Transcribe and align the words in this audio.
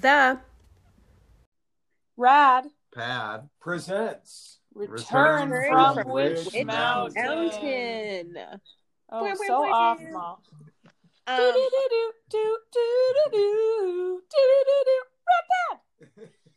The 0.00 0.40
Rad 2.16 2.66
Pad. 2.94 3.48
Presents. 3.60 4.60
return, 4.74 5.50
Return 5.50 5.70
from, 5.70 5.94
from 5.96 6.12
Witch 6.12 6.46
Witch 6.54 6.64
Mountain. 6.64 7.22
Mountain. 7.22 8.36
Oh, 9.12 9.22
Wah, 9.22 9.28
wah, 9.28 9.34
so 9.46 9.60
wah. 9.60 9.70
off, 9.70 10.00
Mom. 10.10 10.36
Um, 11.26 11.54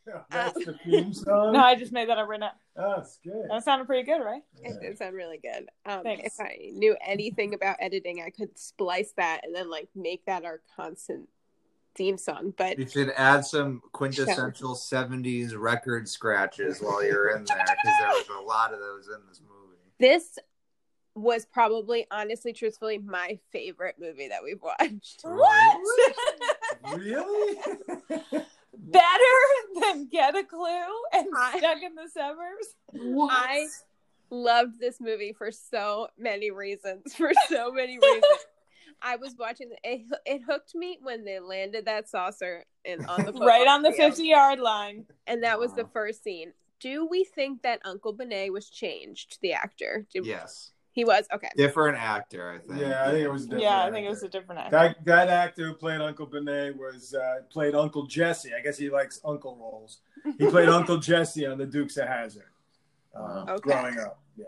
That's 0.30 0.64
the 0.64 0.74
theme 0.84 1.12
song. 1.12 1.52
No, 1.52 1.60
I 1.60 1.74
just 1.74 1.92
made 1.92 2.08
that 2.08 2.18
up 2.18 2.28
right 2.28 2.40
now. 2.40 2.52
That's 2.76 3.18
good. 3.24 3.46
That 3.50 3.64
sounded 3.64 3.86
pretty 3.86 4.04
good, 4.04 4.22
right? 4.22 4.42
it 4.62 4.80
did 4.80 4.98
sound 4.98 5.14
really 5.14 5.38
good. 5.38 5.68
Um, 5.86 6.02
Thanks. 6.02 6.26
if 6.26 6.40
I 6.40 6.70
knew 6.72 6.96
anything 7.06 7.54
about 7.54 7.76
editing, 7.80 8.22
I 8.24 8.30
could 8.30 8.58
splice 8.58 9.12
that 9.16 9.40
and 9.44 9.54
then 9.54 9.70
like 9.70 9.88
make 9.94 10.24
that 10.26 10.44
our 10.44 10.60
constant 10.76 11.28
theme 11.94 12.16
song. 12.18 12.52
But 12.56 12.78
You 12.78 12.86
should 12.88 13.10
add 13.16 13.44
some 13.44 13.82
quintessential 13.92 14.74
70s 14.74 15.52
record 15.56 16.08
scratches 16.08 16.80
while 16.80 17.04
you're 17.04 17.30
in 17.36 17.44
there 17.44 17.64
because 17.66 17.94
there 18.00 18.08
was 18.08 18.28
a 18.38 18.42
lot 18.42 18.72
of 18.72 18.80
those 18.80 19.08
in 19.08 19.20
this 19.28 19.40
movie. 19.40 19.76
this 19.98 20.38
was 21.16 21.46
probably, 21.46 22.06
honestly, 22.10 22.52
truthfully, 22.52 22.98
my 22.98 23.38
favorite 23.52 23.94
movie 24.00 24.26
that 24.28 24.42
we've 24.42 24.60
watched. 24.60 25.20
What? 25.22 25.80
Really? 26.98 27.56
Better 28.76 29.36
than 29.80 30.08
Get 30.08 30.36
a 30.36 30.42
Clue 30.44 30.66
and 31.12 31.28
I- 31.36 31.58
Stuck 31.58 31.82
in 31.82 31.94
the 31.94 32.08
Suburbs? 32.12 32.74
I 33.30 33.66
loved 34.30 34.80
this 34.80 35.00
movie 35.00 35.32
for 35.32 35.52
so 35.52 36.08
many 36.18 36.50
reasons. 36.50 37.14
For 37.14 37.30
so 37.48 37.70
many 37.70 37.96
reasons. 37.98 38.24
I 39.02 39.16
was 39.16 39.34
watching 39.38 39.70
it. 39.82 40.02
It 40.26 40.42
hooked 40.48 40.74
me 40.74 40.98
when 41.02 41.24
they 41.24 41.40
landed 41.40 41.84
that 41.86 42.08
saucer 42.08 42.64
in 42.84 43.04
on 43.06 43.24
the 43.24 43.32
right 43.40 43.66
on 43.66 43.82
the 43.82 43.92
50 43.92 44.24
yard 44.24 44.58
line. 44.60 45.06
and 45.26 45.42
that 45.42 45.58
was 45.58 45.72
the 45.74 45.86
first 45.92 46.22
scene. 46.22 46.52
Do 46.80 47.06
we 47.06 47.24
think 47.24 47.62
that 47.62 47.80
Uncle 47.84 48.12
Benet 48.12 48.50
was 48.50 48.68
changed? 48.68 49.38
The 49.40 49.52
actor, 49.54 50.06
Did- 50.12 50.26
Yes. 50.26 50.72
he 50.92 51.04
was 51.04 51.26
okay. 51.32 51.48
Different 51.56 51.96
actor, 51.96 52.50
I 52.52 52.58
think. 52.66 52.80
yeah, 52.80 53.04
I 53.06 53.10
think 53.10 53.24
it 53.24 53.30
was. 53.32 53.42
a 53.44 53.46
different 53.46 53.62
Yeah, 53.64 53.84
I 53.84 53.90
think 53.90 54.06
it 54.06 54.10
was 54.10 54.18
actor. 54.22 54.26
a 54.26 54.40
different 54.40 54.60
actor. 54.60 54.70
That 54.76 55.04
that 55.06 55.28
actor 55.28 55.66
who 55.68 55.74
played 55.74 56.00
Uncle 56.00 56.26
Benet 56.26 56.72
was 56.76 57.14
uh, 57.14 57.36
played 57.50 57.74
Uncle 57.74 58.06
Jesse. 58.06 58.50
I 58.54 58.60
guess 58.60 58.76
he 58.76 58.90
likes 58.90 59.20
uncle 59.24 59.56
roles. 59.56 60.00
He 60.38 60.46
played 60.48 60.68
Uncle 60.80 60.98
Jesse 60.98 61.46
on 61.46 61.58
The 61.58 61.66
Dukes 61.66 61.96
of 61.96 62.08
Hazzard. 62.08 62.50
Uh, 63.14 63.44
Okay. 63.48 63.60
Growing 63.70 63.98
up, 63.98 64.20
yeah. 64.36 64.46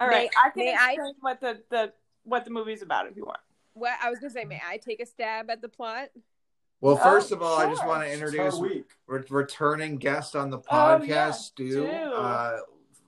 All 0.00 0.06
right, 0.08 0.30
May- 0.34 0.40
I 0.44 0.50
can 0.50 0.64
may 0.64 0.74
I- 0.74 0.92
explain 0.92 1.14
what 1.20 1.40
the, 1.40 1.62
the 1.70 1.92
what 2.24 2.44
the 2.44 2.50
movie's 2.50 2.82
about 2.82 3.06
if 3.08 3.16
you 3.16 3.24
want. 3.24 3.40
What 3.74 3.92
I 4.02 4.10
was 4.10 4.18
gonna 4.18 4.30
say, 4.30 4.44
may 4.44 4.60
I 4.66 4.76
take 4.76 5.00
a 5.00 5.06
stab 5.06 5.50
at 5.50 5.62
the 5.62 5.68
plot? 5.68 6.08
Well, 6.80 6.98
Oh, 7.00 7.02
first 7.02 7.30
of 7.32 7.42
all, 7.42 7.58
I 7.58 7.70
just 7.70 7.86
want 7.86 8.02
to 8.02 8.12
introduce 8.12 8.58
her 8.58 8.66
re- 9.06 9.22
returning 9.30 9.96
guest 9.98 10.34
on 10.34 10.50
the 10.50 10.58
Oh, 10.58 10.62
podcast, 10.70 11.06
yeah, 11.08 11.30
Stu, 11.30 11.70
Stu. 11.70 11.86
uh, 11.86 12.58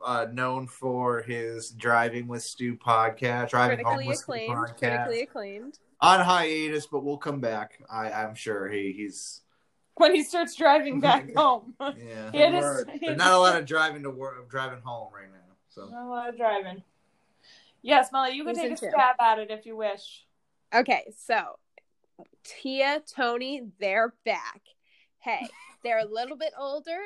uh, 0.04 0.26
known 0.32 0.66
for 0.68 1.22
his 1.22 1.70
Driving 1.70 2.28
with 2.28 2.42
Stu 2.42 2.76
podcast, 2.76 3.50
Driving 3.50 3.84
Home 3.84 3.96
Critically 3.96 4.08
with 4.08 4.18
Stu 4.18 4.32
podcast. 4.32 4.78
Critically 4.78 5.22
acclaimed. 5.22 5.78
On 6.00 6.20
hiatus, 6.20 6.86
but 6.86 7.02
we'll 7.04 7.16
come 7.18 7.40
back. 7.40 7.80
I, 7.90 8.12
I'm 8.12 8.34
sure 8.34 8.68
he, 8.68 8.92
he's 8.92 9.40
When 9.94 10.14
he 10.14 10.22
starts 10.22 10.54
driving 10.54 11.00
back 11.00 11.34
home. 11.36 11.74
yeah. 11.80 12.30
he 12.30 12.38
had 12.38 12.54
his, 12.54 12.84
he 12.92 12.98
There's 12.98 13.08
had 13.10 13.18
not 13.18 13.32
a 13.32 13.38
lot 13.38 13.56
of 13.56 13.64
driving 13.66 14.02
to 14.04 14.10
work, 14.10 14.48
driving 14.50 14.80
home 14.84 15.08
right 15.12 15.26
now. 15.32 15.38
So 15.70 15.86
not 15.88 16.06
a 16.06 16.08
lot 16.08 16.28
of 16.28 16.36
driving. 16.36 16.82
Yes, 17.82 18.10
Molly, 18.12 18.32
you 18.32 18.44
can 18.44 18.54
Who's 18.54 18.62
take 18.62 18.72
a 18.72 18.76
stab 18.76 19.16
at 19.20 19.38
it 19.40 19.50
if 19.50 19.66
you 19.66 19.76
wish. 19.76 20.26
Okay, 20.74 21.12
so 21.16 21.58
Tia, 22.44 23.02
Tony, 23.14 23.62
they're 23.80 24.14
back. 24.24 24.62
Hey, 25.18 25.48
they're 25.82 26.00
a 26.00 26.04
little 26.06 26.36
bit 26.36 26.52
older. 26.58 26.98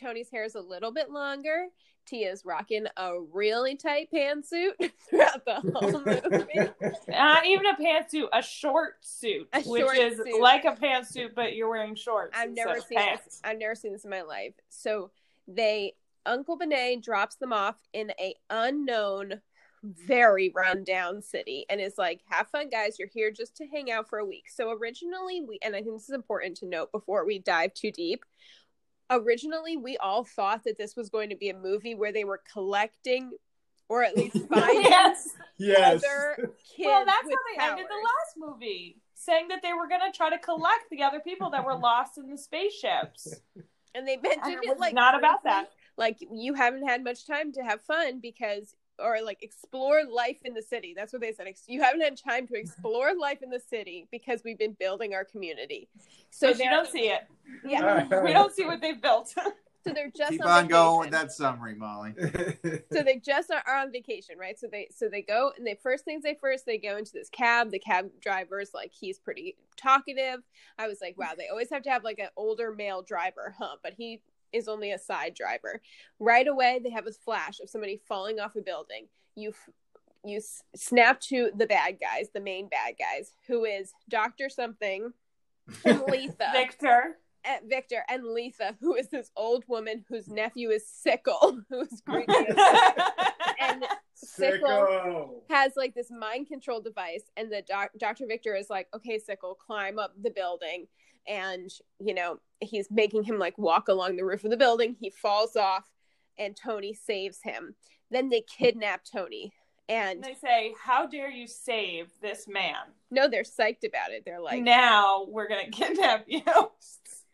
Tony's 0.00 0.30
hair 0.30 0.44
is 0.44 0.54
a 0.54 0.60
little 0.60 0.92
bit 0.92 1.10
longer. 1.10 1.66
Tia's 2.04 2.44
rocking 2.44 2.86
a 2.96 3.12
really 3.32 3.76
tight 3.76 4.08
pantsuit 4.12 4.72
throughout 5.08 5.44
the 5.44 5.60
whole 5.72 6.02
movie. 6.04 6.92
Not 7.08 7.46
even 7.46 7.66
a 7.66 7.76
pantsuit, 7.76 8.26
a 8.32 8.42
short 8.42 8.94
suit, 9.02 9.48
A 9.52 9.62
which 9.62 9.82
short 9.82 9.96
is 9.96 10.16
suit. 10.16 10.40
like 10.40 10.64
a 10.64 10.72
pantsuit, 10.72 11.34
but 11.36 11.54
you're 11.54 11.70
wearing 11.70 11.94
shorts. 11.94 12.36
I've 12.36 12.50
never 12.50 12.80
seen 12.80 12.98
pants. 12.98 13.24
this. 13.24 13.40
I've 13.44 13.58
never 13.58 13.76
seen 13.76 13.92
this 13.92 14.04
in 14.04 14.10
my 14.10 14.22
life. 14.22 14.54
So 14.68 15.12
they 15.46 15.92
Uncle 16.26 16.56
Benet 16.56 16.96
drops 17.02 17.36
them 17.36 17.52
off 17.52 17.76
in 17.92 18.10
a 18.18 18.34
unknown, 18.50 19.40
very 19.82 20.50
rundown 20.54 21.22
city, 21.22 21.66
and 21.68 21.80
is 21.80 21.98
like, 21.98 22.20
"Have 22.30 22.48
fun, 22.48 22.68
guys. 22.70 22.98
You're 22.98 23.08
here 23.08 23.30
just 23.30 23.56
to 23.56 23.66
hang 23.66 23.90
out 23.90 24.08
for 24.08 24.18
a 24.18 24.24
week." 24.24 24.50
So 24.50 24.70
originally, 24.72 25.40
we 25.42 25.58
and 25.62 25.74
I 25.76 25.82
think 25.82 25.96
this 25.96 26.08
is 26.08 26.14
important 26.14 26.56
to 26.58 26.66
note 26.66 26.92
before 26.92 27.24
we 27.26 27.38
dive 27.38 27.74
too 27.74 27.90
deep. 27.90 28.24
Originally, 29.10 29.76
we 29.76 29.96
all 29.98 30.24
thought 30.24 30.64
that 30.64 30.78
this 30.78 30.96
was 30.96 31.10
going 31.10 31.30
to 31.30 31.36
be 31.36 31.50
a 31.50 31.56
movie 31.56 31.94
where 31.94 32.12
they 32.12 32.24
were 32.24 32.40
collecting, 32.50 33.32
or 33.88 34.02
at 34.04 34.16
least 34.16 34.36
finding 34.48 34.82
yes. 34.82 35.28
Yes. 35.58 36.02
other 36.04 36.36
kids 36.76 36.86
Well, 36.86 37.04
that's 37.04 37.24
with 37.24 37.34
how 37.58 37.66
they 37.66 37.72
ended 37.72 37.86
the 37.90 37.94
last 37.96 38.36
movie, 38.36 38.96
saying 39.14 39.48
that 39.48 39.60
they 39.62 39.72
were 39.74 39.88
going 39.88 40.00
to 40.10 40.16
try 40.16 40.30
to 40.30 40.38
collect 40.38 40.88
the 40.90 41.02
other 41.02 41.20
people 41.20 41.50
that 41.50 41.64
were 41.64 41.74
lost 41.76 42.16
in 42.16 42.30
the 42.30 42.38
spaceships. 42.38 43.42
And 43.94 44.08
they 44.08 44.14
And 44.14 44.22
mentioned 44.22 44.64
it 44.64 44.70
it 44.70 44.78
like 44.78 44.94
not 44.94 45.14
about 45.18 45.44
that. 45.44 45.70
like 45.98 46.18
you 46.32 46.54
haven't 46.54 46.86
had 46.88 47.04
much 47.04 47.26
time 47.26 47.52
to 47.52 47.62
have 47.62 47.82
fun 47.82 48.20
because 48.20 48.74
or 49.02 49.20
like 49.22 49.42
explore 49.42 50.02
life 50.04 50.38
in 50.44 50.54
the 50.54 50.62
city. 50.62 50.94
That's 50.96 51.12
what 51.12 51.22
they 51.22 51.32
said. 51.32 51.46
You 51.66 51.82
haven't 51.82 52.00
had 52.00 52.16
time 52.16 52.46
to 52.48 52.54
explore 52.54 53.12
life 53.18 53.42
in 53.42 53.50
the 53.50 53.60
city 53.60 54.08
because 54.10 54.42
we've 54.44 54.58
been 54.58 54.76
building 54.78 55.14
our 55.14 55.24
community. 55.24 55.88
So 56.30 56.46
So 56.46 56.48
you 56.48 56.58
they're 56.58 56.70
don't 56.70 56.88
see 56.88 57.08
it. 57.08 57.22
yeah. 57.64 58.22
We 58.22 58.32
don't 58.32 58.52
see 58.54 58.64
what 58.64 58.80
they've 58.80 59.00
built. 59.00 59.28
so 59.84 59.92
they're 59.92 60.10
just 60.16 60.30
keep 60.30 60.44
on, 60.44 60.64
on 60.64 60.68
going 60.68 61.00
with 61.00 61.10
that 61.10 61.32
summary, 61.32 61.74
Molly. 61.74 62.14
so 62.92 63.02
they 63.02 63.20
just 63.24 63.50
are 63.50 63.62
are 63.66 63.78
on 63.78 63.90
vacation 63.92 64.38
right? 64.38 64.58
So 64.58 64.68
they 64.70 64.88
so 64.94 65.08
they 65.08 65.22
go 65.22 65.52
and 65.56 65.66
they 65.66 65.78
first 65.82 66.04
things 66.04 66.22
they 66.22 66.36
first 66.40 66.66
they 66.66 66.78
go 66.78 66.96
into 66.96 67.12
this 67.12 67.28
cab. 67.28 67.70
The 67.70 67.78
cab 67.78 68.10
driver's 68.20 68.70
like 68.74 68.92
he's 68.92 69.18
pretty 69.18 69.56
talkative. 69.76 70.40
I 70.78 70.88
was 70.88 71.00
like 71.00 71.18
wow 71.18 71.32
they 71.36 71.48
always 71.48 71.70
have 71.70 71.82
to 71.82 71.90
have 71.90 72.04
like 72.04 72.18
an 72.18 72.28
older 72.36 72.72
male 72.72 73.02
driver 73.02 73.54
huh 73.58 73.76
but 73.82 73.94
he 73.94 74.22
is 74.52 74.68
only 74.68 74.92
a 74.92 74.98
side 74.98 75.34
driver 75.34 75.80
right 76.18 76.46
away 76.48 76.80
they 76.82 76.90
have 76.90 77.06
a 77.06 77.12
flash 77.12 77.60
of 77.60 77.68
somebody 77.70 78.00
falling 78.08 78.38
off 78.40 78.56
a 78.56 78.60
building 78.60 79.06
you 79.34 79.50
f- 79.50 79.68
you 80.24 80.36
s- 80.38 80.62
snap 80.76 81.20
to 81.20 81.50
the 81.56 81.66
bad 81.66 81.98
guys 82.00 82.28
the 82.34 82.40
main 82.40 82.68
bad 82.68 82.94
guys 82.98 83.32
who 83.48 83.64
is 83.64 83.92
dr 84.08 84.48
something 84.50 85.12
and 85.84 86.00
letha 86.08 86.50
Victor. 86.52 87.16
uh, 87.44 87.56
Victor 87.68 88.04
and 88.08 88.24
Letha, 88.24 88.76
who 88.80 88.94
is 88.94 89.08
this 89.08 89.30
old 89.36 89.64
woman 89.68 90.04
whose 90.08 90.28
nephew 90.28 90.70
is 90.70 90.86
Sickle, 90.86 91.60
who's 91.70 92.00
creepy. 92.08 92.32
as 92.32 92.56
and 93.60 93.84
Sickle 94.14 94.68
Sicko. 94.68 95.30
has 95.50 95.72
like 95.76 95.92
this 95.94 96.10
mind 96.10 96.46
control 96.48 96.80
device, 96.80 97.24
and 97.36 97.50
the 97.50 97.62
doc- 97.62 97.90
Dr. 97.98 98.26
Victor 98.26 98.54
is 98.54 98.70
like, 98.70 98.86
okay, 98.94 99.18
Sickle, 99.18 99.54
climb 99.56 99.98
up 99.98 100.12
the 100.22 100.30
building. 100.30 100.86
And, 101.28 101.70
you 101.98 102.14
know, 102.14 102.38
he's 102.60 102.90
making 102.90 103.24
him 103.24 103.38
like 103.38 103.56
walk 103.58 103.88
along 103.88 104.16
the 104.16 104.24
roof 104.24 104.44
of 104.44 104.50
the 104.50 104.56
building. 104.56 104.96
He 104.98 105.10
falls 105.10 105.56
off, 105.56 105.90
and 106.38 106.56
Tony 106.56 106.94
saves 106.94 107.38
him. 107.42 107.74
Then 108.10 108.28
they 108.28 108.42
kidnap 108.42 109.02
Tony. 109.04 109.52
And 109.88 110.22
they 110.22 110.34
say, 110.34 110.74
How 110.80 111.06
dare 111.06 111.30
you 111.30 111.46
save 111.46 112.08
this 112.20 112.46
man? 112.48 112.76
no, 113.10 113.28
they're 113.28 113.42
psyched 113.42 113.86
about 113.86 114.10
it. 114.10 114.24
They're 114.24 114.40
like, 114.40 114.62
now 114.62 115.26
we're 115.28 115.48
going 115.48 115.66
to 115.70 115.70
kidnap 115.70 116.24
you. 116.26 116.42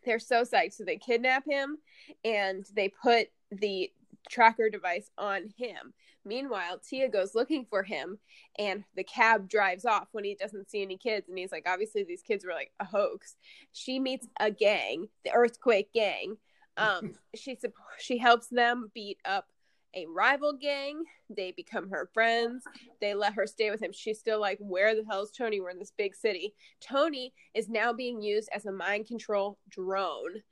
they're 0.04 0.18
so 0.18 0.42
psyched. 0.42 0.74
So 0.74 0.84
they 0.84 0.96
kidnap 0.96 1.44
him 1.48 1.78
and 2.24 2.64
they 2.74 2.88
put 2.88 3.28
the 3.52 3.90
tracker 4.28 4.70
device 4.70 5.10
on 5.18 5.52
him. 5.56 5.94
Meanwhile, 6.24 6.80
Tia 6.86 7.08
goes 7.08 7.34
looking 7.34 7.64
for 7.68 7.82
him 7.82 8.18
and 8.58 8.84
the 8.96 9.04
cab 9.04 9.48
drives 9.48 9.84
off 9.84 10.08
when 10.12 10.24
he 10.24 10.34
doesn't 10.34 10.70
see 10.70 10.82
any 10.82 10.96
kids. 10.96 11.28
And 11.28 11.38
he's 11.38 11.52
like, 11.52 11.66
obviously, 11.66 12.04
these 12.04 12.22
kids 12.22 12.44
were 12.44 12.52
like 12.52 12.72
a 12.80 12.84
hoax. 12.84 13.36
She 13.72 13.98
meets 13.98 14.26
a 14.38 14.50
gang, 14.50 15.08
the 15.24 15.32
Earthquake 15.32 15.92
Gang. 15.92 16.36
Um, 16.78 17.14
she 17.34 17.58
she 17.98 18.18
helps 18.18 18.46
them 18.46 18.92
beat 18.94 19.18
up 19.24 19.48
a 19.94 20.06
rival 20.06 20.52
gang. 20.52 21.02
They 21.28 21.52
become 21.52 21.90
her 21.90 22.08
friends. 22.14 22.62
They 23.00 23.14
let 23.14 23.34
her 23.34 23.46
stay 23.46 23.70
with 23.70 23.82
him. 23.82 23.92
She's 23.92 24.18
still 24.18 24.40
like, 24.40 24.58
where 24.60 24.94
the 24.94 25.04
hell 25.04 25.22
is 25.22 25.30
Tony? 25.30 25.60
We're 25.60 25.70
in 25.70 25.78
this 25.78 25.92
big 25.96 26.14
city. 26.14 26.54
Tony 26.80 27.32
is 27.54 27.68
now 27.68 27.92
being 27.92 28.22
used 28.22 28.48
as 28.52 28.66
a 28.66 28.72
mind 28.72 29.06
control 29.06 29.58
drone 29.68 30.42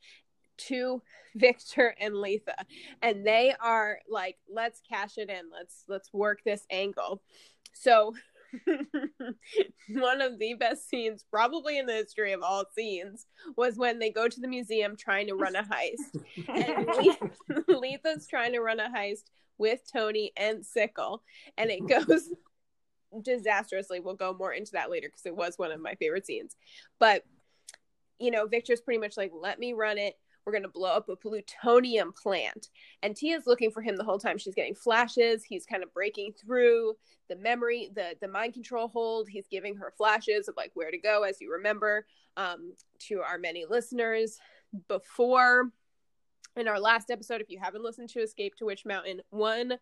to 0.59 1.03
Victor 1.35 1.95
and 2.01 2.15
Letha. 2.15 2.65
And 3.03 3.27
they 3.27 3.55
are 3.61 3.99
like, 4.09 4.37
let's 4.53 4.81
cash 4.89 5.19
it 5.19 5.29
in. 5.29 5.51
Let's 5.53 5.85
let's 5.89 6.13
work 6.13 6.41
this 6.45 6.67
angle. 6.71 7.23
So 7.75 8.15
one 9.89 10.21
of 10.21 10.39
the 10.39 10.55
best 10.55 10.89
scenes, 10.89 11.25
probably 11.31 11.79
in 11.79 11.87
the 11.87 11.93
history 11.93 12.33
of 12.33 12.43
all 12.43 12.65
scenes, 12.75 13.27
was 13.57 13.77
when 13.77 13.99
they 13.99 14.11
go 14.11 14.29
to 14.29 14.41
the 14.41 14.49
museum 14.49 14.97
trying 14.97 15.27
to 15.27 15.35
run 15.35 15.57
a 15.57 15.63
heist. 15.63 16.23
And 16.49 16.87
Le- 17.69 17.79
Letha's 17.79 18.27
trying 18.27 18.53
to 18.53 18.61
run 18.61 18.81
a 18.81 18.89
heist 18.89 19.25
with 19.59 19.81
Tony 19.91 20.33
and 20.37 20.65
Sickle, 20.65 21.23
and 21.57 21.71
it 21.71 21.87
goes 21.89 22.31
disastrously. 23.23 24.01
We'll 24.01 24.15
go 24.15 24.35
more 24.35 24.53
into 24.53 24.73
that 24.73 24.91
later 24.91 25.09
because 25.09 25.27
it 25.27 25.37
was 25.37 25.59
one 25.59 25.73
of 25.73 25.81
my 25.81 25.95
favorite 25.95 26.27
scenes. 26.27 26.57
But 26.99 27.25
you 28.19 28.31
know, 28.31 28.47
Victor's 28.47 28.81
pretty 28.81 29.01
much 29.01 29.17
like, 29.17 29.33
let 29.39 29.59
me 29.59 29.75
run 29.75 29.99
it. 29.99 30.15
We're 30.47 30.53
going 30.53 30.63
to 30.63 30.69
blow 30.69 30.93
up 30.93 31.09
a 31.09 31.17
plutonium 31.17 32.13
plant. 32.13 32.69
And 33.03 33.17
Tia's 33.17 33.49
looking 33.49 33.73
for 33.73 33.83
him 33.83 33.97
the 33.97 34.05
whole 34.05 34.19
time. 34.19 34.39
She's 34.39 34.55
getting 34.55 34.77
flashes. 34.77 35.43
He's 35.43 35.67
kind 35.67 35.83
of 35.83 35.93
breaking 35.93 36.35
through 36.41 36.95
the 37.29 37.35
memory, 37.35 37.91
the, 37.93 38.15
the 38.21 38.29
mind 38.29 38.55
control 38.55 38.87
hold. 38.87 39.29
He's 39.29 39.49
giving 39.49 39.75
her 39.77 39.93
flashes 39.97 40.47
of 40.47 40.55
like 40.57 40.71
where 40.75 40.93
to 40.93 40.99
go, 40.99 41.25
as 41.25 41.41
you 41.41 41.51
remember, 41.53 42.07
um, 42.37 42.75
to 43.01 43.23
our 43.23 43.39
many 43.39 43.65
listeners 43.69 44.39
before 44.87 45.73
in 46.55 46.69
our 46.69 46.79
last 46.79 47.11
episode. 47.11 47.41
If 47.41 47.51
you 47.51 47.59
haven't 47.61 47.83
listened 47.83 48.11
to 48.11 48.21
Escape 48.21 48.55
to 48.57 48.67
Witch 48.67 48.85
Mountain, 48.85 49.23
one, 49.31 49.79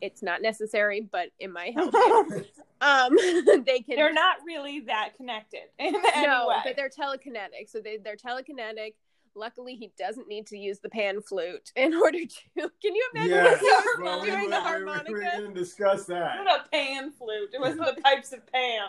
it's 0.00 0.22
not 0.22 0.42
necessary, 0.42 1.08
but 1.10 1.28
it 1.38 1.50
might 1.50 1.74
help. 1.74 1.94
um, 2.80 3.16
they 3.64 3.80
can. 3.80 3.96
They're 3.96 4.12
not 4.12 4.38
really 4.46 4.80
that 4.80 5.16
connected 5.16 5.62
in 5.78 5.94
any 6.14 6.26
no, 6.26 6.48
way. 6.48 6.56
but 6.64 6.76
they're 6.76 6.90
telekinetic. 6.90 7.68
So 7.68 7.80
they, 7.80 7.96
they're 7.96 8.16
telekinetic. 8.16 8.94
Luckily, 9.36 9.74
he 9.76 9.92
doesn't 9.98 10.28
need 10.28 10.46
to 10.46 10.56
use 10.56 10.78
the 10.78 10.88
pan 10.88 11.20
flute 11.20 11.70
in 11.76 11.94
order 12.02 12.18
to. 12.24 12.70
Can 12.82 12.94
you 12.94 13.10
imagine 13.14 13.30
Yes. 13.30 13.60
what 13.62 13.84
he 13.98 14.02
Well, 14.02 14.20
we, 14.22 14.26
doing 14.30 14.44
were, 14.44 14.50
the 14.50 14.56
we, 14.56 14.62
were, 14.62 14.68
harmonica? 14.68 15.04
we 15.08 15.14
were 15.14 15.20
going 15.20 15.54
to 15.54 15.60
discuss 15.60 16.06
that. 16.06 16.38
What 16.38 16.66
a 16.66 16.68
pan 16.70 17.12
flute. 17.12 17.50
It 17.52 17.60
wasn't 17.60 17.84
the 17.94 18.00
pipes 18.04 18.32
of 18.32 18.46
Pan. 18.50 18.88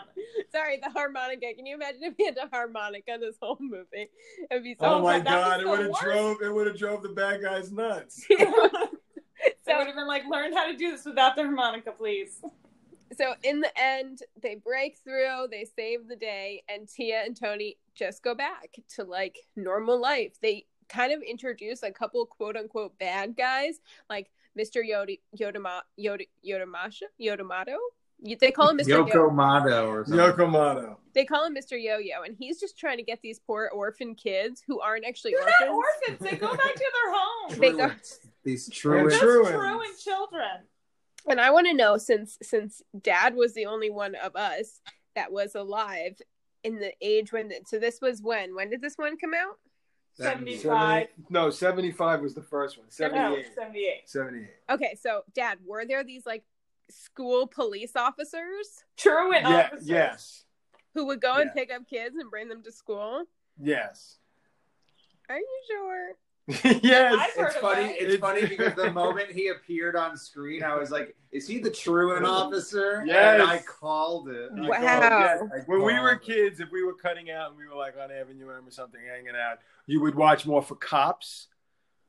Sorry, 0.50 0.78
the 0.82 0.90
harmonica. 0.90 1.46
Can 1.54 1.66
you 1.66 1.74
imagine 1.74 2.02
if 2.04 2.14
he 2.16 2.24
had 2.24 2.38
a 2.38 2.48
harmonica 2.50 3.18
this 3.20 3.36
whole 3.40 3.58
movie? 3.60 4.08
It'd 4.50 4.64
be 4.64 4.74
so. 4.80 4.86
Oh 4.86 5.02
my 5.02 5.18
but 5.20 5.28
god! 5.30 5.60
It 5.60 5.68
would 5.68 5.80
have 5.80 5.98
drove. 6.00 6.42
It 6.42 6.52
would 6.52 6.66
have 6.66 6.78
drove 6.78 7.02
the 7.02 7.10
bad 7.10 7.42
guys 7.42 7.70
nuts. 7.70 8.24
They 9.66 9.72
so 9.74 9.78
would 9.78 9.86
have 9.86 9.96
been 9.96 10.06
like, 10.08 10.24
learn 10.28 10.52
how 10.54 10.66
to 10.66 10.74
do 10.76 10.90
this 10.90 11.04
without 11.04 11.36
the 11.36 11.42
harmonica, 11.42 11.92
please. 11.92 12.40
so 13.16 13.34
in 13.44 13.60
the 13.60 13.70
end 13.78 14.20
they 14.42 14.54
break 14.56 14.96
through 15.04 15.46
they 15.50 15.64
save 15.76 16.08
the 16.08 16.16
day 16.16 16.62
and 16.68 16.88
tia 16.88 17.22
and 17.24 17.38
tony 17.38 17.76
just 17.98 18.22
go 18.22 18.34
back 18.34 18.70
to 18.94 19.04
like 19.04 19.36
normal 19.56 20.00
life 20.00 20.38
they 20.40 20.64
kind 20.88 21.12
of 21.12 21.20
introduce 21.22 21.82
a 21.82 21.90
couple 21.90 22.24
quote 22.26 22.56
unquote 22.56 22.96
bad 22.98 23.36
guys 23.36 23.80
like 24.08 24.30
mr 24.58 24.82
Yodi, 24.88 25.20
yodama 25.38 25.80
Yod, 25.96 26.22
yodamasha 26.46 27.02
yodamato 27.20 27.76
You- 28.20 28.36
they 28.40 28.50
call 28.52 28.70
him 28.70 28.78
mr 28.78 28.88
Yo- 28.88 29.04
Yoko 29.06 29.34
Mato 29.34 29.88
or 29.90 30.04
something. 30.04 30.20
Yokomato. 30.24 30.96
they 31.14 31.24
call 31.24 31.44
him 31.44 31.54
mr 31.54 31.72
yo-yo 31.72 32.22
and 32.24 32.36
he's 32.38 32.58
just 32.60 32.78
trying 32.78 32.96
to 32.98 33.02
get 33.02 33.20
these 33.22 33.38
poor 33.40 33.70
orphan 33.74 34.14
kids 34.14 34.62
who 34.66 34.80
aren't 34.80 35.04
actually 35.04 35.32
They're 35.32 35.44
not 35.44 35.68
orphans 35.74 36.18
orphans. 36.20 36.30
They 36.30 36.36
go 36.36 36.50
back 36.56 36.74
to 36.74 36.78
their 36.96 37.12
home. 37.18 37.58
They 37.58 37.72
go- 37.72 37.92
These 38.44 38.66
They're 38.66 38.74
truants. 38.74 39.14
Just 39.14 39.22
truant 39.24 39.98
children. 39.98 40.50
and 41.28 41.40
i 41.40 41.50
want 41.50 41.66
to 41.66 41.74
know 41.74 41.96
since 41.98 42.38
since 42.42 42.80
dad 43.02 43.34
was 43.34 43.52
the 43.54 43.66
only 43.66 43.90
one 43.90 44.14
of 44.14 44.34
us 44.36 44.80
that 45.14 45.30
was 45.32 45.54
alive 45.54 46.16
in 46.68 46.78
the 46.78 46.92
age 47.00 47.32
when 47.32 47.50
so 47.66 47.78
this 47.78 48.00
was 48.02 48.20
when 48.22 48.54
when 48.54 48.68
did 48.68 48.82
this 48.82 48.96
one 48.96 49.16
come 49.16 49.32
out 49.34 49.56
75. 50.14 51.06
No, 51.30 51.48
75 51.48 52.20
was 52.22 52.34
the 52.34 52.42
first 52.42 52.76
one. 52.76 52.86
No, 52.86 52.90
78. 52.90 53.46
78. 53.54 53.92
78. 54.08 54.48
Okay, 54.70 54.96
so 55.00 55.22
Dad, 55.32 55.58
were 55.64 55.84
there 55.86 56.02
these 56.02 56.26
like 56.26 56.42
school 56.90 57.46
police 57.46 57.94
officers 57.94 58.82
Truant 58.96 59.42
Yeah, 59.48 59.66
officers. 59.66 59.88
yes. 59.88 60.44
who 60.94 61.06
would 61.06 61.20
go 61.20 61.34
and 61.36 61.52
pick 61.54 61.72
up 61.72 61.86
kids 61.88 62.16
and 62.18 62.28
bring 62.30 62.48
them 62.48 62.62
to 62.64 62.72
school? 62.72 63.24
Yes. 63.60 64.18
Are 65.28 65.38
you 65.38 65.60
sure? 65.70 66.12
yes. 66.82 67.30
It's 67.36 67.56
funny. 67.56 67.82
that. 67.88 67.96
It's 68.00 68.16
funny 68.20 68.46
because 68.46 68.74
the 68.74 68.90
moment 69.04 69.30
he 69.30 69.48
appeared 69.48 69.96
on 69.96 70.16
screen, 70.16 70.62
I 70.62 70.76
was 70.76 70.90
like, 70.90 71.14
"Is 71.30 71.46
he 71.46 71.58
the 71.58 71.70
truant 71.70 72.24
officer?" 72.24 73.04
Yes. 73.06 73.40
And 73.40 73.42
I 73.50 73.58
called 73.58 74.28
it. 74.30 74.50
I 74.56 74.60
Wow. 74.68 74.68
called 74.68 74.78
Yeah, 74.80 75.34
it. 75.58 75.62
when 75.66 75.82
we 75.82 75.98
were 76.00 76.12
it. 76.12 76.22
kids, 76.22 76.60
if 76.60 76.70
we 76.72 76.82
were 76.82 76.94
cutting 76.94 77.30
out 77.30 77.50
and 77.50 77.58
we 77.58 77.66
were 77.66 77.74
like 77.76 77.94
on 78.02 78.10
Avenue 78.10 78.50
M 78.50 78.66
or 78.66 78.70
something 78.70 79.00
hanging 79.06 79.34
out, 79.38 79.58
you 79.86 80.00
would 80.00 80.14
watch 80.14 80.46
more 80.46 80.62
for 80.62 80.74
cops. 80.76 81.48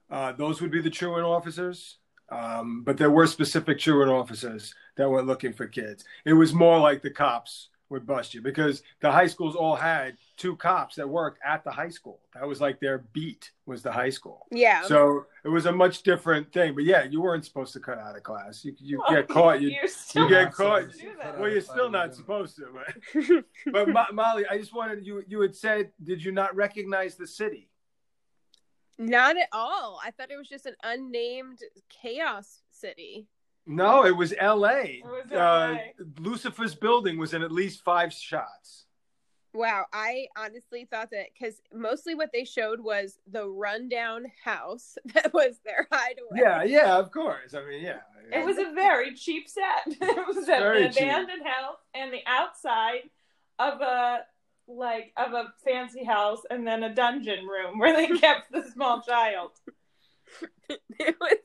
Uh, 0.10 0.32
those 0.32 0.62
would 0.62 0.72
be 0.72 0.82
the 0.82 0.90
truant 0.90 1.26
officers. 1.26 1.98
Um, 2.32 2.84
but 2.84 2.98
there 2.98 3.10
were 3.12 3.26
specific 3.28 3.80
truant 3.80 4.10
officers 4.12 4.74
that 4.98 5.10
were 5.10 5.22
looking 5.24 5.52
for 5.52 5.68
kids. 5.68 6.06
It 6.26 6.34
was 6.34 6.54
more 6.54 6.80
like 6.80 7.02
the 7.02 7.10
cops 7.10 7.70
would 7.90 8.06
bust 8.06 8.34
you 8.34 8.42
because 8.42 8.84
the 9.02 9.12
high 9.12 9.28
schools 9.28 9.56
all 9.56 9.76
had 9.76 10.16
two 10.38 10.56
cops 10.56 10.96
that 10.96 11.08
worked 11.08 11.40
at 11.44 11.64
the 11.64 11.72
high 11.72 11.90
school. 11.90 12.20
That 12.34 12.48
was 12.48 12.62
like 12.62 12.80
their 12.80 13.00
beat 13.14 13.52
was 13.66 13.82
the 13.82 13.92
high 13.92 14.10
school. 14.10 14.46
Yeah. 14.52 14.84
So 14.84 15.26
it 15.44 15.50
was 15.50 15.66
a 15.66 15.72
much 15.72 16.04
different 16.04 16.52
thing. 16.54 16.76
But 16.76 16.84
yeah, 16.84 17.04
you 17.04 17.22
weren't 17.22 17.46
supposed 17.46 17.74
to 17.74 17.80
cut 17.80 17.98
out 17.98 18.16
of 18.16 18.24
class. 18.24 18.64
You 18.64 18.76
you 18.80 19.04
oh, 19.06 19.14
get 19.14 19.28
caught. 19.28 19.62
You 19.62 19.70
you 20.16 20.30
get 20.30 20.54
caught. 20.54 20.82
supposed 20.82 21.00
to 21.00 21.06
do 21.06 21.12
that. 21.22 21.40
well, 21.40 21.50
you're 21.50 21.62
still 21.62 21.90
not 21.90 22.14
supposed 22.16 22.58
to. 22.58 22.68
But, 22.74 23.46
but 23.72 23.90
Mo- 23.90 24.14
Molly, 24.14 24.46
I 24.50 24.58
just 24.58 24.74
wanted 24.74 25.06
you. 25.06 25.24
You 25.28 25.42
had 25.42 25.56
said, 25.56 25.92
did 26.04 26.24
you 26.24 26.32
not 26.32 26.56
recognize 26.56 27.16
the 27.16 27.28
city? 27.28 27.70
Not 28.98 29.38
at 29.38 29.48
all. 29.54 30.02
I 30.04 30.12
thought 30.12 30.30
it 30.30 30.38
was 30.38 30.50
just 30.50 30.66
an 30.66 30.76
unnamed 30.84 31.60
chaos 31.90 32.60
city. 32.70 33.28
No, 33.66 34.06
it 34.06 34.16
was 34.16 34.34
L.A. 34.40 35.02
was 35.04 35.32
Uh, 35.32 35.78
Lucifer's 36.20 36.76
building 36.76 37.18
was 37.18 37.34
in 37.34 37.44
at 37.44 37.52
least 37.52 37.84
five 37.84 38.12
shots. 38.12 38.86
Wow, 39.54 39.86
I 39.92 40.28
honestly 40.38 40.86
thought 40.90 41.10
that 41.10 41.28
because 41.34 41.60
mostly 41.74 42.14
what 42.14 42.30
they 42.32 42.46
showed 42.46 42.80
was 42.80 43.18
the 43.32 43.48
rundown 43.48 44.26
house 44.44 44.96
that 45.14 45.34
was 45.34 45.60
their 45.66 45.88
hideaway. 45.92 46.30
Yeah, 46.36 46.64
yeah, 46.64 46.98
of 46.98 47.12
course. 47.12 47.54
I 47.56 47.66
mean, 47.66 47.82
yeah. 47.84 48.00
It 48.32 48.46
was 48.46 48.60
a 48.60 48.72
very 48.76 49.16
cheap 49.16 49.48
set. 49.50 49.98
It 50.02 50.28
was 50.28 50.38
an 50.38 50.46
Very 50.46 50.88
cheap. 50.90 50.98
abandoned 51.02 51.44
house 51.46 51.78
and 51.96 52.14
the 52.14 52.22
outside 52.28 53.10
of 53.58 53.82
a 53.82 54.20
like 54.68 55.12
of 55.18 55.34
a 55.34 55.52
fancy 55.66 56.04
house 56.04 56.42
and 56.52 56.66
then 56.68 56.84
a 56.84 56.94
dungeon 56.94 57.46
room 57.48 57.80
where 57.80 57.96
they 57.96 58.08
kept 58.20 58.52
the 58.52 58.64
small 58.72 59.02
child. 59.02 59.52
it 61.00 61.16
was 61.20 61.38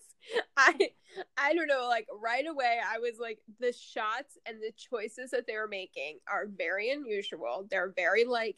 i 0.58 0.74
i 1.36 1.54
don't 1.54 1.66
know 1.66 1.86
like 1.88 2.06
right 2.22 2.46
away 2.46 2.78
i 2.86 2.98
was 2.98 3.18
like 3.20 3.38
the 3.60 3.72
shots 3.72 4.38
and 4.46 4.58
the 4.58 4.72
choices 4.76 5.30
that 5.30 5.46
they 5.46 5.56
were 5.56 5.68
making 5.68 6.18
are 6.28 6.46
very 6.46 6.90
unusual. 6.90 7.66
They're 7.70 7.92
very 7.94 8.24
like 8.24 8.56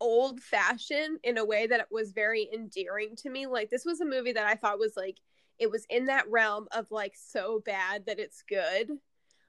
old 0.00 0.40
fashioned 0.40 1.18
in 1.24 1.38
a 1.38 1.44
way 1.44 1.66
that 1.66 1.80
it 1.80 1.86
was 1.90 2.12
very 2.12 2.48
endearing 2.52 3.16
to 3.16 3.30
me. 3.30 3.46
Like 3.46 3.70
this 3.70 3.84
was 3.84 4.00
a 4.00 4.06
movie 4.06 4.32
that 4.32 4.46
i 4.46 4.54
thought 4.54 4.78
was 4.78 4.96
like 4.96 5.18
it 5.58 5.70
was 5.70 5.86
in 5.88 6.06
that 6.06 6.30
realm 6.30 6.68
of 6.72 6.90
like 6.90 7.14
so 7.16 7.62
bad 7.64 8.06
that 8.06 8.18
it's 8.18 8.42
good. 8.48 8.90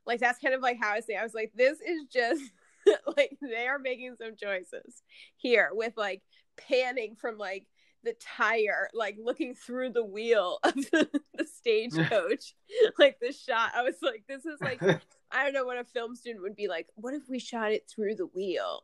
Like 0.06 0.20
that's 0.20 0.40
kind 0.40 0.54
of 0.54 0.62
like 0.62 0.78
how 0.82 0.92
i 0.92 1.02
say 1.02 1.16
i 1.16 1.24
was 1.24 1.34
like 1.34 1.52
this 1.56 1.80
is 1.82 2.06
just 2.12 2.42
like 3.18 3.38
they 3.42 3.68
are 3.68 3.80
making 3.80 4.16
some 4.16 4.36
choices 4.36 5.04
here 5.36 5.70
with 5.74 5.94
like 5.98 6.22
panning 6.56 7.16
from 7.16 7.38
like 7.38 7.66
the 8.04 8.16
tire, 8.20 8.90
like 8.94 9.18
looking 9.22 9.56
through 9.56 9.92
the 9.92 10.04
wheel 10.04 10.60
of 10.64 10.74
the, 10.92 11.10
the 11.34 11.46
stagecoach, 11.58 12.56
like 12.98 13.18
the 13.20 13.32
shot. 13.32 13.72
I 13.76 13.84
was 13.84 13.96
like, 14.02 14.24
this 14.28 14.46
is 14.46 14.60
like, 14.62 14.82
I 15.32 15.44
don't 15.44 15.54
know 15.54 15.66
what 15.66 15.78
a 15.78 15.84
film 15.84 16.16
student 16.16 16.44
would 16.44 16.56
be 16.56 16.68
like. 16.68 16.88
What 16.96 17.14
if 17.14 17.24
we 17.30 17.40
shot 17.40 17.72
it 17.72 17.90
through 17.90 18.16
the 18.16 18.28
wheel? 18.28 18.84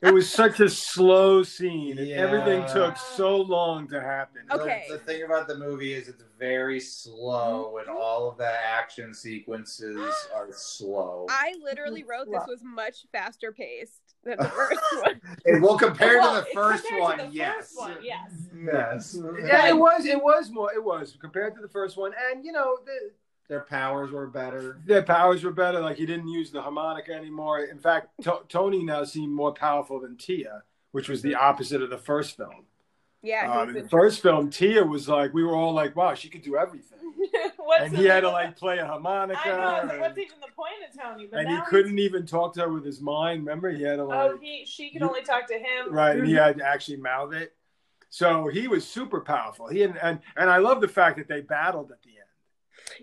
It 0.00 0.14
was 0.14 0.30
such 0.30 0.60
a 0.60 0.68
slow 0.68 1.42
scene. 1.42 1.96
Yeah. 1.98 2.16
Everything 2.16 2.64
took 2.72 2.96
so 2.96 3.36
long 3.36 3.88
to 3.88 4.00
happen. 4.00 4.42
The- 4.48 4.58
Okay. 4.58 4.86
The, 4.90 4.98
thing 4.98 5.22
about 5.22 5.48
the 5.48 5.56
movie 5.56 5.94
is 5.94 6.08
it's 6.08 6.24
very 6.38 6.80
slow, 6.80 7.74
mm-hmm. 7.74 7.88
and 7.88 7.98
all 7.98 8.28
of 8.28 8.38
the 8.38 8.52
action 8.66 9.14
sequences 9.14 9.98
are 10.34 10.48
slow. 10.52 11.26
I 11.30 11.54
literally 11.62 12.04
wrote 12.04 12.26
this 12.30 12.46
was 12.46 12.62
much 12.62 13.06
faster 13.12 13.52
paced 13.52 14.14
than 14.24 14.36
the 14.38 14.44
first 14.48 14.80
one. 15.02 15.20
And 15.46 15.62
well, 15.62 15.78
compared 15.78 16.20
Well, 16.20 16.40
to 16.40 16.40
the 16.40 16.46
first 16.54 16.84
compared 16.84 17.18
to 17.18 17.22
one, 17.22 17.30
the 17.30 17.34
yes. 17.36 17.54
first 17.56 17.76
one, 17.76 17.96
yes. 18.02 18.30
Yes. 18.54 19.18
Yeah, 19.46 19.68
it 19.68 19.76
was. 19.76 20.04
It 20.04 20.22
was 20.22 20.50
more. 20.50 20.72
It 20.72 20.82
was 20.82 21.16
compared 21.20 21.54
to 21.56 21.60
the 21.62 21.68
first 21.68 21.96
one, 21.96 22.12
and 22.30 22.44
you 22.44 22.52
know, 22.52 22.78
the, 22.84 23.12
Their 23.48 23.60
powers 23.60 24.10
were 24.10 24.26
better. 24.26 24.78
their 24.84 25.02
powers 25.02 25.42
were 25.42 25.52
better. 25.52 25.80
Like 25.80 25.96
he 25.96 26.04
didn't 26.06 26.28
use 26.28 26.50
the 26.50 26.60
harmonica 26.60 27.12
anymore. 27.14 27.60
In 27.60 27.78
fact, 27.78 28.08
to- 28.22 28.42
Tony 28.48 28.82
now 28.82 29.04
seemed 29.04 29.32
more 29.32 29.52
powerful 29.54 29.98
than 30.00 30.16
Tia, 30.16 30.62
which 30.92 31.08
was 31.08 31.22
the 31.22 31.34
opposite 31.34 31.82
of 31.82 31.88
the 31.90 31.96
first 31.98 32.36
film. 32.36 32.66
Yeah, 33.22 33.50
Um, 33.50 33.70
in 33.70 33.82
the 33.82 33.88
first 33.88 34.20
film, 34.22 34.48
Tia 34.50 34.84
was 34.84 35.08
like, 35.08 35.34
we 35.34 35.42
were 35.42 35.56
all 35.56 35.72
like, 35.72 35.96
wow, 35.96 36.14
she 36.14 36.28
could 36.28 36.42
do 36.42 36.56
everything, 36.56 36.98
What's 37.56 37.82
and 37.82 37.96
he 37.96 38.04
had 38.04 38.20
to 38.20 38.30
like 38.30 38.56
play 38.56 38.78
a 38.78 38.86
harmonica. 38.86 39.40
I 39.44 39.50
know, 39.50 39.80
but 39.86 39.90
and- 39.92 40.00
what's 40.02 40.18
even 40.18 40.36
the 40.40 40.52
point 40.54 40.74
of 40.88 41.02
Tony? 41.02 41.26
But 41.26 41.40
and 41.40 41.48
he 41.48 41.58
couldn't 41.68 41.98
even 41.98 42.26
talk 42.26 42.54
to 42.54 42.60
her 42.60 42.68
with 42.72 42.84
his 42.84 43.00
mind. 43.00 43.40
Remember, 43.44 43.70
he 43.70 43.82
had 43.82 43.96
to 43.96 44.04
like 44.04 44.30
Oh, 44.30 44.38
he 44.40 44.64
she 44.66 44.90
could 44.90 45.02
only 45.02 45.22
talk 45.22 45.46
to 45.48 45.54
him. 45.58 45.90
right, 45.92 46.16
and 46.16 46.26
he 46.28 46.34
had 46.34 46.58
to 46.58 46.64
actually 46.66 46.98
mouth 46.98 47.32
it. 47.32 47.54
So 48.10 48.46
he 48.48 48.68
was 48.68 48.86
super 48.86 49.20
powerful. 49.20 49.66
He 49.68 49.80
had, 49.80 49.98
and 50.00 50.20
and 50.36 50.48
I 50.48 50.58
love 50.58 50.80
the 50.80 50.88
fact 50.88 51.18
that 51.18 51.28
they 51.28 51.40
battled 51.40 51.90
at 51.90 52.00
the 52.02 52.07
end. 52.07 52.07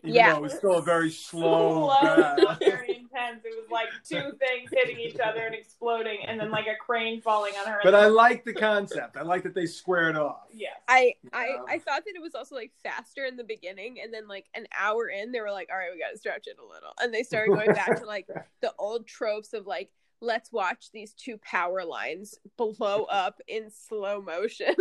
Even 0.03 0.15
Yeah. 0.15 0.31
though 0.31 0.37
it 0.37 0.41
was 0.43 0.53
still 0.53 0.75
a 0.77 0.81
very 0.81 1.09
slow. 1.29 1.89
Slow, 2.01 2.55
very 2.59 2.97
intense. 2.97 3.43
It 3.45 3.55
was 3.55 3.69
like 3.71 3.87
two 4.07 4.31
things 4.37 4.69
hitting 4.71 4.99
each 4.99 5.19
other 5.19 5.41
and 5.45 5.55
exploding, 5.55 6.19
and 6.27 6.39
then 6.39 6.51
like 6.51 6.65
a 6.67 6.75
crane 6.79 7.21
falling 7.21 7.53
on 7.65 7.71
her. 7.71 7.79
but 7.83 7.95
I 7.95 8.07
like 8.07 8.43
the 8.43 8.53
concept. 8.53 9.17
I 9.17 9.21
like 9.23 9.43
that 9.43 9.53
they 9.55 9.65
squared 9.65 10.15
off. 10.17 10.47
yes. 10.53 10.73
I, 10.87 11.13
I 11.33 11.45
Yeah. 11.47 11.55
I 11.69 11.79
thought 11.79 12.03
that 12.05 12.15
it 12.15 12.21
was 12.21 12.35
also 12.35 12.55
like 12.55 12.71
faster 12.83 13.25
in 13.25 13.37
the 13.37 13.43
beginning, 13.43 13.99
and 14.01 14.13
then 14.13 14.27
like 14.27 14.45
an 14.53 14.67
hour 14.77 15.07
in, 15.07 15.31
they 15.31 15.39
were 15.41 15.51
like, 15.51 15.69
"All 15.71 15.77
right, 15.77 15.89
we 15.93 15.99
got 15.99 16.11
to 16.11 16.17
stretch 16.17 16.47
it 16.47 16.57
a 16.59 16.65
little," 16.65 16.91
and 17.01 17.13
they 17.13 17.23
started 17.23 17.53
going 17.53 17.73
back 17.73 17.99
to 17.99 18.05
like 18.05 18.27
the 18.61 18.73
old 18.79 19.07
tropes 19.07 19.53
of 19.53 19.65
like 19.67 19.89
let's 20.21 20.51
watch 20.51 20.91
these 20.91 21.13
two 21.13 21.37
power 21.39 21.83
lines 21.83 22.35
blow 22.57 23.03
up 23.03 23.41
in 23.47 23.69
slow 23.69 24.21
motion. 24.21 24.73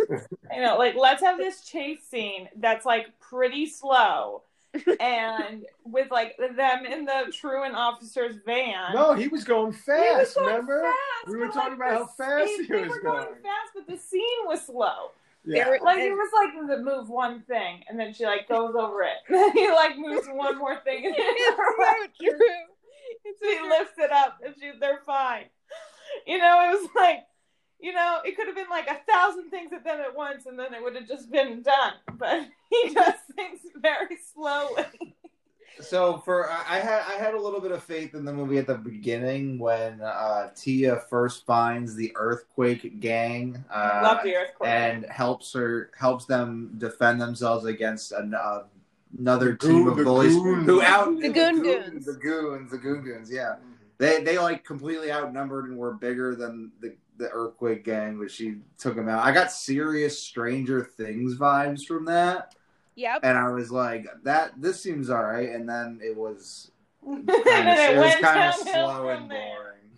I 0.50 0.60
know, 0.60 0.78
like 0.78 0.94
let's 0.94 1.22
have 1.22 1.38
this 1.38 1.64
chase 1.64 2.04
scene 2.08 2.48
that's 2.56 2.86
like 2.86 3.06
pretty 3.20 3.66
slow, 3.66 4.42
and 5.00 5.64
with 5.84 6.10
like 6.10 6.36
them 6.56 6.86
in 6.86 7.04
the 7.04 7.32
truant 7.32 7.74
officer's 7.74 8.36
van. 8.44 8.94
No, 8.94 9.14
he 9.14 9.28
was 9.28 9.44
going 9.44 9.72
He 9.72 9.78
fast. 9.78 10.18
was 10.18 10.34
going 10.34 10.46
remember? 10.48 10.82
fast, 10.82 11.28
We 11.28 11.36
were 11.38 11.46
talking 11.48 11.78
like, 11.78 11.90
about 11.90 11.92
how 11.92 12.06
fast 12.06 12.48
scene- 12.48 12.64
he 12.64 12.72
they 12.72 12.82
was 12.82 12.90
were 12.90 13.00
going. 13.00 13.26
fast, 13.42 13.72
but 13.74 13.86
the 13.86 13.96
scene 13.96 14.46
was 14.46 14.64
slow. 14.66 15.10
Yeah. 15.44 15.64
There- 15.64 15.78
Like 15.82 15.98
it 15.98 16.06
And- 16.08 16.16
was 16.16 16.30
like 16.32 16.68
the 16.68 16.82
move 16.82 17.08
one 17.08 17.42
thing, 17.42 17.84
and 17.88 17.98
then 18.00 18.12
she 18.14 18.24
like 18.24 18.48
goes 18.48 18.74
over 18.74 19.02
it. 19.02 19.18
Then 19.28 19.52
he 19.56 19.68
like 19.70 19.96
moves 19.98 20.26
one 20.28 20.58
more 20.58 20.76
thing, 20.80 21.06
and 21.06 21.14
then 21.18 21.24
it's 21.28 21.56
so 21.56 22.26
true. 22.30 22.38
It's 23.24 23.40
so 23.40 23.46
she 23.46 23.58
true. 23.58 23.68
lifts 23.68 23.98
it 23.98 24.10
up, 24.10 24.38
and 24.44 24.54
she 24.60 24.72
they're 24.80 25.00
fine. 25.04 25.44
You 26.26 26.38
know, 26.38 26.70
it 26.70 26.80
was 26.80 26.88
like, 26.94 27.26
you 27.84 27.92
know, 27.92 28.18
it 28.24 28.34
could 28.36 28.46
have 28.46 28.56
been 28.56 28.70
like 28.70 28.88
a 28.88 28.98
thousand 29.12 29.50
things 29.50 29.72
at 29.72 29.84
them 29.84 30.00
at 30.00 30.16
once, 30.16 30.46
and 30.46 30.58
then 30.58 30.72
it 30.72 30.82
would 30.82 30.94
have 30.96 31.06
just 31.06 31.30
been 31.30 31.62
done. 31.62 31.92
But 32.18 32.48
he 32.70 32.94
does 32.94 33.14
things 33.36 33.60
very 33.76 34.16
slowly. 34.34 34.84
So 35.80 36.18
for 36.18 36.48
I 36.50 36.62
I 36.68 36.78
had 36.78 37.02
I 37.02 37.12
had 37.14 37.34
a 37.34 37.40
little 37.40 37.60
bit 37.60 37.72
of 37.72 37.82
faith 37.82 38.14
in 38.14 38.24
the 38.24 38.32
movie 38.32 38.58
at 38.58 38.66
the 38.68 38.76
beginning 38.76 39.58
when 39.58 40.00
uh, 40.00 40.50
Tia 40.54 41.02
first 41.10 41.44
finds 41.46 41.96
the 41.96 42.12
earthquake 42.14 43.00
gang. 43.00 43.62
Uh, 43.72 44.00
Love 44.04 44.22
the 44.22 44.36
earthquake. 44.36 44.70
and 44.70 45.04
helps 45.06 45.52
her 45.52 45.90
helps 45.98 46.26
them 46.26 46.74
defend 46.78 47.20
themselves 47.20 47.64
against 47.66 48.12
an, 48.12 48.34
uh, 48.34 48.62
another 49.18 49.58
The 49.60 49.66
team 49.66 49.84
goon- 49.84 49.98
of 49.98 50.04
bullies 50.04 50.36
goons. 50.36 50.64
who 50.66 50.80
out 50.80 51.20
The 51.20 51.28
goon 51.28 51.62
goons. 51.62 52.06
the 52.06 52.14
goons 52.14 52.70
the 52.70 52.78
goon 52.78 53.02
goons 53.02 53.30
yeah 53.30 53.56
they 53.98 54.22
they 54.22 54.38
like 54.38 54.64
completely 54.64 55.10
outnumbered 55.12 55.68
and 55.68 55.76
were 55.76 55.92
bigger 55.94 56.36
than 56.36 56.70
the 56.80 56.94
the 57.18 57.28
earthquake 57.30 57.84
gang 57.84 58.18
but 58.18 58.30
she 58.30 58.56
took 58.78 58.96
them 58.96 59.08
out 59.08 59.24
I 59.24 59.32
got 59.32 59.52
serious 59.52 60.18
Stranger 60.20 60.82
Things 60.84 61.36
vibes 61.36 61.84
from 61.86 62.04
that 62.06 62.54
Yep. 62.96 63.20
and 63.24 63.36
I 63.38 63.50
was 63.50 63.70
like 63.72 64.06
that 64.24 64.52
this 64.60 64.80
seems 64.80 65.10
all 65.10 65.22
right 65.24 65.48
and 65.50 65.68
then 65.68 66.00
it 66.02 66.16
was 66.16 66.70
kind 67.04 67.28
of 67.28 67.34
it 67.78 67.96
it 67.96 67.98
was 67.98 68.14
kind 68.16 68.48
of 68.48 68.54
slow 68.54 69.08
and 69.08 69.30
there. 69.30 69.38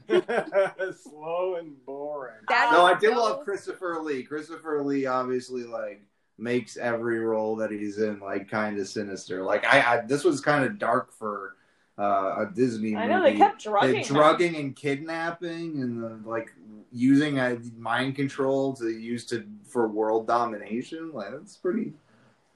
boring 0.08 0.92
Slow 1.02 1.56
and 1.56 1.84
boring. 1.84 2.36
That 2.48 2.70
no, 2.72 2.84
I 2.86 2.94
did 2.98 3.12
so- 3.14 3.18
love 3.22 3.44
Christopher 3.44 3.98
Lee. 4.02 4.22
Christopher 4.22 4.82
Lee 4.84 5.06
obviously 5.06 5.64
like 5.64 6.00
makes 6.38 6.76
every 6.76 7.18
role 7.18 7.56
that 7.56 7.70
he's 7.70 7.98
in 7.98 8.20
like 8.20 8.48
kind 8.48 8.78
of 8.78 8.86
sinister. 8.88 9.42
Like 9.42 9.64
I, 9.66 9.80
I 9.96 10.00
this 10.06 10.22
was 10.22 10.40
kind 10.40 10.64
of 10.64 10.78
dark 10.78 11.12
for 11.12 11.56
uh, 11.98 12.44
a 12.46 12.50
Disney 12.54 12.92
movie. 12.92 12.96
I 12.96 13.06
know 13.08 13.22
they 13.22 13.34
kept 13.36 13.62
drugging. 13.64 14.02
The 14.02 14.06
drugging 14.08 14.56
and 14.56 14.76
kidnapping 14.76 15.80
and 15.82 16.02
the, 16.02 16.28
like 16.28 16.52
using 16.92 17.38
uh, 17.38 17.58
mind 17.76 18.16
control 18.16 18.74
to 18.74 18.88
use 18.90 19.24
to 19.26 19.46
for 19.64 19.88
world 19.88 20.26
domination. 20.26 21.12
Like 21.12 21.32
that's 21.32 21.56
pretty 21.56 21.92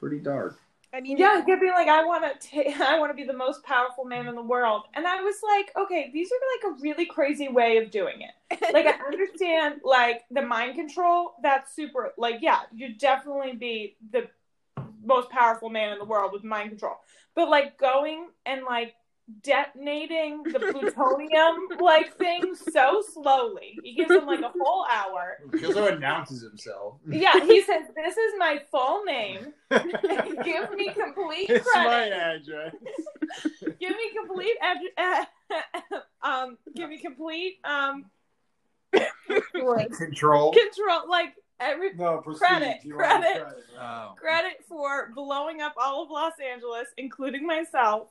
pretty 0.00 0.18
dark. 0.20 0.60
I 0.92 1.00
mean, 1.00 1.18
Yeah, 1.18 1.38
he 1.38 1.44
kept 1.44 1.60
being 1.60 1.72
like, 1.72 1.88
"I 1.88 2.04
want 2.04 2.40
to, 2.40 2.70
I 2.84 2.98
want 2.98 3.10
to 3.10 3.14
be 3.14 3.24
the 3.24 3.32
most 3.32 3.62
powerful 3.62 4.04
man 4.04 4.26
in 4.26 4.34
the 4.34 4.42
world," 4.42 4.84
and 4.94 5.06
I 5.06 5.22
was 5.22 5.36
like, 5.42 5.70
"Okay, 5.76 6.10
these 6.12 6.30
are 6.32 6.70
like 6.70 6.78
a 6.78 6.82
really 6.82 7.06
crazy 7.06 7.48
way 7.48 7.76
of 7.78 7.90
doing 7.90 8.22
it. 8.22 8.32
Like, 8.72 8.86
I 8.86 8.94
understand 9.06 9.80
like 9.84 10.22
the 10.30 10.42
mind 10.42 10.76
control. 10.76 11.34
That's 11.42 11.74
super. 11.74 12.12
Like, 12.18 12.36
yeah, 12.40 12.60
you'd 12.72 12.98
definitely 12.98 13.54
be 13.54 13.96
the 14.12 14.28
most 15.04 15.30
powerful 15.30 15.70
man 15.70 15.92
in 15.92 15.98
the 15.98 16.04
world 16.04 16.32
with 16.32 16.44
mind 16.44 16.70
control. 16.70 16.96
But 17.34 17.48
like 17.48 17.78
going 17.78 18.28
and 18.46 18.64
like 18.64 18.94
detonating 19.42 20.42
the 20.44 20.58
plutonium 20.58 21.56
like 21.80 22.16
thing 22.16 22.54
so 22.54 23.02
slowly. 23.12 23.78
He 23.82 23.94
gives 23.94 24.10
him 24.10 24.26
like 24.26 24.40
a 24.40 24.52
whole 24.60 24.84
hour. 24.90 25.38
He 25.58 25.64
also 25.66 25.86
announces 25.88 26.42
himself. 26.42 26.96
Yeah, 27.08 27.38
he 27.44 27.62
says, 27.62 27.82
"This 27.94 28.16
is 28.16 28.32
my 28.38 28.62
full 28.70 29.04
name. 29.04 29.52
Give 29.70 30.70
me 30.74 30.90
complete 30.92 31.50
it's 31.50 31.68
my 31.74 32.08
address. 32.08 32.74
give 33.78 33.90
me 33.90 34.10
complete 34.18 34.56
ad- 34.60 35.26
um 36.22 36.58
give 36.74 36.88
me 36.88 36.98
complete 36.98 37.58
um 37.64 38.06
Control. 39.96 40.52
control 40.52 41.08
like 41.08 41.34
every 41.60 41.94
No, 41.94 42.18
proceed. 42.18 42.38
Credit, 42.40 42.76
You 42.82 42.94
credit. 42.94 43.46
Oh. 43.80 44.14
credit 44.18 44.64
for 44.68 45.10
blowing 45.14 45.60
up 45.60 45.74
all 45.80 46.02
of 46.02 46.10
Los 46.10 46.32
Angeles 46.44 46.88
including 46.96 47.46
myself 47.46 48.08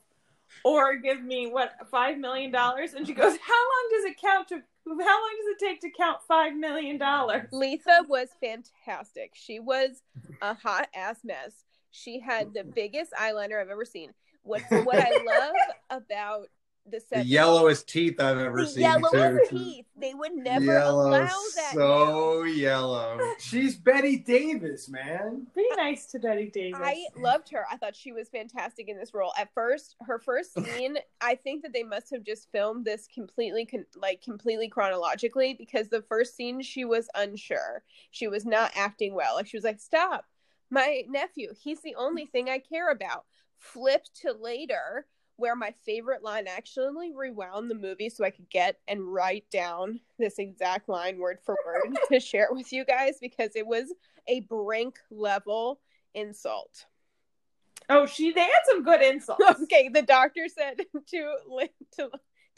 or 0.64 0.96
give 0.96 1.24
me 1.24 1.50
what 1.50 1.74
five 1.90 2.18
million 2.18 2.52
dollars 2.52 2.94
and 2.94 3.06
she 3.06 3.14
goes 3.14 3.38
how 3.46 3.54
long 3.54 3.90
does 3.92 4.06
it 4.06 4.20
count 4.20 4.48
to 4.48 4.56
how 4.88 4.96
long 4.96 5.32
does 5.38 5.56
it 5.56 5.60
take 5.60 5.82
to 5.82 5.90
count 5.96 6.18
five 6.28 6.56
million 6.56 6.98
dollars 6.98 7.48
Letha 7.52 8.06
was 8.08 8.30
fantastic. 8.42 9.32
She 9.36 9.60
was 9.60 10.02
a 10.42 10.54
hot 10.54 10.88
ass 10.96 11.20
mess. 11.24 11.64
She 11.92 12.20
had 12.20 12.54
the 12.54 12.64
biggest 12.76 13.12
eyeliner 13.14 13.62
I've 13.62 13.70
ever 13.70 13.86
seen. 13.86 14.14
What 14.44 14.62
what 14.70 14.98
I 14.98 15.12
love 15.26 16.02
about 16.04 16.48
the 16.92 17.02
The 17.12 17.24
yellowest 17.26 17.88
teeth 17.88 18.20
I've 18.20 18.38
ever 18.38 18.62
the 18.62 18.68
seen. 18.68 18.82
yellowest 18.82 19.50
too. 19.50 19.58
teeth. 19.58 19.86
They 19.98 20.14
would 20.14 20.34
never 20.36 20.66
Yellow, 20.66 21.10
allow 21.10 21.28
that. 21.28 21.72
now. 21.76 21.80
so 21.80 22.44
yellow. 22.44 23.20
She's 23.40 23.76
Bette 23.76 24.18
Davis, 24.18 24.90
man. 24.90 25.48
be 25.56 25.68
nice 25.78 26.06
to 26.08 26.20
Bette 26.20 26.50
Davis 26.50 26.80
I 26.84 27.06
loved 27.18 27.50
her. 27.50 27.66
I 27.72 27.78
thought 27.78 27.96
she 27.96 28.12
was 28.12 28.30
fantastic 28.30 28.88
in 28.90 28.98
this 28.98 29.14
role. 29.14 29.34
At 29.38 29.54
first, 29.54 29.96
her 30.02 30.20
first 30.20 30.54
scene, 30.66 30.98
I 31.22 31.36
think 31.36 31.64
that 31.64 31.74
they 31.74 31.84
must 31.84 32.10
have 32.12 32.24
just 32.24 32.52
filmed 32.52 32.86
this 32.86 33.08
completely, 33.14 33.66
con- 33.66 33.86
like 33.96 34.22
completely 34.22 34.70
chronologically, 34.70 35.54
because 35.54 35.90
the 35.90 36.02
first 36.04 36.36
scene 36.36 36.62
she 36.62 36.86
was 36.86 37.08
unsure. 37.16 37.84
She 38.12 38.28
was 38.28 38.46
not 38.46 38.72
acting 38.76 39.14
well. 39.14 39.36
Like 39.36 39.48
she 39.48 39.58
was 39.58 39.64
like, 39.64 39.80
"Stop, 39.80 40.26
my 40.70 41.04
nephew. 41.08 41.54
He's 41.62 41.82
the 41.82 41.96
only 41.96 42.26
thing 42.26 42.50
I 42.50 42.60
care 42.60 42.90
about." 42.92 43.26
Flip 43.58 44.06
to 44.22 44.32
later, 44.32 45.06
where 45.40 45.56
my 45.56 45.74
favorite 45.86 46.24
line 46.24 46.48
I 46.48 46.52
actually 46.52 47.12
rewound 47.16 47.70
the 47.70 47.76
movie 47.76 48.10
so 48.10 48.24
I 48.24 48.30
could 48.30 48.50
get 48.50 48.80
and 48.88 49.02
write 49.02 49.46
down 49.52 50.00
this 50.18 50.40
exact 50.40 50.90
line 50.90 51.18
word 51.18 51.40
for 51.44 51.58
word 51.66 51.98
to 52.12 52.20
share 52.20 52.46
it 52.46 52.56
with 52.56 52.72
you 52.72 52.86
guys 52.86 53.18
because 53.22 53.56
it 53.56 53.66
was 53.66 53.94
a 54.28 54.42
brink 54.42 55.00
level 55.10 55.80
insult. 56.14 56.86
oh 57.90 58.06
she 58.06 58.32
they 58.32 58.42
had 58.42 58.62
some 58.66 58.84
good 58.84 59.02
insults 59.02 59.44
Okay, 59.64 59.90
the 59.90 60.02
doctor 60.02 60.48
said 60.48 60.78
to 61.10 61.34
to 61.98 62.10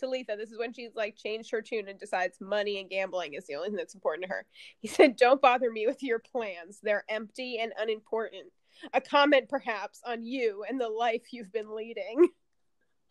to 0.02 0.10
Letha, 0.10 0.36
this 0.36 0.52
is 0.52 0.60
when 0.60 0.74
she's 0.74 0.96
like 0.96 1.16
changed 1.16 1.52
her 1.52 1.62
tune 1.62 1.88
and 1.88 2.00
decides 2.00 2.42
money 2.42 2.80
and 2.80 2.90
gambling 2.90 3.34
is 3.36 3.46
the 3.46 3.56
only 3.56 3.70
thing 3.70 3.78
that's 3.78 3.94
important 3.96 4.24
to 4.24 4.30
her. 4.34 4.46
He 4.80 4.88
said, 4.88 5.16
"Don't 5.16 5.42
bother 5.42 5.72
me 5.72 5.88
with 5.88 6.04
your 6.04 6.20
plans; 6.20 6.80
they're 6.82 7.06
empty 7.08 7.60
and 7.60 7.72
unimportant." 7.78 8.52
A 8.94 9.02
comment, 9.02 9.48
perhaps, 9.48 10.02
on 10.06 10.24
you 10.24 10.64
and 10.68 10.80
the 10.80 10.90
life 10.90 11.32
you've 11.32 11.52
been 11.52 11.76
leading. 11.76 12.28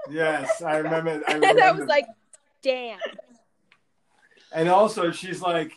Yes, 0.08 0.62
I 0.62 0.76
remember. 0.78 1.10
I 1.26 1.32
and 1.32 1.40
remember. 1.42 1.62
I 1.62 1.70
was 1.72 1.88
like, 1.88 2.06
"Damn." 2.62 2.98
and 4.52 4.68
also 4.68 5.10
she's 5.10 5.40
like, 5.40 5.72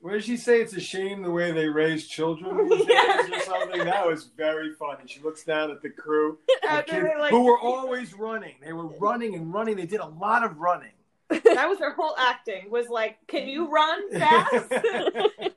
what 0.00 0.12
did 0.12 0.24
she 0.24 0.36
say? 0.36 0.60
It's 0.60 0.74
a 0.74 0.80
shame 0.80 1.22
the 1.22 1.30
way 1.30 1.50
they 1.50 1.66
raise 1.68 2.06
children 2.06 2.68
these 2.68 2.86
days 2.86 3.30
or 3.32 3.40
something. 3.40 3.84
That 3.84 4.06
was 4.06 4.24
very 4.36 4.74
funny. 4.74 5.04
She 5.06 5.20
looks 5.20 5.44
down 5.44 5.70
at 5.70 5.82
the 5.82 5.90
crew, 5.90 6.38
the 6.62 6.84
kids, 6.86 7.08
like- 7.18 7.30
who 7.30 7.44
were 7.44 7.58
always 7.58 8.14
running. 8.14 8.54
They 8.64 8.72
were 8.72 8.86
running 8.98 9.34
and 9.34 9.52
running. 9.52 9.76
They 9.76 9.86
did 9.86 10.00
a 10.00 10.06
lot 10.06 10.44
of 10.44 10.58
running. 10.58 10.92
that 11.30 11.68
was 11.68 11.78
her 11.78 11.92
whole 11.92 12.14
acting 12.16 12.70
was 12.70 12.88
like 12.88 13.18
can 13.26 13.46
you 13.46 13.70
run 13.70 14.10
fast 14.18 14.50
you're 14.70 14.80
hired 14.80 15.47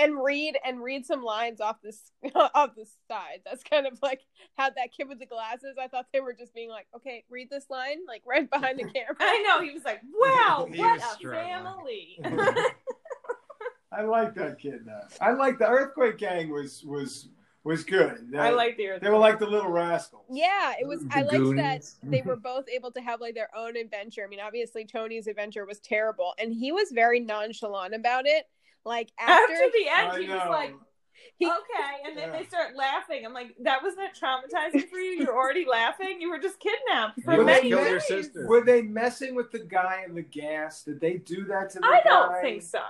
and 0.00 0.22
read 0.22 0.58
and 0.64 0.82
read 0.82 1.04
some 1.04 1.22
lines 1.22 1.60
off 1.60 1.76
this 1.82 2.10
off 2.34 2.74
the 2.74 2.86
side. 3.08 3.42
That's 3.44 3.62
kind 3.62 3.86
of 3.86 3.98
like 4.02 4.22
how 4.56 4.70
that 4.70 4.92
kid 4.96 5.08
with 5.08 5.18
the 5.18 5.26
glasses. 5.26 5.76
I 5.80 5.88
thought 5.88 6.06
they 6.12 6.20
were 6.20 6.32
just 6.32 6.54
being 6.54 6.70
like, 6.70 6.86
okay, 6.96 7.24
read 7.28 7.50
this 7.50 7.66
line 7.68 7.98
like 8.08 8.22
right 8.26 8.50
behind 8.50 8.78
the 8.78 8.84
camera. 8.94 9.16
I 9.20 9.42
know. 9.46 9.62
He 9.62 9.72
was 9.72 9.84
like, 9.84 10.00
"Wow, 10.12 10.66
what 10.74 10.98
a 10.98 11.02
struggling. 11.02 11.44
family!" 11.44 12.18
I 13.92 14.02
like 14.02 14.34
that 14.36 14.58
kid 14.58 14.80
though. 14.86 15.02
I 15.20 15.32
like 15.32 15.58
the 15.58 15.68
Earthquake 15.68 16.18
Gang 16.18 16.50
was 16.50 16.82
was 16.84 17.28
was 17.62 17.84
good. 17.84 18.34
I 18.38 18.50
like 18.50 18.78
the. 18.78 18.98
They 19.02 19.10
were 19.10 19.18
like 19.18 19.38
the 19.38 19.46
little 19.46 19.70
rascals. 19.70 20.24
Yeah, 20.30 20.74
it 20.80 20.86
was. 20.86 21.02
The 21.02 21.18
I 21.18 21.22
liked 21.22 21.56
that 21.56 21.84
they 22.02 22.22
were 22.22 22.36
both 22.36 22.64
able 22.68 22.90
to 22.92 23.00
have 23.02 23.20
like 23.20 23.34
their 23.34 23.50
own 23.54 23.76
adventure. 23.76 24.24
I 24.24 24.28
mean, 24.28 24.40
obviously 24.40 24.86
Tony's 24.86 25.26
adventure 25.26 25.66
was 25.66 25.78
terrible, 25.80 26.32
and 26.38 26.54
he 26.54 26.72
was 26.72 26.90
very 26.90 27.20
nonchalant 27.20 27.94
about 27.94 28.26
it. 28.26 28.46
Like 28.84 29.10
after, 29.18 29.52
After 29.52 29.70
the 29.72 29.88
end, 29.88 30.12
I 30.12 30.20
he 30.22 30.28
was 30.28 30.48
like, 30.48 30.74
he, 31.36 31.46
"Okay," 31.46 31.96
and 32.06 32.16
then 32.16 32.30
Yeah. 32.32 32.38
they 32.38 32.44
start 32.46 32.74
laughing. 32.76 33.24
I'm 33.26 33.34
like, 33.34 33.54
"That 33.60 33.82
wasn't 33.82 34.10
traumatizing 34.14 34.88
for 34.88 34.98
you. 34.98 35.22
You're 35.22 35.34
already 35.36 35.66
laughing. 35.66 36.20
You 36.20 36.30
were 36.30 36.38
just 36.38 36.58
kidnapped 36.60 37.20
for 37.22 37.32
You 37.34 37.40
almost 37.40 37.56
many 37.62 37.68
killed 37.70 38.02
days." 38.08 38.30
Were 38.46 38.64
they 38.64 38.82
messing 38.82 39.34
with 39.34 39.50
the 39.50 39.58
guy 39.58 40.02
in 40.06 40.14
the 40.14 40.22
gas? 40.22 40.82
Did 40.84 41.00
they 41.00 41.18
do 41.18 41.44
that 41.44 41.70
to 41.70 41.80
the 41.80 41.86
I 41.86 42.00
guy? 42.02 42.08
don't 42.08 42.40
think 42.40 42.62
so. 42.62 42.80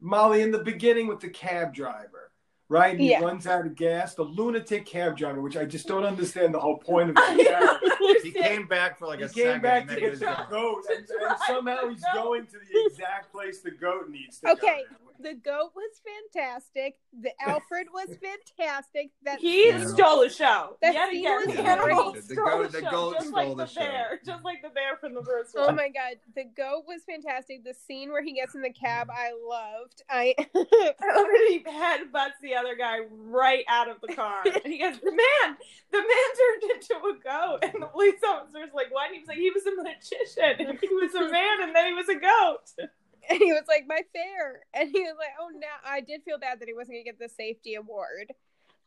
Molly, 0.00 0.42
in 0.42 0.50
the 0.50 0.58
beginning 0.62 1.06
with 1.06 1.20
the 1.20 1.30
cab 1.30 1.72
driver, 1.72 2.32
right? 2.68 2.92
And 2.92 3.00
he 3.00 3.16
runs 3.18 3.46
out 3.46 3.64
of 3.66 3.74
gas. 3.76 4.14
The 4.14 4.22
lunatic 4.22 4.86
cab 4.86 5.16
driver, 5.16 5.40
which 5.40 5.56
I 5.56 5.64
just 5.64 5.86
don't 5.86 6.04
understand 6.04 6.54
the 6.54 6.60
whole 6.60 6.78
point 6.78 7.10
of 7.10 7.16
I 7.18 7.36
the. 7.36 8.20
He 8.22 8.32
came 8.32 8.66
back 8.66 8.98
for 8.98 9.06
like 9.06 9.18
He 9.18 9.24
a 9.24 9.28
came 9.28 9.44
second. 9.44 9.62
back 9.62 9.82
and 9.82 9.90
to 9.90 10.00
get 10.00 10.10
was 10.10 10.20
the 10.20 10.46
goat, 10.50 10.82
and, 10.90 10.98
and 10.98 11.38
somehow 11.46 11.88
he's 11.88 12.02
no. 12.14 12.22
going 12.24 12.46
to 12.46 12.52
the 12.58 12.86
exact 12.86 13.32
place 13.32 13.60
the 13.60 13.70
goat 13.70 14.08
needs 14.10 14.38
to 14.40 14.50
Okay. 14.50 14.82
go. 14.90 14.96
The 15.20 15.34
goat 15.34 15.72
was 15.74 16.00
fantastic. 16.32 16.98
The 17.20 17.30
Alfred 17.40 17.86
was 17.92 18.08
fantastic. 18.56 19.10
That 19.24 19.40
He 19.40 19.68
Yeah. 19.68 19.86
stole 19.86 20.20
the 20.20 20.28
show. 20.28 20.76
That 20.82 20.94
Yet 20.94 21.10
scene 21.10 21.20
again, 21.26 21.36
was 21.46 21.56
the 21.56 21.62
Yeah, 21.62 21.72
animal 21.72 22.12
the 22.12 22.22
stole 22.22 22.44
goat- 22.44 22.62
the 22.62 22.68
the 22.80 22.84
show, 22.84 22.90
goat 22.90 23.14
just 23.14 23.28
stole 23.28 23.38
like 23.38 23.56
the 23.56 23.64
the 23.64 23.66
show. 23.66 23.80
bear, 23.80 24.20
just 24.24 24.44
like 24.44 24.62
the 24.62 24.68
bear 24.70 24.96
from 24.98 25.14
the 25.14 25.22
first 25.22 25.54
Oh 25.56 25.66
one. 25.66 25.76
my 25.76 25.88
god, 25.88 26.16
the 26.34 26.44
goat 26.44 26.84
was 26.86 27.02
fantastic. 27.04 27.64
The 27.64 27.74
scene 27.74 28.10
where 28.10 28.22
he 28.22 28.32
gets 28.34 28.54
in 28.54 28.62
the 28.62 28.72
cab, 28.72 29.08
I 29.10 29.32
loved. 29.32 30.02
I 30.10 30.34
I 30.38 30.58
love 30.58 31.26
that 31.26 31.46
he 31.48 31.62
headbutts 31.64 32.38
the 32.42 32.54
other 32.54 32.74
guy 32.76 32.98
right 33.10 33.64
out 33.68 33.88
of 33.88 34.00
the 34.00 34.14
car. 34.14 34.42
And 34.44 34.72
he 34.72 34.78
goes, 34.78 34.98
The 35.00 35.10
man, 35.12 35.56
the 35.90 35.98
man 35.98 36.28
turned 36.38 36.72
into 36.72 36.94
a 36.96 37.14
goat. 37.22 37.58
And 37.62 37.82
the 37.82 37.86
police 37.86 38.20
officer's 38.26 38.70
like, 38.74 38.92
What? 38.92 39.10
He 39.12 39.18
was 39.20 39.28
like, 39.28 39.38
He 39.38 39.50
was 39.50 39.64
a 39.66 39.74
magician. 39.82 40.66
And 40.68 40.78
he 40.80 40.88
was 40.88 41.14
a 41.14 41.30
man 41.30 41.62
and 41.62 41.74
then 41.74 41.86
he 41.86 41.92
was 41.94 42.08
a 42.08 42.14
goat. 42.16 42.88
and 43.30 43.38
he 43.38 43.52
was 43.52 43.64
like 43.68 43.84
my 43.86 44.00
fare, 44.12 44.60
and 44.74 44.88
he 44.90 45.00
was 45.00 45.16
like, 45.18 45.34
oh 45.40 45.50
no, 45.54 45.66
I 45.84 46.00
did 46.00 46.22
feel 46.24 46.38
bad 46.38 46.60
that 46.60 46.68
he 46.68 46.74
wasn't 46.74 46.96
gonna 46.96 47.04
get 47.04 47.18
the 47.18 47.28
safety 47.28 47.74
award. 47.74 48.32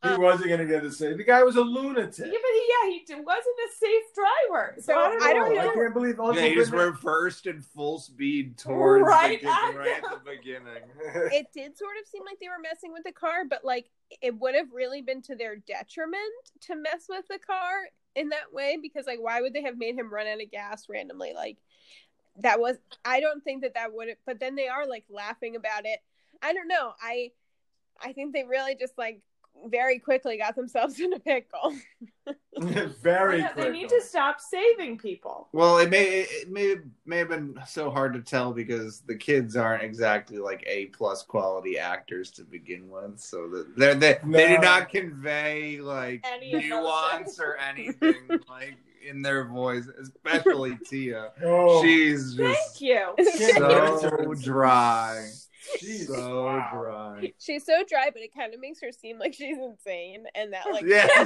He 0.01 0.07
Um, 0.07 0.21
wasn't 0.21 0.47
going 0.47 0.61
to 0.61 0.65
get 0.65 0.81
the 0.81 0.93
same. 0.93 1.17
The 1.17 1.25
guy 1.25 1.43
was 1.43 1.57
a 1.57 1.61
lunatic. 1.61 2.19
Yeah, 2.25 2.31
but 2.31 2.31
he, 2.31 2.69
yeah, 2.71 2.99
he 3.05 3.15
wasn't 3.15 3.55
a 3.67 3.69
safe 3.77 4.03
driver. 4.15 4.75
So, 4.77 4.93
So, 4.93 4.93
I 4.97 5.33
don't 5.33 5.53
know. 5.53 5.59
I 5.59 5.63
don't 5.65 5.69
I 5.71 5.73
can't 5.73 5.93
believe 5.93 6.19
Uncle 6.21 6.35
Yeah, 6.41 6.47
he 6.47 6.55
just 6.55 6.71
Bernard- 6.71 6.93
reversed 6.93 7.47
in 7.47 7.59
full 7.61 7.99
speed 7.99 8.57
towards 8.57 9.03
Right 9.05 9.41
the, 9.41 9.49
at 9.49 9.75
right 9.75 10.01
at 10.01 10.03
the 10.09 10.21
beginning. 10.23 10.83
It 11.33 11.47
did 11.53 11.77
sort 11.77 11.97
of 12.01 12.07
seem 12.07 12.23
like 12.23 12.39
they 12.39 12.47
were 12.47 12.61
messing 12.63 12.93
with 12.93 13.03
the 13.03 13.11
car, 13.11 13.43
but 13.49 13.65
like 13.65 13.89
it 14.21 14.39
would 14.39 14.55
have 14.55 14.71
really 14.73 15.01
been 15.01 15.21
to 15.23 15.35
their 15.35 15.57
detriment 15.57 16.21
to 16.61 16.77
mess 16.77 17.07
with 17.09 17.27
the 17.27 17.37
car 17.39 17.89
in 18.15 18.29
that 18.29 18.53
way 18.53 18.77
because 18.81 19.05
like 19.05 19.19
why 19.19 19.41
would 19.41 19.51
they 19.53 19.63
have 19.63 19.77
made 19.77 19.95
him 19.95 20.13
run 20.13 20.27
out 20.27 20.41
of 20.41 20.49
gas 20.49 20.87
randomly? 20.87 21.33
Like 21.35 21.57
that 22.41 22.59
was 22.59 22.77
I 23.05 23.19
don't 23.19 23.43
think 23.43 23.61
that 23.63 23.73
that 23.75 23.93
would 23.93 24.07
have. 24.09 24.17
But 24.25 24.39
then 24.39 24.55
they 24.55 24.67
are 24.67 24.87
like 24.87 25.05
laughing 25.09 25.55
about 25.55 25.85
it. 25.85 25.99
I 26.41 26.53
don't 26.53 26.67
know. 26.67 26.93
I 27.01 27.31
I 28.01 28.13
think 28.13 28.33
they 28.33 28.43
really 28.43 28.75
just 28.75 28.97
like 28.97 29.21
very 29.67 29.99
quickly 29.99 30.37
got 30.37 30.55
themselves 30.55 30.99
in 31.01 31.11
a 31.13 31.19
pickle. 31.19 31.73
Very 33.01 33.39
Yeah, 33.39 33.51
quick. 33.53 33.65
they 33.67 33.71
need 33.71 33.89
to 33.89 34.01
stop 34.01 34.39
saving 34.41 34.97
people. 34.97 35.47
Well, 35.53 35.77
it 35.79 35.89
may 35.89 36.21
it 36.29 36.49
may 36.51 36.75
may 37.05 37.17
have 37.19 37.29
been 37.29 37.57
so 37.67 37.89
hard 37.89 38.13
to 38.13 38.21
tell 38.21 38.51
because 38.53 38.99
the 39.01 39.15
kids 39.15 39.55
aren't 39.55 39.83
exactly 39.83 40.37
like 40.37 40.63
A 40.67 40.87
plus 40.87 41.23
quality 41.23 41.77
actors 41.79 42.31
to 42.31 42.43
begin 42.43 42.89
with, 42.89 43.19
so 43.19 43.47
that 43.49 43.75
they 43.77 43.93
they 43.93 44.13
they 44.13 44.19
No. 44.25 44.47
did 44.47 44.61
not 44.61 44.89
convey 44.89 45.79
like 45.79 46.25
Any 46.25 46.67
nuance 46.69 47.39
or 47.39 47.55
anything 47.57 48.15
like 48.49 48.75
in 49.09 49.21
their 49.21 49.45
voice, 49.45 49.87
especially 50.01 50.77
Tia. 50.89 51.31
Oh, 51.43 51.81
She's 51.83 52.35
Thank 52.35 52.55
just 52.57 52.81
you. 52.81 53.13
so 53.57 54.33
dry, 54.41 55.29
jeez, 55.81 56.07
so 56.07 56.45
wow. 56.45 56.69
dry. 56.73 57.33
she's 57.39 57.65
so 57.65 57.83
dry, 57.87 58.09
but 58.13 58.21
it 58.21 58.33
kind 58.33 58.53
of 58.53 58.59
makes 58.59 58.79
her 58.81 58.91
seem 58.91 59.19
like 59.19 59.33
she's 59.33 59.57
insane 59.57 60.25
and 60.35 60.53
that 60.53 60.65
like 60.71 60.83
Yeah, 60.85 61.07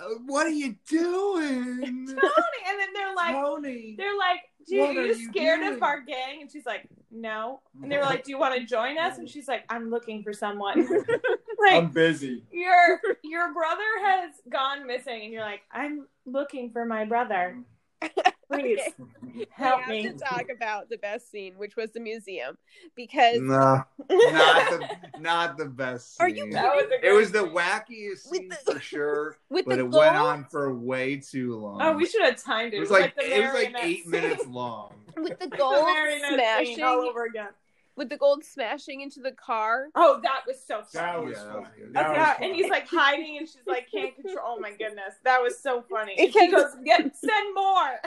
uh, 0.00 0.04
what 0.26 0.46
are 0.46 0.50
you 0.50 0.74
doing, 0.88 2.06
Tony, 2.06 2.60
and 2.68 2.78
then 2.78 2.88
they're 2.94 3.14
like, 3.14 3.34
Tony? 3.34 3.94
they're 3.96 4.16
like, 4.18 4.40
"Do 4.68 4.74
you, 4.76 4.80
What 4.82 4.96
are 4.96 5.06
you 5.06 5.14
you 5.14 5.28
scared 5.30 5.60
doing? 5.60 5.74
of 5.74 5.82
our 5.82 6.00
gang?" 6.00 6.40
And 6.42 6.50
she's 6.50 6.66
like, 6.66 6.86
"No." 7.10 7.60
And 7.82 7.90
they 7.90 7.96
were 7.96 8.02
like, 8.04 8.24
"Do 8.24 8.30
you 8.32 8.38
want 8.38 8.54
to 8.58 8.64
join 8.66 8.98
us?" 8.98 9.18
And 9.18 9.28
she's 9.28 9.48
like, 9.48 9.64
"I'm 9.68 9.90
looking 9.90 10.22
for 10.22 10.32
someone." 10.32 10.86
like 11.62 11.74
I'm 11.74 11.88
busy. 11.90 12.42
your 12.50 13.00
your 13.22 13.52
brother 13.54 13.82
has 14.04 14.32
gone 14.50 14.86
missing, 14.86 15.22
and 15.22 15.32
you're 15.32 15.42
like, 15.44 15.62
"I'm 15.72 16.06
looking 16.26 16.70
for 16.70 16.84
my 16.84 17.04
brother. 17.04 17.58
Please 18.52 18.80
Okay. 19.00 19.46
help 19.50 19.80
we 19.88 20.02
me." 20.02 20.08
to 20.08 20.12
talk 20.18 20.44
about 20.54 20.90
the 20.90 20.98
best 20.98 21.30
scene, 21.30 21.54
which 21.56 21.74
was 21.76 21.90
the 21.92 22.00
museum, 22.00 22.58
because 22.94 23.40
No, 23.40 23.82
not 24.10 24.70
the 24.70 24.88
not 25.20 25.56
the 25.56 25.64
best. 25.66 26.20
Are 26.20 26.28
you 26.28 26.46
was 26.50 26.84
It 27.02 27.12
was 27.12 27.30
the 27.32 27.44
wackiest 27.46 28.28
scene 28.28 28.48
the- 28.50 28.72
for 28.74 28.78
sure, 28.80 29.38
with 29.48 29.64
but 29.64 29.78
it 29.78 29.82
gold, 29.82 29.94
went 29.94 30.16
on 30.16 30.44
for 30.50 30.74
way 30.74 31.16
too 31.16 31.56
long. 31.56 31.80
Oh, 31.80 31.92
we 31.96 32.04
should 32.04 32.22
have 32.22 32.42
timed 32.42 32.74
it. 32.74 32.76
It 32.76 32.80
was 32.80 32.90
like 32.90 33.14
the 33.16 33.22
it 33.38 33.40
was 33.44 33.54
like 33.54 33.74
eight 33.84 34.02
scene. 34.02 34.10
minutes 34.10 34.46
long. 34.46 34.96
with 35.16 35.38
the 35.38 35.46
Like 35.46 35.50
the 35.50 35.56
gold 35.56 35.86
marionette 35.86 36.20
scene 36.66 36.74
smashing, 36.76 36.84
all 36.84 37.00
over 37.08 37.24
again. 37.24 37.48
With 37.96 38.08
the 38.08 38.16
gold 38.16 38.42
smashing 38.44 39.00
into 39.02 39.20
the 39.20 39.32
car. 39.32 39.88
Oh, 39.94 40.20
that 40.22 40.42
was 40.46 40.64
so 40.66 40.82
That 40.94 41.14
funny. 41.14 41.26
was 41.26 41.36
Yeah, 41.38 41.44
that 41.44 41.52
fun. 41.52 41.62
was 41.62 41.70
good. 41.76 41.94
That 41.94 42.08
was 42.08 42.16
Yeah, 42.16 42.36
and 42.40 42.54
he's 42.56 42.70
like 42.70 42.88
hiding, 42.88 43.38
and 43.38 43.46
she's 43.48 43.66
like 43.66 43.86
can't 43.90 44.14
control. 44.14 44.54
Oh 44.56 44.60
my 44.60 44.70
goodness, 44.70 45.14
that 45.24 45.42
was 45.42 45.60
so 45.62 45.82
funny. 45.90 46.14
And 46.18 46.32
Because- 46.32 46.42
she 46.42 46.50
goes, 46.50 46.74
"Get 46.84 47.16
send 47.16 47.54
more." 47.54 48.00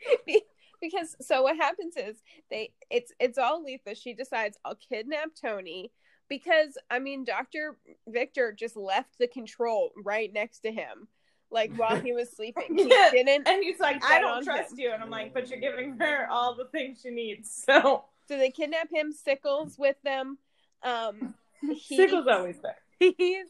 because 0.80 1.14
so 1.20 1.42
what 1.42 1.56
happens 1.56 1.96
is 1.96 2.16
they 2.50 2.72
it's 2.90 3.12
it's 3.20 3.38
all 3.38 3.62
Letha. 3.64 3.94
She 3.94 4.14
decides 4.14 4.58
I'll 4.64 4.74
kidnap 4.76 5.30
Tony 5.40 5.92
because 6.28 6.76
I 6.90 6.98
mean 6.98 7.24
Doctor 7.24 7.76
Victor 8.08 8.52
just 8.52 8.76
left 8.76 9.18
the 9.18 9.28
control 9.28 9.90
right 10.04 10.32
next 10.32 10.60
to 10.60 10.72
him, 10.72 11.06
like 11.50 11.72
while 11.76 12.00
he 12.00 12.12
was 12.12 12.30
sleeping. 12.30 12.64
He 12.76 12.88
Yeah. 12.88 13.10
didn't. 13.12 13.46
And 13.48 13.62
he's 13.62 13.78
like, 13.80 14.04
"I 14.04 14.20
don't 14.20 14.38
him. 14.38 14.44
trust 14.44 14.76
you," 14.78 14.92
and 14.92 15.02
I'm 15.02 15.10
like, 15.10 15.32
"But 15.34 15.48
you're 15.50 15.60
giving 15.60 15.96
her 16.00 16.26
all 16.30 16.54
the 16.56 16.66
things 16.66 17.00
she 17.02 17.10
needs." 17.10 17.64
So 17.66 18.04
So 18.28 18.36
they 18.38 18.50
kidnap 18.50 18.88
him. 18.92 19.12
Sickles 19.12 19.76
with 19.78 19.96
them. 20.04 20.38
Um, 20.82 21.34
he- 21.60 21.96
Sickle's 21.96 22.26
always 22.26 22.58
there. 22.62 22.76
he's 23.18 23.46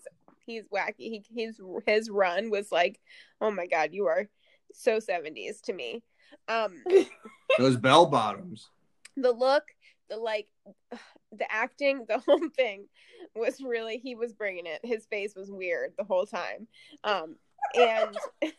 he's 0.47 0.65
wacky. 0.75 0.95
He, 0.99 1.25
he's 1.29 1.61
his 1.87 2.11
run 2.11 2.51
was 2.51 2.73
like, 2.73 3.01
oh 3.41 3.51
my 3.51 3.67
god, 3.67 3.91
you 3.93 4.07
are 4.07 4.29
so 4.75 4.99
seventies 5.01 5.61
to 5.63 5.73
me. 5.73 6.03
Um, 6.49 6.83
Those 7.59 7.77
bell 7.77 8.07
bottoms. 8.07 8.69
the 9.17 9.33
look, 9.33 9.65
the 10.09 10.17
like, 10.17 10.49
the 11.33 11.51
acting, 11.53 12.07
the 12.09 12.19
whole 12.19 12.49
thing 12.57 12.87
was 13.35 13.61
really 13.63 13.99
he 13.99 14.15
was 14.15 14.33
bringing 14.33 14.67
it. 14.67 14.81
His 14.83 15.07
face 15.07 15.35
was 15.37 15.51
weird 15.51 15.93
the 15.97 16.05
whole 16.05 16.27
time. 16.27 16.67
Um, 17.05 17.37
and 17.75 18.17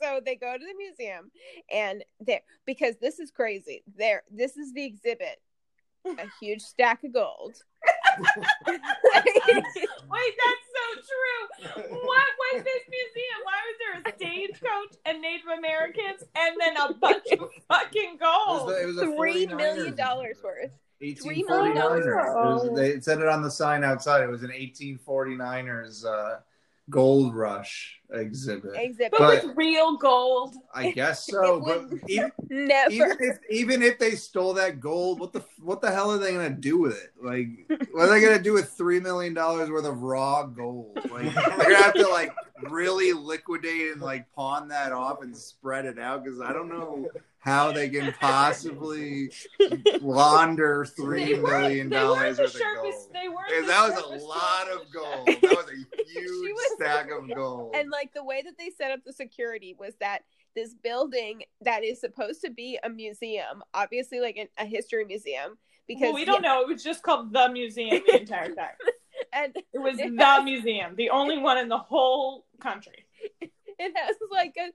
so 0.00 0.20
they 0.24 0.34
go 0.36 0.52
to 0.54 0.64
the 0.64 0.74
museum 0.76 1.30
and 1.72 2.04
there 2.20 2.40
because 2.66 2.96
this 3.00 3.18
is 3.18 3.30
crazy. 3.30 3.82
There, 3.96 4.22
this 4.30 4.56
is 4.56 4.72
the 4.72 4.84
exhibit. 4.84 5.40
A 6.06 6.26
huge 6.40 6.62
stack 6.62 7.02
of 7.04 7.12
gold. 7.12 7.54
Wait, 8.66 8.80
that's 10.38 10.66
so 10.72 10.84
true. 11.02 11.82
What 11.90 12.26
was 12.54 12.64
this 12.64 12.82
museum? 12.88 13.38
Why 13.44 13.58
was 13.66 13.76
there 13.80 14.12
a 14.12 14.16
stagecoach 14.16 14.96
and 15.04 15.20
Native 15.20 15.46
Americans 15.58 16.22
and 16.34 16.56
then 16.60 16.76
a 16.76 16.94
bunch 16.94 17.24
of 17.32 17.50
fucking 17.68 18.18
It 18.20 18.20
was, 18.20 18.58
gold? 18.64 18.68
the, 18.70 18.82
it 18.82 18.86
was 18.86 18.98
a 18.98 19.06
Three 19.16 19.46
49ers 19.46 19.56
million 19.56 19.94
dollars 19.96 20.36
worth. 20.42 20.70
Eighteen 21.02 21.44
$3 21.44 21.48
million 21.48 21.76
forty-niners. 21.76 22.06
worth. 22.06 22.26
It 22.64 22.70
was- 22.70 22.78
They 22.78 23.00
said 23.00 23.18
it 23.20 23.28
on 23.28 23.42
the 23.42 23.50
sign 23.50 23.84
outside. 23.84 24.22
It 24.22 24.30
was 24.30 24.42
an 24.42 24.52
eighteen 24.52 24.96
forty-niners 24.98 26.04
uh, 26.04 26.38
gold 26.90 27.34
rush 27.34 28.00
exhibit. 28.12 28.70
Exhibit. 28.76 29.12
But, 29.12 29.18
But- 29.18 29.44
with 29.48 29.56
real 29.56 29.96
gold. 29.96 30.54
I 30.74 30.90
guess 30.92 31.26
so. 31.30 31.60
But 31.60 31.86
even, 32.08 32.30
Never. 32.48 32.90
even 32.92 33.16
if 33.20 33.38
even 33.50 33.82
if 33.82 33.98
they 33.98 34.12
stole 34.12 34.54
that 34.54 34.80
gold, 34.80 35.20
what 35.20 35.32
the 35.32 35.44
what 35.60 35.80
the 35.80 35.90
hell 35.90 36.10
are 36.12 36.18
they 36.18 36.32
gonna 36.32 36.50
do 36.50 36.78
with 36.78 36.96
it? 37.02 37.12
Like, 37.20 37.48
what 37.92 38.08
are 38.08 38.10
they 38.10 38.20
gonna 38.20 38.42
do 38.42 38.52
with 38.52 38.70
three 38.70 39.00
million 39.00 39.34
dollars 39.34 39.70
worth 39.70 39.84
of 39.86 40.02
raw 40.02 40.44
gold? 40.44 40.98
Like, 41.10 41.34
they're 41.34 41.56
gonna 41.56 41.76
have 41.76 41.94
to 41.94 42.08
like 42.08 42.32
really 42.70 43.12
liquidate 43.12 43.92
and 43.92 44.00
like 44.00 44.30
pawn 44.34 44.68
that 44.68 44.92
off 44.92 45.22
and 45.22 45.36
spread 45.36 45.84
it 45.84 45.98
out 45.98 46.24
because 46.24 46.40
I 46.40 46.52
don't 46.52 46.68
know 46.68 47.08
how 47.46 47.70
they 47.70 47.88
can 47.88 48.12
possibly 48.20 49.30
launder 50.00 50.84
three 50.84 51.34
They 51.34 51.38
million 51.40 51.88
dollars 51.88 52.36
the 52.38 52.42
worth 52.42 52.54
of 52.56 52.60
gold. 52.82 52.94
They 53.12 53.28
weren't. 53.28 53.48
The 53.60 53.66
that 53.68 53.88
was 53.88 54.20
a 54.22 54.24
lot 54.26 54.68
of 54.68 54.90
gold. 54.92 55.26
That 55.28 55.42
was 55.42 55.66
a 55.70 56.02
huge 56.12 56.52
was- 56.54 56.72
stack 56.74 57.08
of 57.10 57.32
gold. 57.34 57.74
and 57.76 57.88
like 57.90 58.12
the 58.14 58.24
way 58.24 58.42
that 58.42 58.58
they 58.58 58.70
set 58.76 58.90
up 58.90 59.00
the 59.06 59.12
security 59.12 59.76
was 59.78 59.94
that 60.00 60.22
this 60.54 60.74
building 60.74 61.42
that 61.60 61.84
is 61.84 62.00
supposed 62.00 62.40
to 62.42 62.50
be 62.50 62.78
a 62.82 62.88
museum, 62.88 63.62
obviously 63.74 64.20
like 64.20 64.36
an, 64.36 64.48
a 64.58 64.64
history 64.64 65.04
museum, 65.04 65.56
because 65.86 66.06
Well, 66.06 66.14
we 66.14 66.24
don't 66.24 66.42
know. 66.42 66.62
It 66.62 66.68
was 66.68 66.82
just 66.82 67.02
called 67.02 67.32
the 67.32 67.48
museum 67.50 68.02
the 68.06 68.20
entire 68.20 68.54
time. 68.54 68.74
and 69.32 69.54
It 69.72 69.78
was 69.78 69.98
It 70.00 70.16
the 70.16 70.24
has- 70.24 70.44
museum, 70.44 70.96
the 70.96 71.10
only 71.10 71.38
one 71.38 71.58
in 71.58 71.68
the 71.68 71.78
whole 71.78 72.46
country. 72.60 73.04
it 73.40 73.92
has 73.94 74.16
like 74.32 74.56
a 74.58 74.70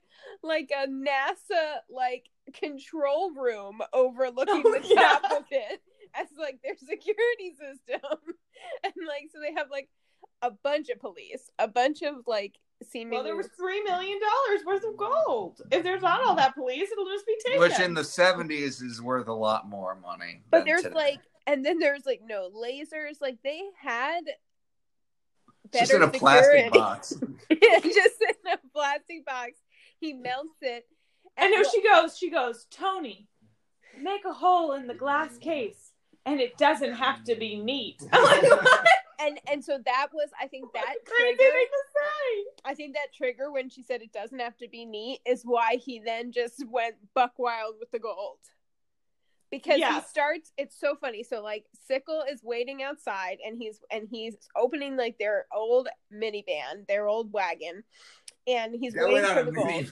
like 0.45 0.69
a 0.71 0.87
NASA 0.87 1.77
like 1.89 2.25
control 2.53 3.31
room 3.33 3.81
overlooking 3.93 4.63
Oh, 4.65 4.71
the 4.79 4.87
yeah. 4.87 4.95
top 5.19 5.23
of 5.31 5.43
it 5.51 5.81
as 6.15 6.27
like 6.37 6.59
their 6.63 6.75
security 6.77 7.51
system, 7.51 8.01
and 8.83 8.93
like 9.07 9.29
so 9.33 9.39
they 9.39 9.53
have 9.53 9.67
like 9.71 9.89
a 10.41 10.51
bunch 10.63 10.89
of 10.89 10.99
police, 10.99 11.49
a 11.59 11.67
bunch 11.67 12.01
of 12.01 12.15
like 12.27 12.55
seemingly 12.89 13.17
Well, 13.17 13.23
there 13.23 13.35
was 13.35 13.49
three 13.57 13.81
million 13.83 14.19
dollars 14.19 14.65
worth 14.65 14.83
of 14.83 14.97
gold. 14.97 15.61
If 15.71 15.83
there's 15.83 16.01
not 16.01 16.21
all 16.23 16.35
that 16.35 16.55
police, 16.55 16.89
it'll 16.91 17.05
just 17.05 17.25
be 17.25 17.37
taken. 17.45 17.59
Which 17.61 17.79
in 17.79 17.93
the 17.93 18.03
seventies 18.03 18.81
is 18.81 19.01
worth 19.01 19.27
a 19.27 19.33
lot 19.33 19.69
more 19.69 19.95
money. 19.95 20.41
but 20.49 20.65
there's 20.65 20.81
today. 20.83 20.95
like 20.95 21.19
and 21.47 21.65
then 21.65 21.79
there's 21.79 22.05
like 22.05 22.21
no 22.25 22.49
lasers 22.51 23.21
like 23.21 23.37
they 23.43 23.61
had 23.81 24.21
better 25.71 25.85
Just 25.85 25.93
in 25.93 26.01
a 26.03 26.05
security. 26.11 26.19
plastic 26.19 26.73
box. 26.73 27.09
just 27.51 28.21
in 28.21 28.51
a 28.53 28.57
plastic 28.73 29.25
box. 29.25 29.51
He 29.99 30.13
melts 30.13 30.57
it. 30.61 30.85
And 31.41 31.53
there 31.53 31.63
she 31.69 31.81
goes. 31.83 32.17
She 32.17 32.29
goes, 32.29 32.67
Tony, 32.69 33.27
make 33.99 34.25
a 34.25 34.33
hole 34.33 34.73
in 34.73 34.87
the 34.87 34.93
glass 34.93 35.37
case, 35.37 35.91
and 36.25 36.39
it 36.39 36.57
doesn't 36.57 36.93
have 36.93 37.23
to 37.25 37.35
be 37.35 37.55
neat. 37.57 38.01
I'm 38.13 38.23
like, 38.23 38.43
what? 38.43 38.87
and 39.19 39.39
and 39.51 39.63
so 39.63 39.79
that 39.85 40.07
was 40.13 40.29
I 40.39 40.47
think 40.47 40.71
that 40.73 40.95
crazy 41.05 41.35
trigger 41.35 41.51
thing 41.51 41.65
to 41.67 41.83
say. 41.93 42.51
I 42.65 42.75
think 42.75 42.93
that 42.95 43.13
trigger 43.15 43.51
when 43.51 43.69
she 43.69 43.81
said 43.83 44.01
it 44.01 44.13
doesn't 44.13 44.39
have 44.39 44.57
to 44.57 44.67
be 44.67 44.85
neat 44.85 45.19
is 45.25 45.41
why 45.43 45.77
he 45.83 45.99
then 45.99 46.31
just 46.31 46.63
went 46.67 46.95
buck 47.15 47.33
wild 47.37 47.75
with 47.79 47.91
the 47.91 47.99
gold. 47.99 48.37
Because 49.49 49.79
Yes. 49.79 50.03
he 50.03 50.09
starts 50.09 50.51
it's 50.57 50.79
so 50.79 50.95
funny. 50.95 51.23
So 51.23 51.41
like 51.41 51.65
Sickle 51.87 52.23
is 52.31 52.41
waiting 52.43 52.83
outside 52.83 53.37
and 53.45 53.57
he's 53.57 53.79
and 53.91 54.07
he's 54.09 54.35
opening 54.55 54.95
like 54.95 55.17
their 55.17 55.45
old 55.53 55.89
minivan, 56.13 56.87
their 56.87 57.07
old 57.07 57.33
wagon, 57.33 57.83
and 58.47 58.73
he's 58.75 58.95
Yeah, 58.95 59.05
waiting 59.05 59.29
for 59.29 59.43
the 59.43 59.51
gold. 59.51 59.91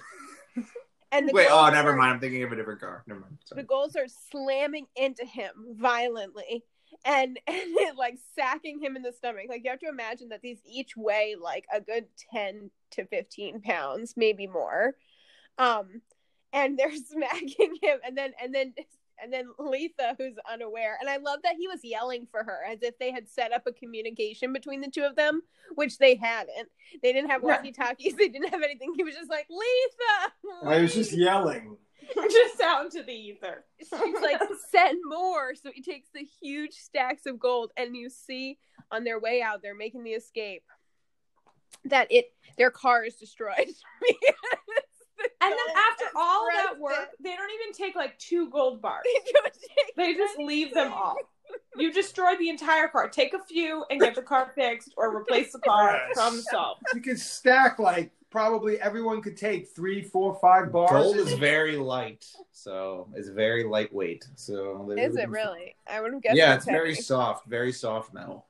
And 1.11 1.27
the 1.27 1.33
Wait, 1.33 1.47
oh, 1.49 1.69
never 1.69 1.95
mind. 1.95 2.13
I'm 2.13 2.19
thinking 2.19 2.43
of 2.43 2.51
a 2.51 2.55
different 2.55 2.81
car. 2.81 3.03
Never 3.07 3.21
mind. 3.21 3.37
the 3.51 3.63
goals 3.63 3.95
are 3.95 4.07
slamming 4.07 4.85
into 4.95 5.25
him 5.25 5.51
violently 5.73 6.63
and, 7.05 7.39
and 7.47 7.57
it, 7.57 7.95
like 7.95 8.17
sacking 8.35 8.79
him 8.79 8.95
in 8.95 9.01
the 9.01 9.11
stomach 9.11 9.45
like 9.49 9.63
you 9.63 9.69
have 9.69 9.79
to 9.79 9.87
imagine 9.87 10.29
that 10.29 10.41
these 10.41 10.59
each 10.65 10.95
weigh 10.95 11.35
like 11.39 11.65
a 11.73 11.81
good 11.81 12.05
10 12.33 12.71
to 12.91 13.05
15 13.05 13.61
pounds 13.61 14.13
maybe 14.17 14.47
more 14.47 14.95
um 15.57 16.01
and 16.53 16.77
they're 16.77 16.95
smacking 17.11 17.75
him 17.81 17.99
and 18.05 18.17
then 18.17 18.33
and 18.41 18.53
then 18.53 18.73
and 19.21 19.31
then 19.31 19.47
Letha, 19.59 20.15
who's 20.17 20.35
unaware, 20.51 20.97
and 20.99 21.09
I 21.09 21.17
love 21.17 21.39
that 21.43 21.55
he 21.57 21.67
was 21.67 21.79
yelling 21.83 22.27
for 22.31 22.43
her 22.43 22.59
as 22.69 22.79
if 22.81 22.97
they 22.99 23.11
had 23.11 23.29
set 23.29 23.51
up 23.51 23.63
a 23.67 23.71
communication 23.71 24.53
between 24.53 24.81
the 24.81 24.89
two 24.89 25.03
of 25.03 25.15
them, 25.15 25.41
which 25.75 25.97
they 25.97 26.15
hadn't. 26.15 26.69
They 27.01 27.13
didn't 27.13 27.29
have 27.29 27.43
walkie 27.43 27.71
talkies. 27.71 28.15
They 28.19 28.27
didn't 28.27 28.49
have 28.49 28.63
anything. 28.63 28.93
He 28.97 29.03
was 29.03 29.15
just 29.15 29.29
like 29.29 29.47
Letha. 29.49 30.67
I 30.69 30.81
was 30.81 30.93
just 30.93 31.13
yelling. 31.13 31.77
Just 32.31 32.59
out 32.61 32.85
into 32.85 33.03
the 33.03 33.13
ether. 33.13 33.65
she's 33.77 34.21
like 34.21 34.41
send 34.71 34.97
more 35.05 35.53
so 35.53 35.69
he 35.71 35.81
takes 35.81 36.07
the 36.13 36.25
huge 36.41 36.73
stacks 36.73 37.27
of 37.27 37.39
gold 37.39 37.71
and 37.77 37.95
you 37.95 38.09
see 38.09 38.57
on 38.89 39.03
their 39.03 39.19
way 39.19 39.43
out 39.43 39.61
they're 39.61 39.75
making 39.75 40.03
the 40.03 40.11
escape 40.11 40.63
that 41.85 42.07
it 42.11 42.33
their 42.57 42.71
car 42.71 43.03
is 43.03 43.15
destroyed 43.15 43.67
And 45.41 45.51
then 45.51 45.75
after 45.91 46.05
all 46.15 46.45
that 46.47 46.55
President. 46.63 46.81
work, 46.81 47.09
they 47.21 47.35
don't 47.35 47.49
even 47.61 47.73
take 47.73 47.95
like 47.95 48.17
two 48.19 48.49
gold 48.49 48.81
bars. 48.81 49.03
They 49.95 50.13
They 50.13 50.13
just 50.15 50.37
leave 50.37 50.73
them 50.73 50.91
all. 50.93 51.15
You 51.75 51.91
destroy 51.91 52.35
the 52.37 52.49
entire 52.49 52.87
car. 52.87 53.09
Take 53.09 53.33
a 53.33 53.39
few 53.43 53.83
and 53.89 53.99
get 53.99 54.15
the 54.15 54.21
car 54.21 54.51
fixed 54.55 54.93
or 54.97 55.15
replace 55.15 55.51
the 55.51 55.59
car. 55.59 55.93
Yes. 55.93 56.15
Problem 56.17 56.41
solved. 56.43 56.81
You 56.93 57.01
could 57.01 57.19
stack 57.19 57.79
like 57.79 58.11
probably 58.29 58.79
everyone 58.81 59.21
could 59.21 59.35
take 59.37 59.69
three, 59.75 60.01
four, 60.03 60.37
five 60.41 60.71
bars. 60.71 60.91
Gold 60.91 61.17
is 61.17 61.33
very 61.33 61.75
light, 61.77 62.25
so 62.51 63.07
it's 63.15 63.29
very 63.29 63.63
lightweight. 63.63 64.27
So 64.35 64.85
they 64.95 65.03
is 65.03 65.15
it 65.15 65.29
really 65.29 65.75
i 65.87 65.99
would 66.01 66.13
have 66.13 66.21
guessed 66.21 66.37
Yeah, 66.37 66.53
it's 66.53 66.65
it's 66.65 66.71
very 66.71 66.95
soft, 66.95 67.47
very 67.47 67.71
soft 67.71 68.13
metal. 68.13 68.45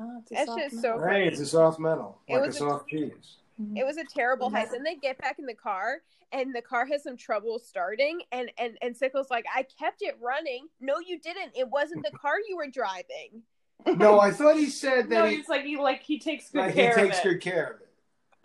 Oh, 0.00 0.22
That's 0.28 0.52
just 0.56 0.80
so 0.82 1.00
Hey, 1.06 1.28
it's 1.28 1.38
a 1.40 1.46
soft 1.46 1.78
metal, 1.78 2.18
It 2.26 2.32
like 2.34 2.42
a 2.42 2.46
was 2.46 2.56
a- 2.56 2.58
soft 2.58 2.88
cheese. 2.88 3.36
Mm-hmm. 3.60 3.76
it 3.76 3.86
was 3.86 3.96
a 3.98 4.04
terrible 4.04 4.50
heist 4.50 4.72
and 4.72 4.84
they 4.84 4.96
get 4.96 5.16
back 5.18 5.38
in 5.38 5.46
the 5.46 5.54
car 5.54 5.98
and 6.32 6.52
the 6.52 6.60
car 6.60 6.86
has 6.86 7.04
some 7.04 7.16
trouble 7.16 7.60
starting 7.60 8.20
and 8.32 8.50
and 8.58 8.76
and 8.82 8.96
sickle's 8.96 9.30
like 9.30 9.44
i 9.54 9.64
kept 9.78 10.02
it 10.02 10.16
running 10.20 10.66
no 10.80 10.94
you 10.98 11.20
didn't 11.20 11.56
it 11.56 11.68
wasn't 11.68 12.02
the 12.04 12.10
car 12.18 12.34
you 12.48 12.56
were 12.56 12.66
driving 12.68 13.42
No, 13.96 14.18
I 14.18 14.30
thought 14.30 14.56
he 14.56 14.66
said 14.70 15.08
No, 15.08 15.22
that 15.22 15.30
he, 15.30 15.36
it's 15.36 15.48
like 15.48 15.62
he 15.64 15.76
like 15.76 16.02
he 16.02 16.18
takes 16.18 16.50
good 16.50 16.58
like 16.62 16.74
he 16.74 16.80
care 16.80 16.94
takes 16.96 17.18
of 17.20 17.26
it. 17.26 17.28
good 17.28 17.40
care 17.42 17.78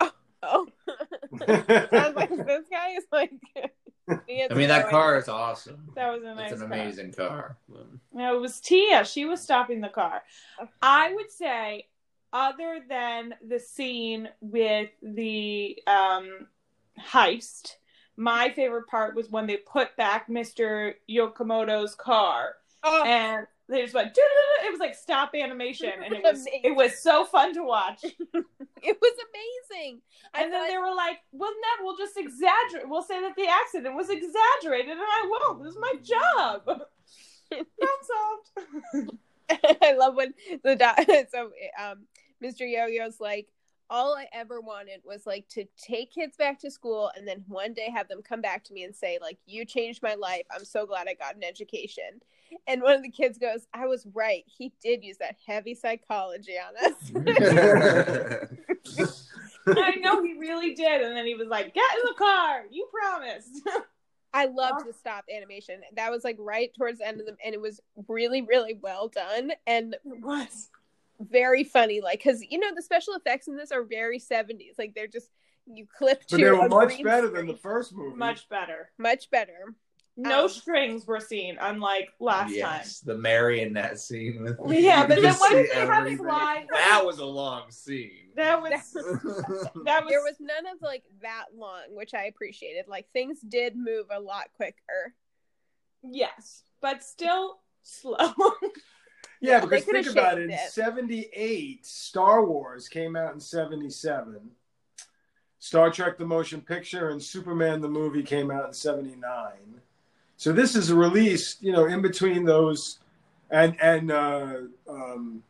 oh 0.00 0.66
of 1.32 1.40
I 1.48 1.86
was 2.06 2.14
like, 2.14 2.30
this 2.30 2.66
guy 2.70 2.90
is 2.96 3.04
like. 3.12 3.32
I 4.08 4.54
mean, 4.54 4.68
that 4.68 4.88
car 4.90 5.16
is 5.18 5.28
awesome. 5.28 5.90
That 5.94 6.10
was 6.12 6.22
a 6.24 6.34
nice 6.34 6.52
It's 6.52 6.60
an 6.62 6.68
car. 6.68 6.78
amazing 6.78 7.12
car. 7.12 7.56
No, 8.12 8.36
it 8.36 8.40
was 8.40 8.58
Tia. 8.60 9.04
She 9.04 9.24
was 9.24 9.40
stopping 9.40 9.80
the 9.80 9.88
car. 9.88 10.22
Oh. 10.60 10.66
I 10.82 11.14
would 11.14 11.30
say, 11.30 11.86
other 12.32 12.80
than 12.88 13.34
the 13.46 13.58
scene 13.58 14.28
with 14.40 14.90
the 15.02 15.78
um, 15.86 16.46
heist, 16.98 17.76
my 18.16 18.50
favorite 18.50 18.86
part 18.86 19.14
was 19.14 19.30
when 19.30 19.46
they 19.46 19.56
put 19.56 19.96
back 19.96 20.28
Mr. 20.28 20.94
Yokomoto's 21.08 21.94
car 21.94 22.54
Oh, 22.82 23.04
and 23.04 23.46
they 23.68 23.82
just 23.82 23.94
went. 23.94 24.14
"Doo-doo-doo-doo." 24.14 24.66
It 24.66 24.70
was 24.70 24.80
like 24.80 24.94
stop 24.94 25.34
animation, 25.34 25.92
and 26.04 26.14
it 26.14 26.22
was 26.22 26.46
it 26.46 26.74
was 26.74 26.98
so 27.02 27.24
fun 27.24 27.52
to 27.54 27.62
watch. 27.62 28.02
it 28.04 28.98
was 29.00 29.14
amazing. 29.72 30.00
I 30.34 30.42
And 30.44 30.52
then 30.52 30.60
thought- 30.62 30.68
they 30.68 30.78
were 30.78 30.94
like, 30.94 31.18
"Well, 31.32 31.50
no, 31.52 31.84
we'll 31.84 31.96
just 31.98 32.16
exaggerate. 32.16 32.88
We'll 32.88 33.02
say 33.02 33.20
that 33.20 33.36
the 33.36 33.46
accident 33.48 33.94
was 33.94 34.08
exaggerated, 34.08 34.92
and 34.92 35.00
I 35.00 35.26
will. 35.30 35.54
This 35.62 35.74
is 35.74 35.78
my 35.78 35.92
job." 36.02 36.64
Problem 37.50 38.00
solved. 38.94 39.18
I 39.82 39.92
love 39.94 40.14
when 40.14 40.32
the 40.62 40.76
doc- 40.76 40.98
so 41.30 41.50
um 41.78 42.06
Mr. 42.42 42.60
Yo-Yo's 42.60 43.20
like 43.20 43.48
all 43.90 44.14
I 44.14 44.28
ever 44.32 44.60
wanted 44.60 45.00
was 45.04 45.26
like 45.26 45.48
to 45.48 45.64
take 45.76 46.12
kids 46.12 46.36
back 46.36 46.60
to 46.60 46.70
school 46.70 47.10
and 47.16 47.26
then 47.26 47.44
one 47.48 47.74
day 47.74 47.90
have 47.90 48.06
them 48.08 48.22
come 48.22 48.40
back 48.40 48.62
to 48.64 48.72
me 48.72 48.84
and 48.84 48.94
say 48.94 49.18
like 49.20 49.38
you 49.46 49.64
changed 49.64 50.00
my 50.00 50.14
life. 50.14 50.44
I'm 50.54 50.64
so 50.64 50.86
glad 50.86 51.08
I 51.08 51.14
got 51.14 51.34
an 51.34 51.42
education. 51.42 52.20
And 52.68 52.82
one 52.82 52.94
of 52.94 53.02
the 53.02 53.10
kids 53.10 53.36
goes, 53.36 53.66
"I 53.74 53.86
was 53.86 54.06
right. 54.14 54.44
He 54.46 54.72
did 54.82 55.04
use 55.04 55.18
that 55.18 55.36
heavy 55.46 55.74
psychology 55.74 56.54
on 56.56 56.76
us." 56.90 56.94
I 59.66 59.96
know 59.96 60.22
he 60.22 60.34
really 60.38 60.74
did. 60.74 61.02
And 61.02 61.16
then 61.16 61.26
he 61.26 61.34
was 61.34 61.48
like, 61.48 61.74
"Get 61.74 61.84
in 61.96 62.06
the 62.06 62.14
car. 62.14 62.64
You 62.70 62.88
promised." 62.92 63.60
I 64.32 64.46
loved 64.46 64.86
the 64.86 64.92
stop 64.92 65.24
animation. 65.34 65.80
That 65.96 66.10
was 66.12 66.22
like 66.22 66.36
right 66.38 66.72
towards 66.76 66.98
the 66.98 67.08
end 67.08 67.20
of 67.20 67.26
the 67.26 67.36
and 67.44 67.54
it 67.54 67.60
was 67.60 67.80
really 68.08 68.42
really 68.42 68.74
well 68.74 69.08
done 69.08 69.52
and 69.66 69.94
It 70.04 70.20
was. 70.20 70.70
Very 71.20 71.64
funny 71.64 72.00
like 72.00 72.22
cuz 72.22 72.42
you 72.48 72.58
know 72.58 72.74
the 72.74 72.82
special 72.82 73.14
effects 73.14 73.46
in 73.48 73.56
this 73.56 73.70
are 73.72 73.84
very 73.84 74.18
70s. 74.18 74.78
Like 74.78 74.94
they're 74.94 75.06
just 75.06 75.28
you 75.66 75.86
clip 75.86 76.20
to 76.26 76.36
but 76.36 76.42
they 76.42 76.50
were 76.50 76.68
much 76.68 77.02
better 77.02 77.28
screen. 77.28 77.34
than 77.34 77.46
the 77.46 77.56
first 77.60 77.94
movie. 77.94 78.16
Much 78.16 78.48
better. 78.48 78.90
much 78.98 79.30
better. 79.30 79.74
No 80.16 80.42
Um, 80.42 80.48
strings 80.48 81.06
were 81.06 81.20
seen, 81.20 81.56
unlike 81.60 82.10
last 82.18 82.48
time, 82.48 82.54
yes, 82.56 83.00
the 83.00 83.16
marionette 83.16 83.98
scene. 83.98 84.42
With 84.42 84.58
time. 84.58 84.72
Yeah, 84.72 85.06
but 85.06 85.22
then 85.22 85.34
what 85.34 85.52
did 85.52 85.70
they 85.70 85.74
have 85.74 85.88
everything. 85.90 86.18
fly? 86.26 86.66
That 86.72 87.02
was 87.06 87.18
a 87.20 87.24
long 87.24 87.70
scene. 87.70 88.32
That 88.34 88.60
was 88.60 88.70
that 88.92 88.94
was 90.04 90.10
There 90.10 90.20
was 90.22 90.36
none 90.40 90.66
of 90.66 90.82
like 90.82 91.04
that 91.22 91.46
long, 91.54 91.82
which 91.90 92.12
I 92.12 92.24
appreciated. 92.24 92.86
Like 92.88 93.06
things 93.12 93.40
did 93.40 93.76
move 93.76 94.06
a 94.10 94.20
lot 94.20 94.46
quicker. 94.56 95.14
yes, 96.02 96.64
but 96.80 97.02
still 97.02 97.60
slow. 97.82 98.16
Yeah, 99.40 99.60
they 99.60 99.66
because 99.66 99.84
think 99.84 100.06
about 100.06 100.38
it. 100.38 100.50
In 100.50 100.58
78, 100.68 101.86
Star 101.86 102.44
Wars 102.44 102.88
came 102.88 103.16
out 103.16 103.32
in 103.32 103.40
77. 103.40 104.50
Star 105.58 105.90
Trek 105.90 106.18
the 106.18 106.24
Motion 106.24 106.60
Picture 106.60 107.10
and 107.10 107.22
Superman 107.22 107.80
the 107.80 107.88
movie 107.88 108.22
came 108.22 108.50
out 108.50 108.66
in 108.66 108.72
79. 108.72 109.52
So 110.36 110.52
this 110.52 110.74
is 110.74 110.90
a 110.90 110.94
release, 110.94 111.56
you 111.60 111.72
know, 111.72 111.86
in 111.86 112.00
between 112.00 112.44
those 112.44 112.98
and 113.50 113.76
and 113.80 114.10
uh, 114.10 114.56
um, 114.88 115.42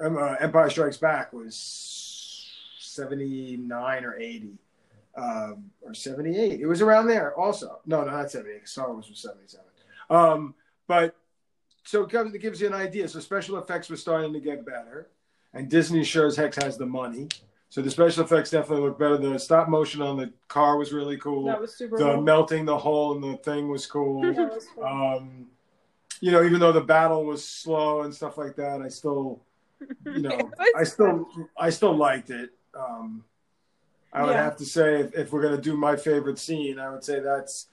um, 0.00 0.18
uh, 0.18 0.34
Empire 0.40 0.70
Strikes 0.70 0.96
Back 0.96 1.32
was 1.32 2.50
79 2.78 4.04
or 4.04 4.18
80. 4.18 4.58
Um, 5.14 5.70
or 5.82 5.92
78. 5.92 6.60
It 6.60 6.66
was 6.66 6.80
around 6.80 7.06
there 7.06 7.38
also. 7.38 7.80
No, 7.84 8.02
no, 8.02 8.10
not 8.10 8.30
78. 8.30 8.66
Star 8.66 8.90
Wars 8.90 9.10
was 9.10 9.20
77. 9.20 9.64
Um, 10.08 10.54
but 10.86 11.14
so 11.84 12.02
it 12.04 12.10
gives, 12.10 12.34
it 12.34 12.38
gives 12.38 12.60
you 12.60 12.66
an 12.68 12.74
idea. 12.74 13.08
So 13.08 13.20
special 13.20 13.58
effects 13.58 13.88
were 13.90 13.96
starting 13.96 14.32
to 14.32 14.40
get 14.40 14.64
better, 14.64 15.08
and 15.54 15.68
Disney 15.68 16.04
sure 16.04 16.26
as 16.26 16.36
heck 16.36 16.54
has 16.62 16.76
the 16.76 16.86
money. 16.86 17.28
So 17.68 17.80
the 17.80 17.90
special 17.90 18.22
effects 18.24 18.50
definitely 18.50 18.84
look 18.86 18.98
better. 18.98 19.16
The 19.16 19.38
stop 19.38 19.68
motion 19.68 20.02
on 20.02 20.18
the 20.18 20.30
car 20.48 20.76
was 20.76 20.92
really 20.92 21.16
cool. 21.16 21.44
that 21.46 21.58
was 21.60 21.74
super. 21.74 21.96
the 21.96 22.12
cool. 22.14 22.20
melting 22.22 22.64
the 22.66 22.76
hole 22.76 23.14
in 23.14 23.22
the 23.22 23.38
thing 23.38 23.68
was 23.68 23.86
cool. 23.86 24.20
Was 24.34 24.66
cool. 24.74 24.84
um, 24.84 25.46
you 26.20 26.30
know, 26.30 26.44
even 26.44 26.60
though 26.60 26.70
the 26.70 26.80
battle 26.82 27.24
was 27.24 27.42
slow 27.44 28.02
and 28.02 28.14
stuff 28.14 28.36
like 28.38 28.54
that, 28.56 28.80
I 28.80 28.88
still, 28.88 29.40
you 30.04 30.20
know, 30.22 30.52
I 30.76 30.84
still, 30.84 31.26
I 31.58 31.70
still 31.70 31.96
liked 31.96 32.30
it. 32.30 32.50
Um, 32.78 33.24
I 34.12 34.22
would 34.24 34.34
Yeah. 34.34 34.44
have 34.44 34.56
to 34.58 34.64
say, 34.66 35.00
if, 35.00 35.14
if 35.16 35.32
we're 35.32 35.42
gonna 35.42 35.60
do 35.60 35.76
my 35.76 35.96
favorite 35.96 36.38
scene, 36.38 36.78
I 36.78 36.90
would 36.90 37.02
say 37.02 37.18
that's 37.20 37.66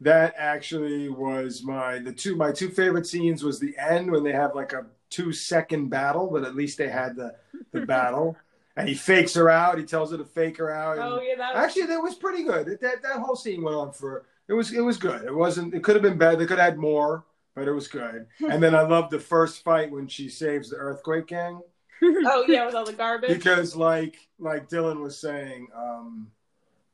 that 0.00 0.34
actually 0.36 1.08
was 1.08 1.62
my 1.62 1.98
the 1.98 2.12
two 2.12 2.36
my 2.36 2.52
two 2.52 2.70
favorite 2.70 3.06
scenes 3.06 3.44
was 3.44 3.58
the 3.58 3.74
end 3.78 4.10
when 4.10 4.24
they 4.24 4.32
have 4.32 4.54
like 4.54 4.72
a 4.72 4.86
two 5.10 5.32
second 5.32 5.88
battle, 5.88 6.28
but 6.30 6.44
at 6.44 6.54
least 6.54 6.78
they 6.78 6.88
had 6.88 7.16
the 7.16 7.34
the 7.72 7.80
battle, 7.86 8.36
and 8.76 8.88
he 8.88 8.94
fakes 8.94 9.34
her 9.34 9.50
out. 9.50 9.78
He 9.78 9.84
tells 9.84 10.12
her 10.12 10.18
to 10.18 10.24
fake 10.24 10.56
her 10.58 10.72
out. 10.72 10.98
oh 10.98 11.20
yeah, 11.20 11.36
that 11.36 11.54
was, 11.54 11.64
Actually, 11.64 11.86
that 11.86 12.02
was 12.02 12.14
pretty 12.14 12.44
good. 12.44 12.66
That 12.80 13.02
that 13.02 13.18
whole 13.18 13.36
scene 13.36 13.62
went 13.62 13.76
on 13.76 13.92
for 13.92 14.24
it 14.48 14.54
was 14.54 14.72
it 14.72 14.80
was 14.80 14.96
good. 14.96 15.22
It 15.24 15.34
wasn't. 15.34 15.74
It 15.74 15.84
could 15.84 15.94
have 15.96 16.02
been 16.02 16.18
better. 16.18 16.36
They 16.36 16.46
could 16.46 16.58
have 16.58 16.70
had 16.70 16.78
more, 16.78 17.24
but 17.54 17.68
it 17.68 17.72
was 17.72 17.86
good. 17.86 18.26
and 18.40 18.62
then 18.62 18.74
I 18.74 18.82
loved 18.82 19.10
the 19.12 19.20
first 19.20 19.62
fight 19.62 19.90
when 19.92 20.08
she 20.08 20.28
saves 20.28 20.70
the 20.70 20.76
earthquake 20.76 21.26
gang. 21.28 21.60
Oh 22.02 22.46
yeah, 22.48 22.64
with 22.64 22.74
all 22.74 22.86
the 22.86 22.94
garbage. 22.94 23.28
because 23.28 23.76
like 23.76 24.16
like 24.38 24.70
Dylan 24.70 25.02
was 25.02 25.18
saying, 25.18 25.68
um, 25.76 26.30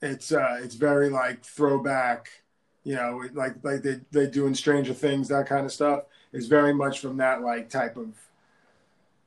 it's 0.02 0.32
uh, 0.32 0.58
it's 0.60 0.74
very 0.74 1.08
like 1.10 1.44
throwback. 1.44 2.28
You 2.86 2.94
know, 2.94 3.20
like 3.34 3.56
like 3.64 3.82
they 3.82 4.00
they 4.12 4.28
doing 4.28 4.54
Stranger 4.54 4.94
Things, 4.94 5.26
that 5.28 5.48
kind 5.48 5.66
of 5.66 5.72
stuff. 5.72 6.04
Is 6.32 6.46
very 6.46 6.72
much 6.72 7.00
from 7.00 7.16
that 7.16 7.42
like 7.42 7.68
type 7.68 7.96
of 7.96 8.14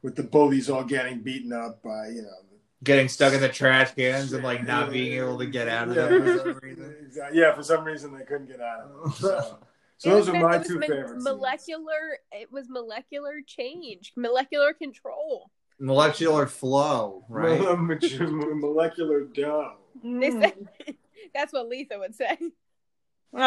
with 0.02 0.16
the 0.16 0.24
bullies 0.24 0.70
all 0.70 0.84
getting 0.84 1.20
beaten 1.20 1.52
up 1.52 1.84
by 1.84 2.08
you 2.08 2.22
know 2.22 2.38
Getting 2.82 3.10
stuck 3.10 3.34
in 3.34 3.42
the 3.42 3.50
trash 3.50 3.94
cans 3.94 4.32
and 4.32 4.42
like 4.42 4.66
not 4.66 4.90
being 4.90 5.12
able 5.22 5.38
to 5.38 5.46
get 5.46 5.68
out 5.68 5.90
of 5.90 5.98
yeah, 5.98 6.06
them 6.06 6.24
for 6.24 6.38
some 6.38 6.60
reason. 6.64 6.96
Exactly. 7.10 7.40
Yeah, 7.42 7.54
for 7.54 7.64
some 7.64 7.84
reason 7.84 8.18
they 8.18 8.24
couldn't 8.24 8.48
get 8.48 8.62
out 8.62 8.82
of 8.82 9.12
it. 9.12 9.16
So, 9.16 9.58
so 9.98 10.10
those 10.10 10.30
was 10.30 10.36
are 10.36 10.48
my 10.48 10.60
two 10.60 10.80
me- 10.80 10.88
favorites. 10.88 11.22
Molecular. 11.22 12.20
It 12.32 12.50
was 12.54 12.70
molecular 12.70 13.42
change, 13.46 14.14
molecular 14.16 14.72
control. 14.74 15.52
Molecular 15.78 16.48
flow, 16.48 17.26
right? 17.28 17.60
Molecular 17.78 19.26
dough. 19.26 19.74
They 20.02 20.54
that's 21.34 21.52
what 21.52 21.68
Letha 21.68 22.00
would 22.00 22.16
say. 22.16 22.38
Oh. 23.32 23.38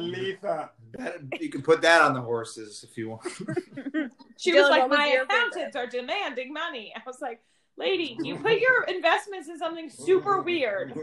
Letha. 0.00 0.70
That- 0.92 1.18
you 1.40 1.48
can 1.50 1.62
put 1.62 1.82
that 1.82 2.02
on 2.02 2.14
the 2.14 2.20
horses 2.20 2.84
if 2.88 2.96
you 2.98 3.10
want. 3.10 3.22
She 4.38 4.52
was 4.54 4.68
like, 4.70 4.88
was 4.88 4.96
my 4.98 5.06
your 5.08 5.26
favorite?" 5.26 5.48
accountants 5.52 5.76
are 5.76 5.86
demanding 5.86 6.50
money. 6.52 6.92
I 6.96 7.00
was 7.06 7.20
like, 7.20 7.42
lady, 7.76 8.16
you 8.22 8.36
put 8.36 8.58
your 8.58 8.84
investments 8.84 9.48
in 9.50 9.58
something 9.58 9.90
super 9.90 10.40
weird. 10.40 10.94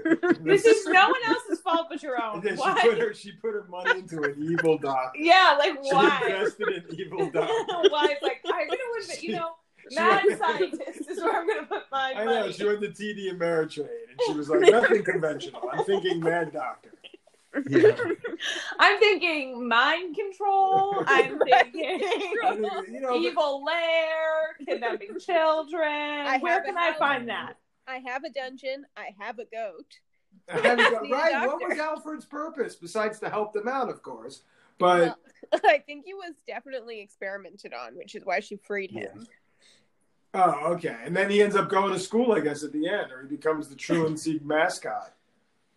This 0.41 0.65
is 0.65 0.85
no 0.87 1.09
one 1.09 1.21
else's 1.27 1.59
fault 1.61 1.85
but 1.89 2.01
your 2.01 2.19
own. 2.21 2.35
And 2.39 2.43
then 2.43 2.55
she 2.57 2.61
Why? 2.61 2.81
put 2.81 2.97
her 2.97 3.13
she 3.13 3.31
put 3.33 3.53
her 3.53 3.67
money 3.69 3.99
into 3.99 4.23
an 4.23 4.35
evil 4.41 4.79
doctor. 4.79 5.19
yeah, 5.19 5.55
like 5.59 5.75
why? 5.83 5.89
She 5.89 5.95
why? 5.95 6.21
invested 6.25 6.67
in 6.89 6.99
evil 6.99 7.29
doctor. 7.29 7.47
why? 7.89 8.15
Like 8.23 8.41
I'm 8.45 8.67
gonna. 8.67 8.77
You 9.21 9.33
know, 9.33 9.49
She- 9.89 9.95
mad 9.95 10.23
scientist 10.37 11.09
is 11.09 11.17
where 11.21 11.39
I'm 11.39 11.47
gonna 11.47 11.65
put 11.65 11.83
my 11.91 12.13
I 12.15 12.25
money. 12.25 12.39
know 12.39 12.51
she 12.51 12.65
went 12.65 12.81
to 12.81 12.89
TD 12.89 13.31
Ameritrade 13.33 13.79
and 14.09 14.19
she 14.25 14.33
was 14.33 14.49
like 14.49 14.61
nothing 14.61 15.03
conventional. 15.03 15.69
I'm 15.71 15.83
thinking 15.85 16.19
mad 16.21 16.51
doctor. 16.53 16.91
Yeah. 17.69 17.91
I'm 18.79 18.99
thinking 18.99 19.67
mind 19.67 20.15
control. 20.15 21.03
I'm 21.07 21.39
thinking 21.39 21.99
you 22.91 22.99
know, 23.01 23.15
evil 23.17 23.63
lair, 23.63 24.55
kidnapping 24.65 25.19
children. 25.25 25.81
I 25.91 26.37
Where 26.39 26.61
can 26.61 26.77
I 26.77 26.93
find 26.93 27.27
that? 27.29 27.57
I 27.87 27.99
have 28.05 28.23
a 28.25 28.29
dungeon. 28.29 28.85
I 28.95 29.07
have 29.19 29.39
a 29.39 29.45
goat. 29.45 29.85
I 30.49 30.59
had 30.59 30.77
to 30.77 30.83
go- 30.83 31.09
right. 31.09 31.47
What 31.47 31.67
was 31.69 31.79
Alfred's 31.79 32.25
purpose 32.25 32.75
besides 32.75 33.19
to 33.19 33.29
help 33.29 33.53
them 33.53 33.67
out, 33.67 33.89
of 33.89 34.03
course? 34.03 34.41
But 34.77 35.17
Well, 35.51 35.61
I 35.65 35.79
think 35.79 36.05
he 36.05 36.13
was 36.13 36.33
definitely 36.45 36.99
experimented 37.01 37.73
on, 37.73 37.95
which 37.97 38.13
is 38.13 38.23
why 38.23 38.39
she 38.41 38.57
freed 38.57 38.91
him. 38.91 39.25
Oh, 40.37 40.73
okay. 40.73 40.95
And 41.03 41.15
then 41.15 41.29
he 41.29 41.41
ends 41.41 41.55
up 41.55 41.69
going 41.69 41.93
to 41.93 41.99
school, 41.99 42.31
I 42.31 42.39
guess, 42.39 42.63
at 42.63 42.71
the 42.71 42.87
end, 42.87 43.11
or 43.11 43.21
he 43.21 43.27
becomes 43.27 43.67
the 43.67 43.75
truancy 43.75 44.39
mascot. 44.43 45.13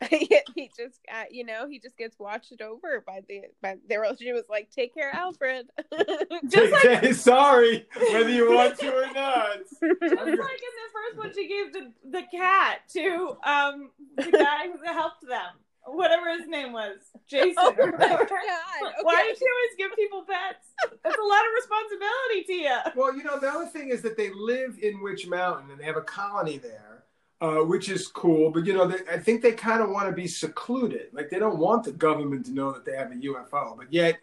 he 0.08 0.70
just, 0.74 0.98
uh, 1.12 1.24
you 1.30 1.44
know, 1.44 1.68
he 1.68 1.78
just 1.78 1.96
gets 1.98 2.18
watched 2.18 2.62
over 2.62 3.04
by 3.06 3.20
the. 3.28 3.42
By 3.60 3.76
their 3.86 4.06
she 4.16 4.32
was 4.32 4.44
like, 4.48 4.70
"Take 4.70 4.94
care, 4.94 5.14
Alfred." 5.14 5.66
Just 6.48 6.72
like 6.72 7.12
sorry, 7.12 7.86
whether 8.10 8.30
you 8.30 8.50
want 8.50 8.78
to 8.78 8.88
or 8.88 9.12
not. 9.12 9.58
Just 9.68 9.82
like 9.82 10.22
in 10.22 10.36
the 10.38 10.90
first 10.94 11.18
one, 11.18 11.34
she 11.34 11.46
gave 11.46 11.72
the, 11.74 11.92
the 12.10 12.22
cat 12.34 12.78
to 12.94 13.36
um 13.44 13.90
the 14.16 14.30
guy 14.30 14.68
who 14.68 14.82
helped 14.90 15.20
them, 15.28 15.52
whatever 15.86 16.30
his 16.30 16.46
name 16.48 16.72
was, 16.72 16.98
Jason. 17.28 17.54
oh 17.58 17.74
or 17.78 17.86
my 17.86 17.98
whatever. 17.98 18.24
god! 18.24 18.92
Why 19.02 19.14
Okay. 19.20 19.28
did 19.32 19.40
you 19.40 19.48
always 19.54 19.76
give 19.78 19.96
people 19.96 20.22
pets? 20.22 20.66
That's 21.02 21.16
a 21.18 21.22
lot 21.22 21.40
of 21.40 21.52
responsibility, 21.54 22.44
Tia. 22.46 22.92
Well, 22.96 23.16
you 23.16 23.24
know, 23.24 23.38
the 23.38 23.48
other 23.48 23.66
thing 23.66 23.88
is 23.90 24.02
that 24.02 24.16
they 24.16 24.30
live 24.30 24.78
in 24.82 25.02
Witch 25.02 25.26
Mountain 25.26 25.70
and 25.70 25.80
they 25.80 25.84
have 25.84 25.96
a 25.96 26.02
colony 26.02 26.58
there, 26.58 27.04
uh, 27.40 27.64
which 27.64 27.88
is 27.88 28.08
cool. 28.08 28.50
But, 28.50 28.66
you 28.66 28.72
know, 28.74 28.86
they, 28.86 28.98
I 29.10 29.18
think 29.18 29.42
they 29.42 29.52
kind 29.52 29.82
of 29.82 29.90
want 29.90 30.06
to 30.08 30.12
be 30.12 30.26
secluded. 30.26 31.08
Like, 31.12 31.30
they 31.30 31.38
don't 31.38 31.58
want 31.58 31.84
the 31.84 31.92
government 31.92 32.46
to 32.46 32.52
know 32.52 32.72
that 32.72 32.84
they 32.84 32.96
have 32.96 33.10
a 33.12 33.14
UFO. 33.14 33.76
But 33.76 33.92
yet, 33.92 34.18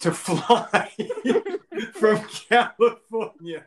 to 0.00 0.12
fly 0.12 0.92
from 1.94 2.18
California 2.48 3.66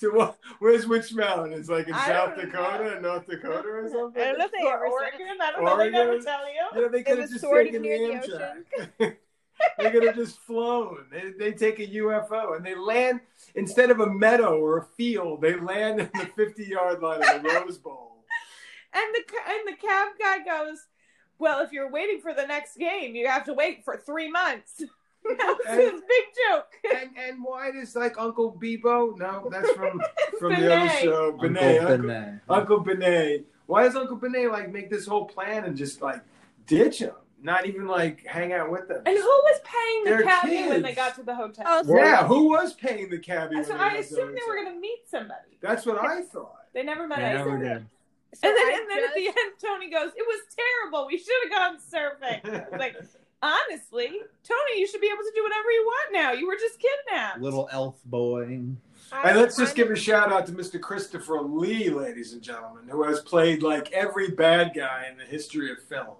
to 0.00 0.10
what? 0.10 0.38
Where's 0.58 0.86
which 0.86 1.12
Mountain? 1.14 1.52
It's 1.52 1.68
like 1.68 1.88
in 1.88 1.94
I 1.94 2.06
South 2.06 2.36
Dakota 2.36 2.84
know. 2.84 2.92
and 2.92 3.02
North 3.02 3.26
Dakota 3.26 3.68
or 3.68 3.88
something? 3.88 4.22
I 4.22 4.26
don't 4.26 4.38
know 4.38 4.44
if 4.46 4.52
they 4.52 4.62
Or 4.64 4.74
ever 4.74 4.86
said 4.86 5.20
Oregon? 5.20 5.38
I 5.40 5.50
don't 5.52 5.64
know. 5.64 5.76
They 5.76 5.82
Oregon? 5.84 5.92
never 5.92 6.20
tell 6.20 6.46
you. 6.46 6.62
You 6.74 6.80
know, 6.82 6.88
they 6.88 7.02
could 7.02 7.18
have 7.18 7.20
was 7.20 7.30
just 7.30 7.40
sort 7.42 7.64
taken 7.66 7.82
the 7.82 7.88
near 7.88 8.20
the 8.20 8.28
Amtrak. 8.98 9.16
they 9.78 9.90
could 9.90 10.02
have 10.04 10.16
just 10.16 10.38
flown. 10.40 11.04
They, 11.12 11.32
they 11.38 11.52
take 11.52 11.78
a 11.80 11.86
UFO 11.86 12.56
and 12.56 12.64
they 12.64 12.74
land 12.74 13.20
instead 13.54 13.90
of 13.90 14.00
a 14.00 14.06
meadow 14.06 14.58
or 14.58 14.78
a 14.78 14.84
field. 14.84 15.42
They 15.42 15.54
land 15.56 16.00
in 16.00 16.10
the 16.14 16.26
fifty-yard 16.34 17.00
line 17.02 17.22
of 17.22 17.42
the 17.42 17.48
Rose 17.48 17.76
Bowl. 17.78 18.24
And 18.92 19.14
the 19.14 19.22
and 19.48 19.68
the 19.68 19.76
cab 19.80 20.08
guy 20.18 20.38
goes, 20.44 20.86
"Well, 21.38 21.60
if 21.60 21.72
you're 21.72 21.90
waiting 21.90 22.20
for 22.20 22.32
the 22.32 22.46
next 22.46 22.76
game, 22.78 23.14
you 23.14 23.28
have 23.28 23.44
to 23.44 23.52
wait 23.54 23.84
for 23.84 23.96
three 23.98 24.30
months." 24.30 24.82
that 25.24 25.56
was 25.58 25.78
his 25.78 26.00
big 26.00 26.24
joke. 26.48 26.66
And 27.00 27.10
and 27.18 27.44
why 27.44 27.70
does 27.70 27.94
like 27.96 28.16
Uncle 28.18 28.52
Bebo? 28.60 29.16
No, 29.18 29.48
that's 29.50 29.70
from 29.72 30.00
from 30.38 30.54
the 30.54 30.66
other 30.74 30.86
Benet. 30.86 31.02
show. 31.02 31.28
Uncle 31.32 31.48
Benet. 31.48 31.78
Uncle, 31.78 31.98
Benet. 31.98 32.40
Uncle 32.48 32.80
Benet. 32.80 33.44
Why 33.66 33.84
does 33.84 33.96
Uncle 33.96 34.16
Benet 34.16 34.48
like 34.48 34.72
make 34.72 34.90
this 34.90 35.06
whole 35.06 35.26
plan 35.26 35.64
and 35.64 35.76
just 35.76 36.02
like 36.02 36.20
ditch 36.66 36.98
him? 37.00 37.12
Not 37.42 37.64
even 37.66 37.86
like 37.86 38.26
hang 38.26 38.52
out 38.52 38.70
with 38.70 38.88
them. 38.88 39.02
And 39.06 39.16
who 39.16 39.22
was 39.24 39.60
paying 39.64 40.04
the 40.04 40.10
They're 40.10 40.22
cabbie 40.22 40.68
when 40.68 40.82
they 40.82 40.92
got 40.94 41.14
to 41.16 41.22
the 41.22 41.34
hotel? 41.34 41.64
Oh, 41.66 41.82
so- 41.84 41.96
yeah, 41.96 42.26
who 42.26 42.48
was 42.50 42.74
paying 42.74 43.08
the 43.08 43.18
cabbie? 43.18 43.62
so 43.64 43.72
when 43.72 43.80
I 43.80 43.90
got 43.92 44.00
assumed 44.00 44.36
they 44.36 44.42
were 44.46 44.56
going 44.56 44.74
to 44.74 44.80
meet 44.80 45.00
somebody. 45.08 45.56
That's 45.60 45.86
what 45.86 45.98
I 46.04 46.22
thought. 46.32 46.56
They 46.74 46.82
never 46.82 47.06
met. 47.08 47.18
They 47.18 47.32
never 47.32 47.58
did. 47.58 47.86
So 48.34 48.46
And 48.48 48.56
then, 48.56 48.74
and 48.80 48.90
then 48.90 49.04
at 49.08 49.14
the 49.14 49.26
end, 49.26 49.52
Tony 49.60 49.90
goes, 49.90 50.10
"It 50.16 50.24
was 50.24 50.40
terrible. 50.54 51.06
We 51.08 51.18
should 51.18 51.34
have 51.44 51.52
gone 51.52 51.78
surfing." 51.78 52.70
Like, 52.78 52.94
honestly, 53.42 54.08
Tony, 54.44 54.78
you 54.78 54.86
should 54.86 55.00
be 55.00 55.06
able 55.08 55.22
to 55.22 55.32
do 55.34 55.42
whatever 55.42 55.70
you 55.70 55.82
want 55.84 56.12
now. 56.12 56.32
You 56.32 56.46
were 56.46 56.56
just 56.56 56.78
kidnapped. 56.80 57.40
Little 57.40 57.68
elf 57.72 58.02
boy. 58.04 58.60
I 59.12 59.30
And 59.30 59.38
let's 59.38 59.56
just 59.56 59.74
give 59.74 59.90
a 59.90 59.96
shout 59.96 60.32
out 60.32 60.46
to 60.46 60.52
Mr. 60.52 60.80
Christopher 60.80 61.40
Lee, 61.40 61.90
ladies 61.90 62.32
and 62.32 62.42
gentlemen, 62.42 62.88
who 62.88 63.02
has 63.02 63.20
played 63.20 63.62
like 63.62 63.90
every 63.92 64.30
bad 64.30 64.72
guy 64.74 65.06
in 65.10 65.16
the 65.18 65.24
history 65.24 65.70
of 65.72 65.82
film. 65.82 66.16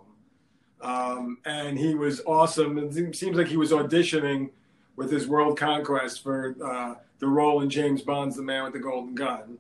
Um, 0.80 1.38
and 1.44 1.78
he 1.78 1.94
was 1.94 2.22
awesome. 2.26 2.78
It 2.78 2.94
seems- 2.94 3.18
seems 3.18 3.36
like 3.36 3.46
he 3.48 3.56
was 3.58 3.70
auditioning 3.70 4.50
with 4.96 5.10
his 5.10 5.28
world 5.28 5.58
conquest 5.58 6.22
for 6.22 6.56
uh, 6.64 6.94
the 7.18 7.26
role 7.26 7.60
in 7.60 7.70
James 7.70 8.02
Bond's 8.02 8.36
The 8.36 8.42
Man 8.42 8.64
with 8.64 8.72
the 8.72 8.78
Golden 8.80 9.14
Gun, 9.14 9.58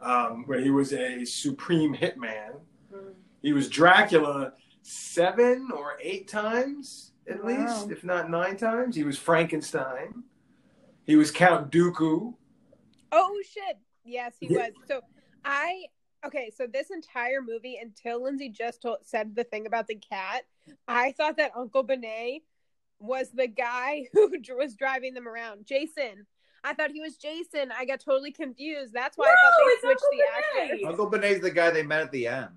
um, 0.00 0.44
where 0.46 0.60
he 0.60 0.70
was 0.70 0.92
a 0.92 1.24
supreme 1.24 1.94
hitman. 1.94 2.54
He 3.42 3.52
was 3.52 3.68
Dracula 3.68 4.52
seven 4.90 5.68
or 5.74 5.96
eight 6.02 6.26
times 6.28 7.12
at 7.28 7.42
Wow. 7.42 7.48
least, 7.48 7.90
if 7.90 8.02
not 8.04 8.28
nine 8.30 8.56
times. 8.56 8.96
He 8.96 9.04
was 9.04 9.16
Frankenstein. 9.18 10.24
He 11.04 11.16
was 11.16 11.30
Count 11.30 11.70
Dooku. 11.70 12.34
Oh 13.12 13.42
shit! 13.48 13.78
Yes, 14.04 14.34
he 14.40 14.48
was. 14.48 14.70
So 14.86 15.00
I 15.44 15.84
okay. 16.26 16.50
So 16.56 16.66
this 16.66 16.90
entire 16.90 17.40
movie, 17.42 17.78
until 17.80 18.22
Lindsay 18.22 18.48
just 18.48 18.82
told, 18.82 18.98
said 19.02 19.34
the 19.34 19.44
thing 19.44 19.66
about 19.66 19.86
the 19.86 19.96
cat, 19.96 20.42
I 20.86 21.12
thought 21.12 21.36
that 21.38 21.52
Uncle 21.56 21.82
Benet 21.82 22.42
was 22.98 23.30
the 23.30 23.46
guy 23.48 24.06
who 24.12 24.30
was 24.56 24.74
driving 24.74 25.14
them 25.14 25.26
around. 25.28 25.66
Jason. 25.66 26.26
I 26.62 26.74
thought 26.74 26.90
he 26.90 27.00
was 27.00 27.16
Jason. 27.16 27.72
I 27.76 27.86
got 27.86 28.00
totally 28.00 28.32
confused. 28.32 28.92
That's 28.92 29.16
why 29.16 29.28
I 29.28 29.34
thought 29.34 29.52
they 29.66 29.88
switched 29.88 30.02
Uncle 30.02 30.08
the 30.10 30.18
Benet. 30.58 30.72
actors. 30.72 30.88
Uncle 30.88 31.06
Benet's 31.06 31.40
the 31.40 31.50
guy 31.50 31.70
they 31.70 31.82
met 31.82 32.02
at 32.02 32.12
the 32.12 32.26
end. 32.26 32.48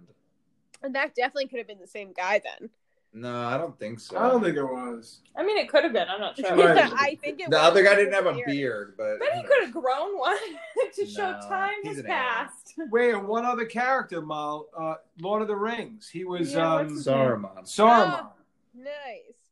And 0.84 0.94
that 0.96 1.16
definitely 1.16 1.48
could 1.48 1.60
have 1.60 1.68
been 1.68 1.80
the 1.80 1.88
same 1.88 2.12
guy 2.14 2.42
then. 2.44 2.70
No, 3.16 3.46
I 3.46 3.60
don't 3.60 3.78
think 3.78 4.00
so. 4.00 4.18
I 4.18 4.28
don't 4.28 4.44
think 4.44 4.58
it 4.58 4.64
was. 4.64 5.22
I 5.36 5.44
mean, 5.44 5.58
it 5.58 5.70
could 5.70 5.84
have 5.84 5.94
been. 5.94 6.08
I'm 6.10 6.20
not 6.20 6.36
sure. 6.36 6.50
Right. 6.56 6.92
I 6.98 7.16
think 7.22 7.40
it 7.40 7.50
the 7.52 7.58
was 7.58 7.68
other 7.68 7.84
guy 7.84 7.94
didn't 7.96 8.14
have 8.14 8.26
a 8.26 8.32
Benet. 8.32 8.46
beard, 8.48 8.96
but 8.98 9.20
But 9.20 9.30
he 9.34 9.44
could 9.44 9.66
have 9.66 9.72
grown 9.72 10.18
one 10.18 10.36
to 10.96 11.06
show 11.06 11.32
time 11.48 11.74
has 11.86 12.00
an 12.00 12.06
alien. 12.06 12.06
passed. 12.08 12.74
Wait, 12.92 13.14
and 13.14 13.28
one 13.28 13.46
other 13.46 13.66
character, 13.66 14.20
Mal, 14.20 14.66
uh, 14.76 14.96
Lord 15.22 15.44
of 15.44 15.48
the 15.48 15.56
Rings. 15.56 16.10
He 16.10 16.26
was 16.26 16.54
Yeah, 16.54 16.74
um, 16.74 16.80
what's 16.88 16.94
his 16.94 17.06
Saruman. 17.08 17.64
Saruman. 17.66 18.30
Nice. 18.74 18.90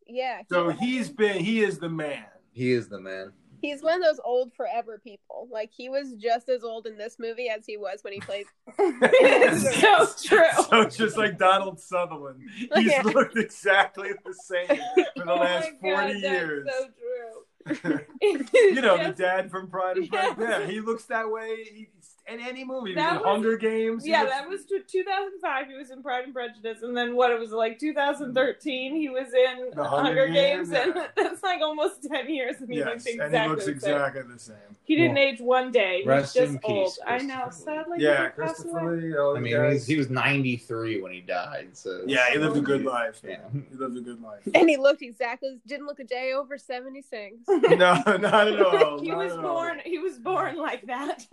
Yeah. 0.08 0.42
So 0.50 0.70
he's 0.70 1.10
been, 1.10 1.38
he 1.44 1.62
is 1.64 1.78
the 1.78 1.88
man. 1.90 2.26
He 2.54 2.72
is 2.72 2.90
the 2.90 3.00
man. 3.00 3.32
He's 3.62 3.82
one 3.84 3.96
of 3.96 4.02
those 4.04 4.20
old 4.26 4.54
forever 4.54 5.00
people. 5.04 5.48
Like 5.52 5.70
he 5.72 5.90
was 5.90 6.14
just 6.14 6.50
as 6.50 6.64
old 6.64 6.88
in 6.88 6.98
this 6.98 7.18
movie 7.20 7.50
as 7.50 7.66
he 7.66 7.78
was 7.78 8.04
when 8.04 8.14
he 8.14 8.20
played. 8.20 8.46
it's 8.80 9.80
so 9.82 10.08
true. 10.28 10.64
So 10.70 10.86
just 10.86 11.18
like 11.18 11.38
Donald 11.38 11.80
Sutherland. 11.80 12.42
He's 12.76 12.92
Yeah. 12.92 13.02
looked 13.04 13.38
exactly 13.38 14.10
the 14.26 14.34
same 14.34 14.68
for 14.68 14.76
the 15.16 15.32
Oh 15.32 15.38
my 15.38 15.44
last 15.44 15.70
God, 15.82 15.82
40 15.82 16.14
that's 16.14 16.24
years. 16.24 16.70
so 16.72 16.86
true. 16.88 18.00
you 18.22 18.82
know, 18.82 18.98
the 18.98 19.14
dad 19.16 19.52
from 19.52 19.70
Pride 19.70 19.98
and 19.98 20.10
Prejudice. 20.10 20.36
Yes. 20.40 20.60
Yeah, 20.62 20.66
he 20.68 20.82
looks 20.82 21.06
that 21.06 21.30
way. 21.30 21.58
He, 21.64 21.88
in 22.34 22.40
any 22.40 22.64
movie. 22.64 22.90
He 22.92 22.96
That 22.96 23.14
was 23.14 23.22
in 23.22 23.24
was- 23.24 23.32
Hunger 23.36 23.58
Games. 23.58 24.08
Yeah, 24.08 24.24
was- 24.24 24.32
that 24.32 24.50
was 24.50 24.66
2005. 24.66 25.68
He 25.68 25.74
was 25.76 25.92
in 25.92 26.02
Pride 26.02 26.26
and 26.26 26.34
Prejudice, 26.34 26.82
and 26.84 26.96
then 26.96 27.16
what? 27.16 27.32
It 27.32 27.40
was 27.40 27.52
like 27.52 27.80
2013. 27.80 28.96
He 28.96 29.10
was 29.10 29.28
in 29.34 29.72
The 29.76 29.84
Hunger, 29.84 30.06
Hunger 30.08 30.28
Games, 30.28 30.70
Games, 30.70 30.72
and 30.72 30.94
yeah. 30.96 31.08
that's 31.16 31.44
like 31.44 31.62
almost 31.62 32.04
10 32.04 32.30
years, 32.30 32.56
and 32.60 32.70
he 32.70 32.78
Yes, 32.80 32.88
looks 32.88 33.06
exactly 33.06 33.38
and 33.38 33.44
he 33.44 33.50
looks 33.50 33.66
the 33.66 33.72
same. 33.80 33.96
exactly 33.96 34.22
the 34.34 34.40
same. 34.40 34.56
He 34.84 34.96
didn't 34.96 35.16
Well, 35.16 35.24
age 35.24 35.42
one 35.42 35.72
day. 35.72 35.98
He's 36.00 36.08
rest 36.08 36.36
just 36.36 36.54
in 36.54 36.60
old. 36.64 36.94
I 37.08 37.18
know. 37.20 37.48
Sadly, 37.52 37.98
Yeah, 38.00 38.24
did 38.24 38.36
pass 38.38 38.64
away. 38.66 38.72
Christopher 38.82 38.98
Lee. 38.98 39.18
all 39.18 39.38
I 39.38 39.40
mean, 39.40 39.54
guys. 39.54 39.74
he's, 39.74 39.86
he 39.88 39.98
was 39.98 40.10
93 40.10 41.02
when 41.02 41.12
he 41.12 41.22
died. 41.22 41.70
So 41.74 42.02
yeah, 42.06 42.30
he 42.32 42.38
lived 42.38 42.58
a 42.58 42.62
good 42.62 42.84
life. 42.84 43.22
Yeah. 43.26 43.38
He 43.54 43.76
lived 43.78 43.98
a 43.98 44.02
good 44.02 44.22
life. 44.22 44.42
And 44.54 44.70
he 44.70 44.78
looked 44.78 45.02
exactly 45.02 45.60
didn't 45.68 45.86
look 45.86 46.00
a 46.00 46.04
day 46.04 46.34
over 46.34 46.58
seventy 46.58 47.02
six. 47.02 47.36
no, 47.48 47.68
not 47.78 48.48
at 48.48 48.62
all. 48.62 49.00
he 49.02 49.10
not 49.10 49.18
was 49.18 49.32
at 49.34 49.38
all. 49.40 49.44
born. 49.54 49.80
He 49.86 49.98
was 50.00 50.18
born 50.18 50.58
like 50.58 50.86
that. 50.88 51.26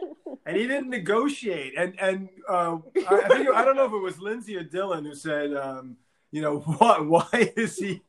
and 0.46 0.56
he 0.56 0.66
didn't 0.66 0.87
negotiate. 0.88 1.74
And 1.76 1.98
and 2.00 2.28
uh, 2.48 2.78
I, 3.08 3.20
I 3.24 3.28
think 3.28 3.48
I 3.50 3.64
don't 3.64 3.76
know 3.76 3.86
if 3.86 3.92
it 3.92 4.02
was 4.02 4.18
Lindsay 4.20 4.56
or 4.56 4.64
Dylan 4.64 5.04
who 5.04 5.14
said, 5.14 5.54
um, 5.54 5.96
you 6.30 6.42
know, 6.42 6.58
what? 6.78 7.06
Why 7.06 7.52
is 7.56 7.76
he? 7.76 8.02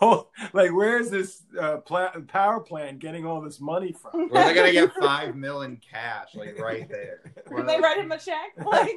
Oh, 0.00 0.28
like, 0.52 0.72
where 0.72 0.96
is 1.00 1.10
this 1.10 1.42
uh, 1.60 1.78
pla- 1.78 2.12
power 2.28 2.60
plant 2.60 3.00
getting 3.00 3.26
all 3.26 3.40
this 3.40 3.60
money 3.60 3.90
from? 3.92 4.28
Where 4.28 4.44
are 4.44 4.48
they 4.48 4.54
gonna 4.54 4.70
get 4.70 4.92
five 4.94 5.34
million 5.34 5.80
cash, 5.90 6.36
like 6.36 6.56
right 6.60 6.88
there? 6.88 7.20
Did 7.56 7.66
they 7.66 7.80
write 7.80 7.98
him 7.98 8.12
a 8.12 8.18
check? 8.18 8.52
Like. 8.64 8.94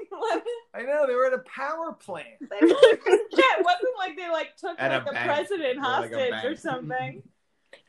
I 0.76 0.84
know 0.84 1.08
they 1.08 1.16
were 1.16 1.26
at 1.26 1.34
a 1.34 1.40
power 1.40 1.94
plant. 1.94 2.28
yeah, 2.42 2.48
it 2.62 3.66
wasn't 3.66 3.98
like 3.98 4.16
they 4.16 4.30
like 4.30 4.56
took 4.58 4.80
At 4.80 4.92
a 4.92 4.96
like 4.98 5.06
the 5.08 5.12
bank. 5.14 5.26
president 5.26 5.80
Or 5.80 5.82
like 5.82 6.12
hostage 6.12 6.46
or 6.46 6.56
something. 6.56 7.24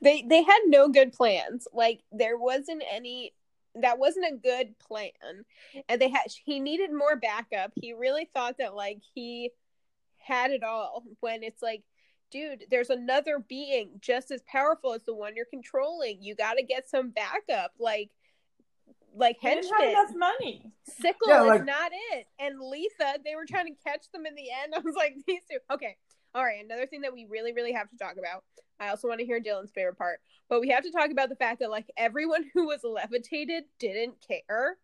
They 0.01 0.23
they 0.23 0.43
had 0.43 0.61
no 0.67 0.89
good 0.89 1.13
plans. 1.13 1.69
Like 1.75 2.01
there 2.13 2.39
wasn't 2.39 2.83
any 2.91 3.35
that 3.75 3.99
wasn't 3.99 4.33
a 4.33 4.37
good 4.37 4.79
plan. 4.79 5.11
And 5.89 6.01
they 6.01 6.09
had 6.09 6.27
he 6.45 6.61
needed 6.61 6.93
more 6.93 7.17
backup. 7.17 7.73
He 7.75 7.93
really 7.93 8.29
thought 8.35 8.57
that 8.59 8.75
like 8.75 8.99
he 9.15 9.51
had 10.19 10.51
it 10.51 10.63
all 10.63 11.05
when 11.21 11.43
it's 11.43 11.63
like 11.63 11.83
dude, 12.31 12.65
there's 12.71 12.91
another 12.91 13.45
being 13.49 13.91
just 14.01 14.31
as 14.31 14.41
powerful 14.43 14.93
as 14.95 15.03
the 15.03 15.15
one 15.15 15.35
you're 15.35 15.47
controlling. 15.47 16.23
You 16.23 16.35
got 16.35 16.55
to 16.55 16.63
get 16.63 16.89
some 16.89 17.11
backup 17.11 17.73
like 17.79 18.11
like 19.15 19.37
He 19.41 19.49
didn't 19.49 19.71
have 19.71 19.91
enough 19.91 20.17
money. 20.17 20.73
Sickle 20.85 21.29
Yeah, 21.29 21.55
is 21.55 21.65
not 21.65 21.91
it. 22.13 22.27
And 22.39 22.61
Letha, 22.61 23.19
they 23.25 23.35
were 23.35 23.47
trying 23.47 23.67
to 23.67 23.75
catch 23.85 24.11
them 24.13 24.27
in 24.27 24.35
the 24.35 24.49
end. 24.63 24.75
I 24.77 24.81
was 24.81 24.95
like, 24.95 25.17
these 25.27 25.43
two. 25.51 25.59
Okay. 25.73 25.97
All 26.35 26.45
right. 26.45 26.65
Another 26.65 26.87
thing 26.87 27.01
that 27.03 27.13
we 27.13 27.27
really, 27.29 27.53
really 27.53 27.73
have 27.73 27.91
to 27.91 27.97
talk 27.97 28.15
about. 28.19 28.45
I 28.81 28.89
also 28.89 29.07
want 29.07 29.21
to 29.21 29.27
hear 29.27 29.41
Dylan's 29.41 29.71
favorite 29.71 29.99
part, 29.99 30.21
but 30.49 30.61
we 30.61 30.71
have 30.71 30.83
to 30.85 30.91
talk 30.91 31.11
about 31.11 31.29
the 31.29 31.37
fact 31.37 31.61
that 31.61 31.71
like 31.71 31.91
everyone 31.97 32.47
who 32.55 32.67
was 32.67 32.81
levitated 32.83 33.65
didn't 33.79 34.15
care 34.27 34.79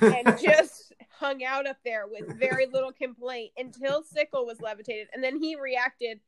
and 0.00 0.38
just 0.42 0.92
hung 1.18 1.44
out 1.44 1.66
up 1.66 1.78
there 1.84 2.06
with 2.06 2.38
very 2.38 2.66
little 2.66 2.92
complaint 2.92 3.52
until 3.58 4.02
Sickle 4.02 4.46
was 4.46 4.60
levitated, 4.60 5.08
and 5.12 5.22
then 5.22 5.36
he 5.36 5.56
reacted 5.56 6.20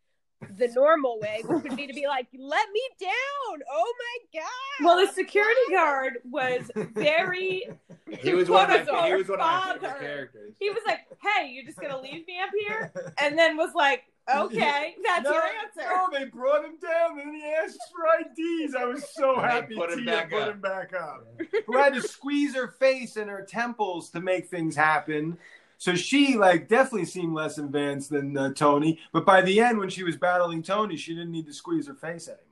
the 0.59 0.69
normal 0.69 1.19
way, 1.19 1.42
which 1.45 1.62
would 1.62 1.77
be 1.77 1.87
to 1.87 1.95
be 1.95 2.07
like, 2.07 2.27
"Let 2.37 2.69
me 2.71 2.83
down! 3.01 3.61
Oh 3.71 3.95
my 3.99 4.40
god!" 4.40 4.85
Well, 4.85 5.07
the 5.07 5.12
security 5.12 5.61
guard 5.71 6.19
was 6.25 6.71
very. 6.75 7.69
He 8.21 8.35
was 8.35 8.49
one 8.49 8.71
of 8.71 8.71
my, 8.71 8.77
Quote-unquote 8.85 9.09
he 9.09 9.14
was 9.14 9.29
one 9.29 9.40
of 9.40 9.47
my 9.47 9.73
favorite 9.73 10.01
characters. 10.01 10.55
He 10.61 10.71
was 10.71 10.81
like, 10.87 11.01
"Hey, 11.21 11.51
you're 11.51 11.64
just 11.64 11.81
gonna 11.81 12.01
leave 12.01 12.27
me 12.27 12.38
up 12.40 12.51
here?" 12.57 12.92
And 13.19 13.37
then 13.37 13.57
was 13.57 13.75
like, 13.75 14.05
"Okay, 14.34 14.96
that's 15.04 15.24
no, 15.24 15.32
your 15.32 15.42
answer." 15.42 15.82
No, 15.90 16.08
they 16.12 16.24
brought 16.24 16.64
him 16.64 16.76
down, 16.82 17.20
and 17.20 17.34
he 17.34 17.44
asked 17.44 17.78
for 17.92 18.04
IDs. 18.20 18.74
I 18.74 18.84
was 18.84 19.04
so 19.14 19.34
And 19.34 19.44
they 19.44 19.48
happy 19.48 19.74
put 19.76 19.90
him 19.92 20.04
back 20.04 20.30
put 20.30 20.42
up. 20.42 20.48
him 20.54 20.60
back 20.60 20.92
up. 20.94 21.26
Who 21.66 21.76
had 21.76 21.94
to 21.94 22.02
squeeze 22.02 22.54
her 22.54 22.68
face 22.68 23.16
and 23.16 23.30
her 23.30 23.42
temples 23.42 24.10
to 24.10 24.20
make 24.20 24.48
things 24.48 24.74
happen. 24.76 25.38
So 25.78 25.94
she 25.94 26.36
like 26.36 26.68
definitely 26.68 27.04
seemed 27.04 27.34
less 27.34 27.58
advanced 27.58 28.10
than 28.10 28.36
uh, 28.36 28.52
Tony, 28.54 28.98
but 29.12 29.26
by 29.26 29.42
the 29.42 29.60
end 29.60 29.78
when 29.78 29.90
she 29.90 30.02
was 30.04 30.16
battling 30.16 30.62
Tony, 30.62 30.96
she 30.96 31.14
didn't 31.14 31.32
need 31.32 31.46
to 31.46 31.52
squeeze 31.52 31.86
her 31.86 31.94
face 31.94 32.28
anymore. 32.28 32.45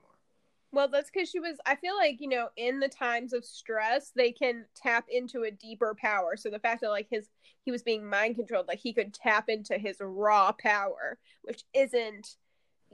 Well, 0.74 0.88
that's 0.88 1.08
because 1.08 1.30
she 1.30 1.38
was. 1.38 1.56
I 1.66 1.76
feel 1.76 1.96
like 1.96 2.20
you 2.20 2.28
know, 2.28 2.48
in 2.56 2.80
the 2.80 2.88
times 2.88 3.32
of 3.32 3.44
stress, 3.44 4.10
they 4.14 4.32
can 4.32 4.64
tap 4.74 5.06
into 5.08 5.44
a 5.44 5.50
deeper 5.50 5.94
power. 5.96 6.36
So 6.36 6.50
the 6.50 6.58
fact 6.58 6.80
that 6.80 6.90
like 6.90 7.06
his 7.08 7.28
he 7.62 7.70
was 7.70 7.84
being 7.84 8.08
mind 8.08 8.34
controlled, 8.34 8.66
like 8.66 8.80
he 8.80 8.92
could 8.92 9.14
tap 9.14 9.48
into 9.48 9.78
his 9.78 9.98
raw 10.00 10.50
power, 10.52 11.18
which 11.42 11.62
isn't, 11.74 12.36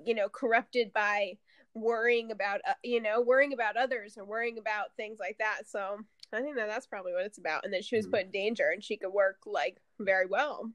you 0.04 0.14
know, 0.14 0.28
corrupted 0.28 0.92
by 0.92 1.38
worrying 1.72 2.32
about 2.32 2.60
uh, 2.68 2.74
you 2.82 3.00
know 3.00 3.22
worrying 3.22 3.54
about 3.54 3.78
others 3.78 4.18
or 4.18 4.24
worrying 4.26 4.58
about 4.58 4.94
things 4.98 5.18
like 5.18 5.38
that. 5.38 5.62
So 5.66 6.00
I 6.34 6.42
think 6.42 6.56
that 6.56 6.68
that's 6.68 6.86
probably 6.86 7.14
what 7.14 7.24
it's 7.24 7.38
about. 7.38 7.64
And 7.64 7.72
then 7.72 7.82
she 7.82 7.96
was 7.96 8.06
Mhm. 8.06 8.10
put 8.10 8.24
in 8.26 8.30
danger, 8.30 8.70
and 8.74 8.84
she 8.84 8.98
could 8.98 9.12
work 9.12 9.38
like 9.46 9.78
very 9.98 10.26
well. 10.26 10.70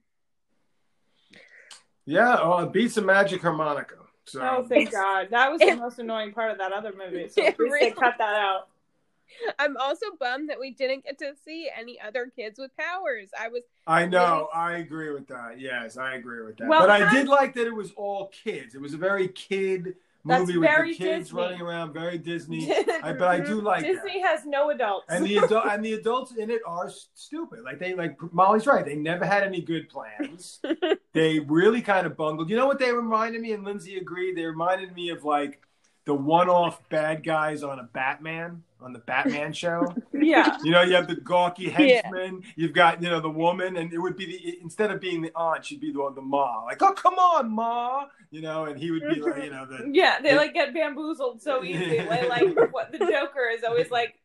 Yeah, 2.05 2.37
oh, 2.41 2.63
it 2.63 2.71
beats 2.71 2.97
a 2.97 3.01
magic 3.01 3.43
harmonica. 3.43 4.04
So 4.25 4.41
Oh, 4.41 4.63
thank 4.69 4.91
God! 4.91 5.27
That 5.31 5.51
was 5.51 5.59
the 5.61 5.75
most 5.75 5.99
annoying 5.99 6.33
part 6.33 6.51
of 6.51 6.57
that 6.57 6.71
other 6.71 6.93
movie. 6.97 7.27
So 7.29 7.41
please 7.43 7.55
really- 7.59 7.79
they 7.79 7.91
cut 7.91 8.15
that 8.17 8.35
out. 8.35 8.67
I'm 9.59 9.75
also 9.77 10.05
bummed 10.19 10.49
that 10.49 10.59
we 10.59 10.71
didn't 10.71 11.03
get 11.03 11.17
to 11.19 11.33
see 11.43 11.67
any 11.75 11.99
other 11.99 12.31
kids 12.35 12.59
with 12.59 12.71
powers. 12.77 13.29
I 13.39 13.47
was 13.49 13.63
I 13.87 14.05
know, 14.05 14.49
I 14.53 14.73
agree 14.77 15.11
with 15.11 15.27
that. 15.27 15.59
Yes, 15.59 15.97
I 15.97 16.15
agree 16.15 16.43
with 16.45 16.57
that. 16.57 16.67
Well, 16.67 16.81
but 16.81 16.89
I 16.89 17.07
I- 17.07 17.11
did 17.13 17.27
like 17.27 17.53
that 17.55 17.65
it 17.67 17.73
was 17.75 17.91
all 17.93 18.27
kids. 18.27 18.75
It 18.75 18.81
was 18.81 18.93
a 18.93 18.97
very 18.97 19.27
kid 19.27 19.95
That's 20.25 20.41
movie 20.41 20.57
with 20.57 20.69
very 20.69 20.91
the 20.93 20.97
kids 20.97 21.25
Disney. 21.27 21.41
running 21.41 21.61
around, 21.61 21.93
very 21.93 22.17
Disney. 22.31 22.71
I, 22.71 23.13
but 23.13 23.27
I 23.27 23.39
do 23.39 23.61
like 23.61 23.81
that. 23.83 23.93
Disney 23.93 24.21
has 24.21 24.41
no 24.45 24.71
adults. 24.71 25.05
and 25.09 25.25
the 25.25 25.37
adult 25.43 25.65
and 25.67 25.85
the 25.85 25.93
adults 25.93 26.35
in 26.35 26.49
it 26.49 26.61
are 26.65 26.89
stupid. 27.13 27.59
Like 27.63 27.79
they 27.79 27.93
like 27.93 28.17
Molly's 28.33 28.65
right. 28.65 28.83
They 28.83 28.95
never 28.95 29.25
had 29.25 29.43
any 29.43 29.61
good 29.61 29.87
plans. 29.89 30.59
they 31.13 31.39
really 31.39 31.81
kind 31.81 32.07
of 32.07 32.17
bungled. 32.17 32.49
You 32.49 32.55
know 32.55 32.65
what 32.67 32.79
they 32.79 32.91
reminded 32.91 33.41
me? 33.41 33.51
And 33.51 33.63
Lindsay 33.63 33.97
agreed. 33.97 34.35
They 34.35 34.45
reminded 34.45 34.93
me 34.95 35.09
of 35.09 35.23
like 35.23 35.61
the 36.05 36.13
one-off 36.13 36.87
bad 36.89 37.23
guys 37.23 37.63
on 37.63 37.79
a 37.79 37.83
Batman 37.83 38.63
on 38.81 38.93
the 38.93 38.99
Batman 38.99 39.53
show. 39.53 39.93
yeah, 40.13 40.57
You 40.63 40.71
know, 40.71 40.81
you 40.81 40.95
have 40.95 41.07
the 41.07 41.15
gawky 41.15 41.69
henchman. 41.69 42.43
You've 42.55 42.73
got 42.73 43.01
you 43.01 43.09
know 43.09 43.19
the 43.19 43.29
woman, 43.29 43.77
and 43.77 43.91
it 43.93 43.97
would 43.97 44.15
be 44.17 44.25
the 44.25 44.59
instead 44.61 44.91
of 44.91 44.99
being 44.99 45.21
the 45.21 45.31
aunt, 45.35 45.65
she'd 45.65 45.79
be 45.79 45.91
the 45.91 45.99
one 45.99 46.15
the 46.15 46.21
ma. 46.21 46.63
Like, 46.65 46.81
oh 46.81 46.93
come 46.93 47.15
on, 47.15 47.51
ma. 47.51 48.05
You 48.31 48.41
know, 48.41 48.65
and 48.65 48.77
he 48.79 48.91
would 48.91 49.01
be 49.01 49.21
like, 49.21 49.43
you 49.43 49.49
know, 49.49 49.65
the 49.65 49.89
yeah, 49.93 50.19
they 50.21 50.35
like 50.35 50.53
get 50.53 50.73
bamboozled 50.73 51.41
so 51.41 51.63
easily. 51.63 52.05
Like, 52.05 52.29
like 52.29 52.73
what 52.73 52.91
the 52.91 52.99
Joker 52.99 53.49
is 53.51 53.63
always 53.63 53.91
like 53.91 54.15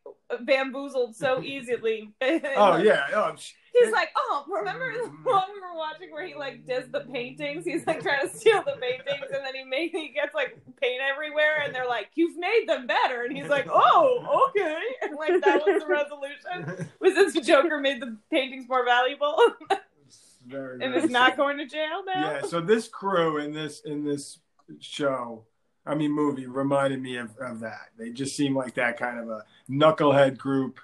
bamboozled 0.41 1.15
so 1.15 1.41
easily. 1.41 2.13
oh 2.21 2.77
yeah, 2.77 3.07
oh, 3.13 3.35
sh- 3.37 3.53
He's 3.73 3.91
like, 3.91 4.09
oh, 4.17 4.43
remember 4.49 4.91
the 4.91 5.07
mm-hmm. 5.07 5.23
one 5.23 5.43
we 5.53 5.61
were 5.61 5.75
watching 5.75 6.11
where 6.11 6.25
he 6.25 6.35
like 6.35 6.65
does 6.65 6.89
the 6.91 7.01
paintings? 7.01 7.65
He's 7.65 7.87
like 7.87 8.01
trying 8.01 8.27
to 8.27 8.35
steal 8.35 8.63
the 8.63 8.75
paintings, 8.81 9.31
and 9.31 9.45
then 9.45 9.55
he 9.55 9.63
make 9.63 9.91
he 9.91 10.09
gets 10.09 10.35
like 10.35 10.59
paint 10.81 11.01
everywhere, 11.01 11.61
and 11.63 11.73
they're 11.73 11.87
like, 11.87 12.09
you've 12.15 12.37
made 12.37 12.65
them 12.67 12.85
better, 12.85 13.23
and 13.23 13.35
he's 13.35 13.47
like, 13.47 13.67
oh, 13.71 14.49
okay, 14.49 14.77
and 15.03 15.15
like 15.15 15.41
that 15.41 15.61
was 15.65 15.81
the 15.81 15.87
resolution. 15.87 16.89
Was 16.99 17.15
this 17.15 17.33
the 17.33 17.41
Joker 17.41 17.79
made 17.79 18.01
the 18.01 18.17
paintings 18.29 18.67
more 18.69 18.85
valuable 18.85 19.37
very, 20.47 20.73
and 20.73 20.93
very 20.93 21.03
is 21.03 21.09
not 21.09 21.37
going 21.37 21.57
to 21.57 21.65
jail 21.65 22.03
now? 22.05 22.33
Yeah, 22.33 22.41
so 22.41 22.61
this 22.61 22.87
crew 22.87 23.37
in 23.37 23.53
this 23.53 23.81
in 23.81 24.03
this 24.03 24.39
show, 24.79 25.45
I 25.85 25.95
mean 25.95 26.11
movie, 26.11 26.45
reminded 26.45 27.01
me 27.01 27.17
of, 27.17 27.35
of 27.37 27.61
that. 27.61 27.89
They 27.97 28.11
just 28.11 28.35
seem 28.35 28.55
like 28.55 28.75
that 28.75 28.97
kind 28.97 29.19
of 29.19 29.29
a 29.29 29.45
knucklehead 29.69 30.37
group. 30.37 30.79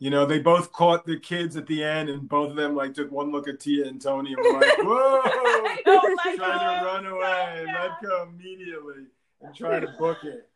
You 0.00 0.10
know, 0.10 0.26
they 0.26 0.40
both 0.40 0.72
caught 0.72 1.06
the 1.06 1.18
kids 1.18 1.56
at 1.56 1.66
the 1.66 1.82
end, 1.82 2.08
and 2.10 2.28
both 2.28 2.50
of 2.50 2.56
them 2.56 2.74
like 2.74 2.94
took 2.94 3.10
one 3.10 3.30
look 3.30 3.48
at 3.48 3.60
Tia 3.60 3.86
and 3.86 4.00
Tony 4.00 4.34
and 4.34 4.42
were 4.42 4.60
like, 4.60 4.78
"Whoa!" 4.78 5.20
I 5.24 5.80
don't 5.84 6.16
like 6.26 6.36
trying 6.36 6.78
to 6.80 6.84
run 6.84 7.06
away, 7.06 7.64
fast. 7.66 8.02
let 8.02 8.10
go 8.10 8.22
immediately, 8.28 9.04
and 9.40 9.54
try 9.54 9.80
to 9.80 9.88
book 9.98 10.18
it. 10.24 10.48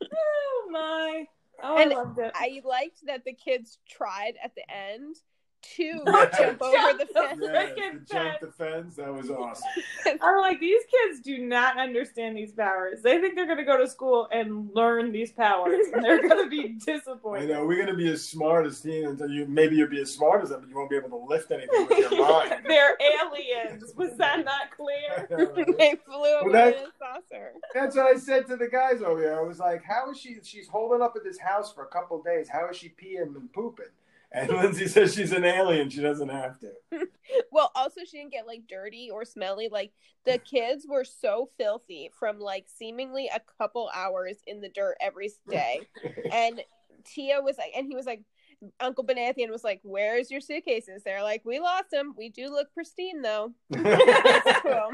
Oh 0.12 0.68
my! 0.70 1.26
Oh, 1.62 1.76
And 1.76 1.92
I 1.92 1.96
loved 1.96 2.18
it. 2.18 2.32
I 2.34 2.62
liked 2.64 3.04
that 3.06 3.24
the 3.24 3.32
kids 3.32 3.78
tried 3.88 4.34
at 4.42 4.54
the 4.54 4.62
end 4.72 5.16
to 5.62 5.82
Yeah. 5.82 6.30
jump 6.38 6.62
over 6.62 6.98
the 6.98 7.06
fence. 7.12 7.32
over. 7.32 7.52
Yeah, 7.52 7.66
Freaking 7.66 8.06
the 8.08 8.14
jump 8.14 8.40
the 8.40 8.46
fence. 8.52 8.96
That 8.96 9.12
was 9.12 9.30
awesome. 9.30 9.66
I'm 10.20 10.38
like, 10.40 10.60
these 10.60 10.82
kids 10.90 11.20
do 11.20 11.38
not 11.38 11.78
understand 11.78 12.36
these 12.36 12.52
powers. 12.52 13.02
They 13.02 13.20
think 13.20 13.34
they're 13.34 13.46
going 13.46 13.58
to 13.58 13.64
go 13.64 13.76
to 13.78 13.88
school 13.88 14.28
and 14.32 14.70
learn 14.74 15.12
these 15.12 15.32
powers, 15.32 15.86
and 15.92 16.02
they're 16.04 16.26
going 16.26 16.42
to 16.44 16.48
be 16.50 16.76
I 16.88 16.92
disappointed. 16.96 17.50
know 17.50 17.64
we're 17.66 17.78
gonna 17.84 17.96
be 17.96 18.10
as 18.10 18.24
smart 18.26 18.66
as 18.66 18.80
teen 18.80 19.06
until 19.06 19.30
you 19.30 19.46
maybe 19.46 19.76
you'll 19.76 19.88
be 19.88 20.00
as 20.00 20.12
smart 20.12 20.42
as 20.42 20.50
them, 20.50 20.60
but 20.60 20.68
you 20.70 20.76
won't 20.76 20.90
be 20.90 20.96
able 20.96 21.10
to 21.10 21.26
lift 21.26 21.50
anything 21.50 21.86
with 21.88 21.98
your 22.10 22.18
mind. 22.28 22.62
they're 22.66 22.96
aliens. 23.22 23.92
Was 23.96 24.16
that 24.16 24.44
not 24.44 24.70
clear? 24.76 25.26
they 25.78 25.94
flew 26.04 26.24
away 26.24 26.52
that- 26.52 26.76
in 26.76 26.84
a 26.84 26.88
saucer. 26.98 27.52
That's 27.74 27.96
what 27.96 28.06
I 28.14 28.18
said 28.18 28.46
to 28.48 28.56
the 28.56 28.68
guys 28.68 29.02
over 29.02 29.20
there. 29.20 29.38
I 29.38 29.42
was 29.42 29.58
like, 29.58 29.82
"How 29.84 30.10
is 30.10 30.18
she? 30.18 30.38
She's 30.42 30.68
holding 30.68 31.02
up 31.02 31.14
at 31.16 31.24
this 31.24 31.38
house 31.38 31.72
for 31.72 31.84
a 31.84 31.88
couple 31.88 32.18
of 32.18 32.24
days. 32.24 32.48
How 32.48 32.68
is 32.68 32.76
she 32.76 32.88
peeing 32.88 33.36
and 33.36 33.52
pooping?" 33.52 33.86
And 34.32 34.48
Lindsay 34.48 34.86
says 34.86 35.14
she's 35.14 35.32
an 35.32 35.44
alien. 35.44 35.90
She 35.90 36.00
doesn't 36.00 36.28
have 36.28 36.58
to. 36.60 36.70
Well, 37.52 37.72
also 37.74 38.00
she 38.08 38.18
didn't 38.18 38.32
get 38.32 38.46
like 38.46 38.62
dirty 38.68 39.08
or 39.12 39.24
smelly. 39.24 39.68
Like 39.70 39.92
the 40.24 40.38
kids 40.50 40.86
were 40.88 41.04
so 41.04 41.50
filthy 41.58 42.10
from 42.16 42.38
like 42.38 42.66
seemingly 42.68 43.28
a 43.34 43.40
couple 43.58 43.90
hours 43.94 44.36
in 44.46 44.60
the 44.60 44.68
dirt 44.68 44.96
every 45.00 45.30
day. 45.48 45.80
And 46.32 46.60
Tia 47.04 47.40
was 47.40 47.56
like, 47.58 47.72
and 47.76 47.86
he 47.88 47.96
was 47.96 48.06
like, 48.06 48.22
Uncle 48.78 49.04
Benathian 49.04 49.50
was 49.50 49.64
like, 49.64 49.80
"Where's 49.82 50.30
your 50.30 50.40
suitcases?" 50.42 51.02
They're 51.02 51.22
like, 51.22 51.42
"We 51.46 51.60
lost 51.60 51.86
them. 51.90 52.14
We 52.16 52.28
do 52.28 52.48
look 52.50 52.68
pristine 52.74 53.22
though." 53.22 53.52
Cool. 53.72 54.90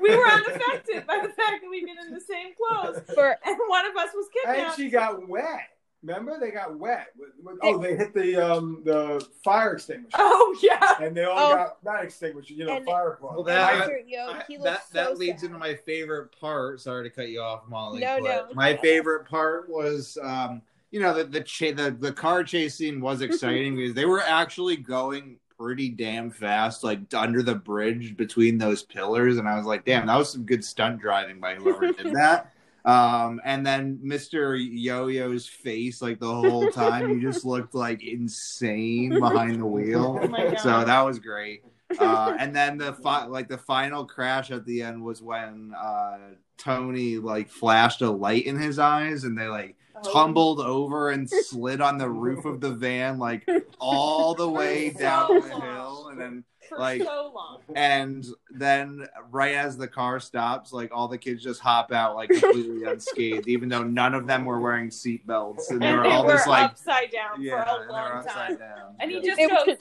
We 0.00 0.16
were 0.16 0.26
unaffected 0.26 1.06
by 1.06 1.18
the 1.22 1.28
fact 1.28 1.62
that 1.62 1.70
we've 1.70 1.86
been 1.86 1.98
in 2.04 2.12
the 2.12 2.20
same 2.20 2.48
clothes, 2.56 3.00
For 3.14 3.36
and 3.44 3.56
one 3.68 3.86
of 3.86 3.96
us 3.96 4.08
was 4.14 4.26
kidnapped. 4.32 4.46
and 4.46 4.56
kidnapped. 4.56 4.76
she 4.76 4.88
got 4.90 5.28
wet. 5.28 5.68
Remember, 6.02 6.38
they 6.38 6.50
got 6.50 6.78
wet. 6.78 7.08
With- 7.18 7.30
with- 7.42 7.58
oh, 7.62 7.78
they 7.78 7.96
hit 7.96 8.14
the 8.14 8.36
um 8.36 8.82
the 8.84 9.26
fire 9.42 9.72
extinguisher, 9.72 10.10
Oh 10.16 10.56
yeah. 10.62 10.94
and 11.00 11.16
they 11.16 11.24
all 11.24 11.52
Oh. 11.52 11.54
got 11.54 11.84
not 11.84 12.04
extinguisher, 12.04 12.54
you 12.54 12.64
know, 12.66 12.76
And- 12.76 12.84
fire 12.84 13.16
plug. 13.18 13.34
Well, 13.34 13.44
that- 13.44 13.88
Mr. 13.88 14.02
Yo, 14.06 14.26
I- 14.28 14.32
that 14.34 14.60
looks 14.60 14.88
that 14.90 15.18
leads 15.18 15.40
sad. 15.40 15.46
into 15.48 15.58
my 15.58 15.74
favorite 15.74 16.38
part. 16.38 16.80
Sorry 16.80 17.08
to 17.08 17.14
cut 17.14 17.28
you 17.28 17.40
off, 17.40 17.62
Molly. 17.68 18.00
No, 18.00 18.18
but 18.20 18.48
no. 18.50 18.54
My 18.54 18.76
favorite 18.76 19.24
part 19.28 19.68
was, 19.68 20.16
um, 20.22 20.62
you 20.90 21.00
know, 21.00 21.12
the 21.14 21.24
the, 21.24 21.40
cha- 21.40 21.72
the 21.72 21.90
the 21.98 22.12
car 22.12 22.44
chase 22.44 22.76
scene 22.76 23.00
was 23.00 23.20
exciting 23.22 23.74
because 23.76 23.94
they 23.94 24.04
were 24.04 24.20
actually 24.22 24.76
going 24.76 25.38
pretty 25.58 25.88
damn 25.88 26.30
fast, 26.30 26.84
like 26.84 27.00
under 27.14 27.42
the 27.42 27.54
bridge 27.54 28.14
between 28.16 28.58
those 28.58 28.82
pillars, 28.82 29.38
and 29.38 29.48
I 29.48 29.56
was 29.56 29.64
like, 29.66 29.86
damn, 29.86 30.06
that 30.06 30.16
was 30.16 30.30
some 30.30 30.44
good 30.44 30.62
stunt 30.62 31.00
driving 31.00 31.40
by 31.40 31.54
whoever 31.54 31.90
did 31.90 32.12
that. 32.14 32.52
Um, 32.86 33.40
and 33.44 33.66
then 33.66 33.98
Mr. 34.04 34.56
Yo-Yo's 34.58 35.46
face, 35.46 36.00
like 36.00 36.20
the 36.20 36.32
whole 36.32 36.70
time, 36.70 37.12
he 37.12 37.20
just 37.20 37.44
looked 37.44 37.74
like 37.74 38.02
insane 38.04 39.18
behind 39.18 39.60
the 39.60 39.66
wheel. 39.66 40.20
Oh. 40.22 40.54
So 40.62 40.84
that 40.84 41.00
was 41.02 41.18
great. 41.18 41.62
Uh, 41.98 42.36
and 42.38 42.54
then 42.54 42.78
the 42.78 42.92
fi- 42.94 43.26
like 43.26 43.48
the 43.48 43.58
final 43.58 44.04
crash 44.04 44.50
at 44.50 44.64
the 44.66 44.82
end 44.82 45.02
was 45.02 45.20
when 45.22 45.72
uh, 45.76 46.18
Tony 46.58 47.16
like 47.16 47.48
flashed 47.50 48.02
a 48.02 48.10
light 48.10 48.46
in 48.46 48.58
his 48.58 48.78
eyes, 48.78 49.24
and 49.24 49.36
they 49.36 49.48
like 49.48 49.76
Oh. 49.98 50.12
tumbled 50.12 50.60
over 50.60 51.08
and 51.08 51.26
slid 51.30 51.80
on 51.80 51.96
the 51.96 52.08
roof 52.10 52.44
of 52.44 52.60
the 52.60 52.70
van, 52.70 53.18
like 53.18 53.48
all 53.78 54.34
the 54.34 54.46
way 54.60 54.90
down 54.90 55.40
the 55.40 55.48
hill, 55.60 56.08
and 56.10 56.20
then 56.20 56.44
for 56.68 56.78
like- 56.78 57.02
so 57.02 57.32
long. 57.34 57.60
and 57.74 58.26
then 58.50 59.06
right 59.30 59.54
as 59.54 59.76
the 59.76 59.88
car 59.88 60.20
stops, 60.20 60.72
like 60.72 60.90
all 60.94 61.08
the 61.08 61.18
kids 61.18 61.42
just 61.42 61.60
hop 61.60 61.92
out 61.92 62.14
like 62.16 62.28
completely 62.30 62.84
unscathed, 62.84 63.48
even 63.48 63.68
though 63.68 63.82
none 63.82 64.14
of 64.14 64.26
them 64.26 64.44
were 64.44 64.60
wearing 64.60 64.88
seatbelts, 64.88 65.70
and 65.70 65.80
they 65.82 65.86
And 65.86 65.96
were 65.98 66.02
they 66.04 66.10
all 66.10 66.24
were 66.26 66.32
just 66.32 66.46
like 66.48 66.70
upside 66.72 67.10
down 67.10 67.40
yeah, 67.42 67.64
for 67.64 67.70
a 67.70 67.80
and 67.82 67.90
long 67.90 68.24
time. 68.26 68.56
down. 68.56 68.96
And 69.00 69.10
he 69.10 69.20
just 69.20 69.36
They 69.36 69.46
goes, 69.48 69.66
were- 69.66 69.76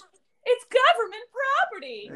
"It's 0.45 0.65
government 0.65 1.23
property." 1.31 2.11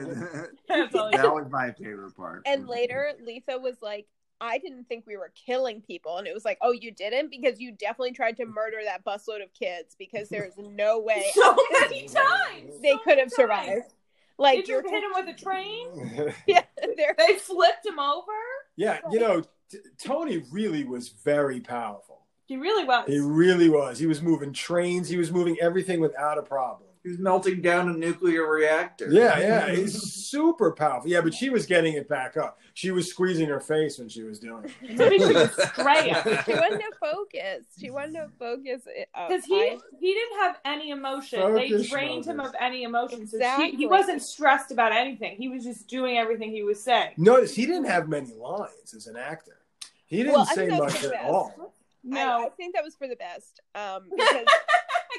That's 0.68 0.96
all 0.96 1.12
that 1.12 1.34
was 1.34 1.48
my 1.50 1.72
favorite 1.72 2.16
part. 2.16 2.44
And 2.46 2.68
later, 2.68 3.12
Letha 3.26 3.58
was 3.60 3.78
like, 3.82 4.06
I 4.42 4.58
didn't 4.58 4.86
think 4.86 5.04
we 5.06 5.18
were 5.18 5.34
killing 5.46 5.82
people. 5.82 6.16
And 6.18 6.26
it 6.26 6.34
was 6.34 6.46
like, 6.46 6.58
oh, 6.62 6.72
you 6.72 6.92
didn't? 6.92 7.30
Because 7.30 7.60
you 7.60 7.74
definitely 7.74 8.14
tried 8.14 8.38
to 8.38 8.46
murder 8.46 8.78
that 8.86 9.04
busload 9.04 9.44
of 9.44 9.54
kids 9.54 9.98
because 10.00 10.30
there's 10.30 10.54
no 10.58 10.98
way 11.00 11.26
so 11.34 11.58
many 11.82 12.08
times. 12.08 12.80
they 12.82 12.92
so 12.92 12.98
could 13.00 13.08
many 13.08 13.22
have 13.22 13.32
survived. 13.32 13.94
Times. 14.40 14.56
Like, 14.56 14.58
Did 14.58 14.68
you 14.68 14.74
you're 14.76 14.90
hit 14.90 15.04
him 15.04 15.12
with 15.16 15.36
a 15.36 15.42
train? 15.42 16.34
yeah, 16.48 16.64
they're 16.98 17.16
They 17.18 17.36
flipped 17.36 17.86
him 17.86 18.00
over. 18.00 18.32
yeah, 18.76 19.00
you 19.12 19.20
know, 19.20 19.44
t- 19.70 19.80
Tony 19.98 20.44
really 20.52 20.84
was 20.84 21.10
very 21.10 21.60
powerful. 21.60 22.22
He 22.46 22.58
really 22.58 22.84
was. 22.84 23.06
He 23.08 23.20
really 23.20 23.70
was. 23.70 24.00
He 24.00 24.08
was 24.08 24.22
moving 24.24 24.54
trains. 24.54 25.08
He 25.08 25.18
was 25.18 25.32
moving 25.32 25.58
everything 25.62 26.00
without 26.00 26.38
a 26.40 26.42
problem. 26.42 26.89
He's 27.04 27.18
melting 27.18 27.62
down 27.62 27.88
a 27.88 27.94
nuclear 27.94 28.46
reactor. 28.52 29.08
Yeah, 29.10 29.40
yeah, 29.40 29.72
he's 29.72 30.02
super 30.02 30.72
powerful. 30.74 31.10
Yeah, 31.10 31.22
but 31.22 31.34
she 31.34 31.50
was 31.50 31.66
getting 31.66 31.94
it 31.94 32.10
back 32.10 32.36
up. 32.36 32.60
She 32.74 32.92
was 32.92 33.10
squeezing 33.10 33.48
her 33.48 33.62
face 33.62 33.98
when 33.98 34.10
she 34.10 34.24
was 34.24 34.38
doing 34.38 34.66
it. 34.66 34.72
Maybe 34.98 35.18
she 35.18 35.34
was 35.34 35.48
Straya. 35.50 36.44
she 36.46 36.54
wanted 36.54 36.80
to 36.80 36.92
focus. 37.00 37.66
She 37.80 37.90
wanted 37.90 38.14
to 38.16 38.30
focus. 38.38 38.82
uh, 39.16 39.28
Because 39.30 39.46
he 39.46 39.78
he 40.00 40.14
didn't 40.14 40.40
have 40.40 40.58
any 40.66 40.90
emotion. 40.90 41.40
they 41.54 41.70
Focus, 41.72 41.90
drained 41.90 42.26
him 42.26 42.42
of 42.42 42.54
any 42.60 42.84
emotion. 42.84 43.26
So 43.28 43.38
she, 43.38 43.44
Exactly. 43.44 43.78
he 43.78 43.86
wasn't 43.86 44.22
stressed 44.22 44.72
about 44.72 44.92
anything. 44.92 45.38
He 45.38 45.48
was 45.48 45.64
just 45.64 45.88
doing 45.88 46.18
everything 46.18 46.52
he 46.52 46.64
was 46.64 46.84
saying. 46.84 47.12
Notice 47.16 47.56
he 47.56 47.66
didn't 47.66 47.86
have 47.86 48.10
many 48.10 48.34
lines 48.34 48.94
as 48.94 49.08
an 49.08 49.16
actor. 49.16 49.58
He 50.06 50.18
didn't 50.18 50.34
Well, 50.34 50.46
say 50.48 50.68
think 50.68 50.72
that 50.72 50.82
was 50.82 50.94
much 50.96 51.04
at 51.06 51.12
best. 51.12 51.26
all. 51.26 51.74
I, 52.14 52.46
I 52.46 52.50
think 52.58 52.76
that 52.76 52.84
was 52.84 52.96
for 52.96 53.08
the 53.08 53.16
best. 53.16 53.62
Um, 53.76 54.10
because 54.10 54.46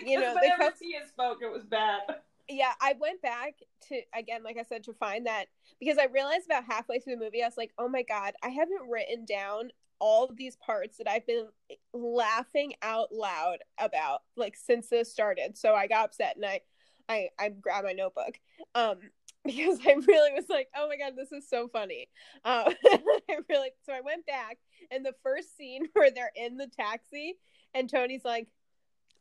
you 0.04 0.20
know, 0.20 0.34
whenever 0.34 0.64
cut- 0.64 0.78
Tia 0.78 1.06
spoke, 1.06 1.38
it 1.42 1.52
was 1.52 1.64
bad. 1.64 2.00
yeah, 2.48 2.72
I 2.80 2.94
went 2.98 3.22
back 3.22 3.54
to 3.88 4.00
again, 4.14 4.42
like 4.42 4.56
I 4.58 4.64
said, 4.64 4.84
to 4.84 4.92
find 4.94 5.26
that 5.26 5.46
because 5.78 5.98
I 5.98 6.06
realized 6.06 6.46
about 6.46 6.64
halfway 6.64 6.98
through 7.00 7.16
the 7.16 7.24
movie, 7.24 7.42
I 7.42 7.46
was 7.46 7.56
like, 7.56 7.72
oh 7.78 7.88
my 7.88 8.02
god, 8.02 8.34
I 8.42 8.48
haven't 8.48 8.88
written 8.90 9.24
down 9.24 9.70
all 10.00 10.24
of 10.24 10.36
these 10.36 10.56
parts 10.56 10.98
that 10.98 11.08
I've 11.08 11.26
been 11.26 11.46
laughing 11.92 12.72
out 12.82 13.12
loud 13.12 13.58
about 13.78 14.20
like 14.36 14.56
since 14.56 14.88
this 14.88 15.12
started. 15.12 15.56
So 15.56 15.74
I 15.74 15.86
got 15.86 16.06
upset 16.06 16.36
and 16.36 16.46
I, 16.46 16.60
I, 17.08 17.28
I 17.38 17.48
grabbed 17.50 17.86
my 17.86 17.92
notebook, 17.92 18.40
um, 18.74 18.98
because 19.44 19.78
I 19.86 19.92
really 20.06 20.32
was 20.32 20.46
like, 20.48 20.68
oh 20.76 20.88
my 20.88 20.96
god, 20.96 21.14
this 21.16 21.32
is 21.32 21.48
so 21.48 21.68
funny. 21.68 22.08
Uh, 22.44 22.72
I 22.84 23.38
really 23.48 23.70
so 23.84 23.92
I 23.92 24.00
went 24.00 24.26
back 24.26 24.58
and 24.90 25.04
the 25.04 25.14
first 25.22 25.56
scene 25.56 25.86
where 25.92 26.10
they're 26.10 26.32
in 26.34 26.56
the 26.56 26.66
taxi 26.66 27.36
and 27.74 27.88
Tony's 27.88 28.24
like. 28.24 28.48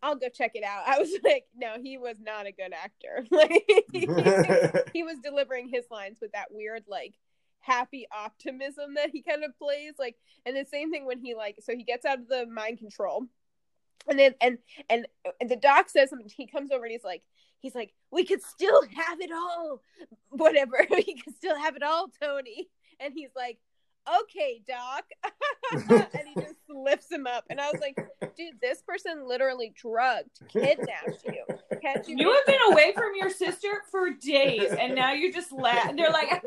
I'll 0.01 0.15
go 0.15 0.29
check 0.29 0.51
it 0.55 0.63
out. 0.63 0.83
I 0.87 0.99
was 0.99 1.09
like, 1.23 1.45
no, 1.55 1.75
he 1.81 1.97
was 1.97 2.17
not 2.19 2.45
a 2.45 2.51
good 2.51 2.73
actor. 2.73 3.25
Like 3.31 3.63
he 4.93 5.03
was 5.03 5.17
delivering 5.23 5.69
his 5.69 5.85
lines 5.91 6.17
with 6.21 6.31
that 6.33 6.51
weird 6.51 6.83
like 6.87 7.15
happy 7.61 8.07
optimism 8.11 8.95
that 8.95 9.09
he 9.11 9.21
kind 9.21 9.43
of 9.43 9.57
plays 9.57 9.93
like 9.99 10.15
and 10.45 10.55
the 10.55 10.65
same 10.65 10.91
thing 10.91 11.05
when 11.05 11.19
he 11.19 11.35
like 11.35 11.57
so 11.61 11.75
he 11.75 11.83
gets 11.83 12.05
out 12.05 12.19
of 12.19 12.27
the 12.27 12.45
mind 12.45 12.79
control 12.79 13.25
and 14.09 14.17
then 14.17 14.33
and 14.41 14.57
and, 14.89 15.05
and 15.39 15.49
the 15.49 15.55
doc 15.55 15.89
says 15.89 16.09
something 16.09 16.29
he 16.35 16.47
comes 16.47 16.71
over 16.71 16.85
and 16.85 16.91
he's 16.91 17.03
like 17.03 17.21
he's 17.59 17.75
like 17.75 17.93
we 18.11 18.25
could 18.25 18.41
still 18.41 18.81
have 18.83 19.19
it 19.21 19.31
all 19.31 19.81
whatever 20.29 20.85
we 20.89 21.03
could 21.03 21.35
still 21.35 21.57
have 21.57 21.75
it 21.75 21.83
all 21.83 22.09
tony 22.21 22.69
and 22.99 23.13
he's 23.13 23.29
like 23.35 23.59
okay 24.21 24.61
doc 24.67 25.05
and 25.89 26.27
he 26.27 26.35
just 26.41 26.55
lifts 26.69 27.11
him 27.11 27.27
up 27.27 27.45
and 27.49 27.59
i 27.59 27.69
was 27.71 27.79
like 27.81 27.95
dude 28.37 28.59
this 28.61 28.81
person 28.81 29.27
literally 29.27 29.73
drugged 29.75 30.39
kidnapped 30.47 31.23
you 31.25 31.43
can't 31.81 32.07
you, 32.07 32.15
You 32.17 32.31
have 32.33 32.45
been 32.45 32.59
away 32.71 32.93
from 32.93 33.11
your 33.15 33.29
sister 33.29 33.83
for 33.91 34.09
days, 34.11 34.71
and 34.71 34.95
now 34.95 35.13
you're 35.13 35.31
just 35.31 35.51
laughing. 35.51 35.95
They're 35.95 36.11
like, 36.11 36.43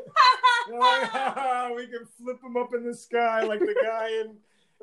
we 0.69 1.87
can 1.87 2.07
flip 2.19 2.43
him 2.43 2.57
up 2.57 2.75
in 2.75 2.85
the 2.85 2.95
sky 2.95 3.43
like 3.45 3.61
the 3.61 3.75
guy 3.83 4.09
in 4.21 4.37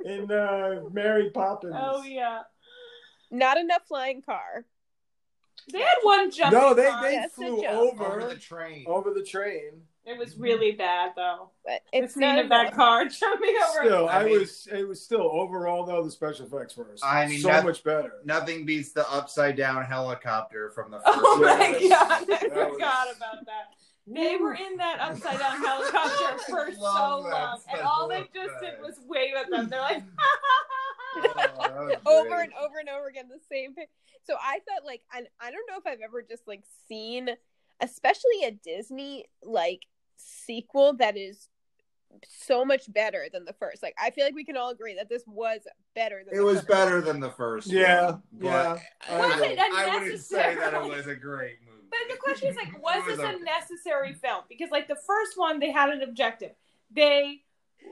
in 0.06 0.32
uh, 0.32 0.82
Mary 0.92 1.30
Poppins. 1.30 1.76
oh 1.78 2.04
yeah. 2.04 2.42
not 3.32 3.58
enough 3.58 3.84
flying 3.88 4.22
car 4.22 4.66
They 5.72 5.80
had 5.80 5.98
one 6.04 6.32
jump. 6.32 6.54
No, 6.54 6.74
they 6.74 6.84
they 7.02 7.14
Yes, 7.14 7.34
flew 7.34 7.66
over 7.66 8.06
over 8.06 8.28
the 8.34 8.36
train. 8.40 8.86
over 8.88 9.12
the 9.14 9.24
train. 9.24 9.82
It 10.10 10.18
was 10.18 10.36
really 10.38 10.72
bad 10.72 11.12
though. 11.16 11.52
but 11.66 11.82
The 11.94 12.00
it's 12.00 12.14
scene 12.16 12.22
not 12.22 12.40
of 12.40 12.50
that 12.50 12.62
enough. 12.68 12.74
car 12.76 13.06
jumping 13.10 13.56
over. 13.70 13.86
Still, 13.86 14.10
I 14.10 14.22
I, 14.22 14.24
mean- 14.26 14.40
was 14.40 14.68
it 14.72 14.88
was 14.88 15.04
still 15.04 15.22
overall 15.32 15.86
though 15.86 16.04
the 16.04 16.12
special 16.12 16.46
effects 16.48 16.76
were 16.76 16.88
I 17.04 17.28
mean, 17.28 17.40
so 17.40 17.50
that- 17.50 17.64
much 17.64 17.84
better. 17.84 18.14
Nothing 18.26 18.66
beats 18.66 18.92
the 18.92 19.10
upside 19.12 19.56
down 19.56 19.86
helicopter 19.86 20.72
from 20.72 20.92
the 20.92 21.00
oh 21.06 21.14
first. 21.14 21.26
Oh 21.26 21.40
my 21.58 21.78
Yes. 21.80 22.26
god, 22.26 22.32
I 22.32 22.48
That 22.48 22.70
was- 22.72 22.78
about 23.18 23.46
that. 23.46 23.66
They 24.12 24.38
were 24.38 24.56
in 24.56 24.78
that 24.78 24.98
upside 25.00 25.38
down 25.38 25.64
helicopter 25.64 26.44
for 26.50 26.72
so 26.74 26.82
long, 26.82 27.60
and 27.72 27.82
all 27.82 28.08
they 28.08 28.22
just 28.34 28.54
did 28.60 28.82
was 28.82 29.00
wave 29.08 29.36
at 29.40 29.52
them. 29.52 29.70
They're 29.70 29.80
like, 29.82 30.02
Oh, 31.16 32.20
over 32.20 32.30
great. 32.30 32.44
and 32.46 32.54
over 32.60 32.80
and 32.80 32.90
over 32.90 33.08
again 33.08 33.26
the 33.30 33.40
same 33.52 33.74
thing 33.74 33.88
so 34.24 34.36
i 34.40 34.60
thought 34.68 34.86
like 34.86 35.02
I, 35.12 35.24
I 35.40 35.52
don't 35.52 35.66
know 35.70 35.78
if 35.78 35.88
i've 35.88 36.02
ever 36.04 36.22
just 36.22 36.48
like 36.48 36.62
seen 36.88 37.30
especially 37.82 38.44
a 38.46 38.52
disney 38.52 39.26
like 39.44 39.82
sequel 40.20 40.94
that 40.94 41.18
is 41.18 41.48
so 42.28 42.66
much 42.66 42.92
better 42.92 43.28
than 43.32 43.46
the 43.46 43.54
first 43.54 43.84
like 43.84 43.94
i 44.02 44.10
feel 44.10 44.26
like 44.26 44.34
we 44.34 44.44
can 44.44 44.58
all 44.58 44.72
agree 44.72 44.96
that 44.96 45.08
this 45.10 45.24
was 45.28 45.60
better 45.96 46.24
than 46.26 46.34
It 46.34 46.38
the 46.38 46.44
was 46.44 46.56
first. 46.58 46.68
better 46.68 47.02
than 47.02 47.20
the 47.20 47.30
first. 47.30 47.68
Yeah, 47.68 48.06
one, 48.12 48.22
but 48.34 48.46
yeah. 48.48 48.80
I, 49.10 49.18
Was 49.20 49.36
wouldn't- 49.40 49.52
it 49.52 49.60
I 49.60 49.94
wouldn't 50.00 50.20
say 50.20 50.56
that 50.56 50.74
it 50.74 50.82
was 50.82 51.06
a 51.08 51.16
great 51.16 51.58
movie. 51.66 51.88
But 51.92 52.00
the 52.14 52.18
question 52.20 52.50
is 52.50 52.56
like, 52.56 52.82
was 52.84 53.04
It 53.08 53.18
this 53.18 53.20
a 53.20 53.44
necessary 53.44 54.14
film? 54.14 54.44
Because 54.50 54.70
like 54.72 54.88
the 54.88 54.96
first 54.96 55.34
one, 55.38 55.60
they 55.60 55.72
had 55.72 55.90
an 55.90 56.02
objective. 56.02 56.52
They 56.92 57.42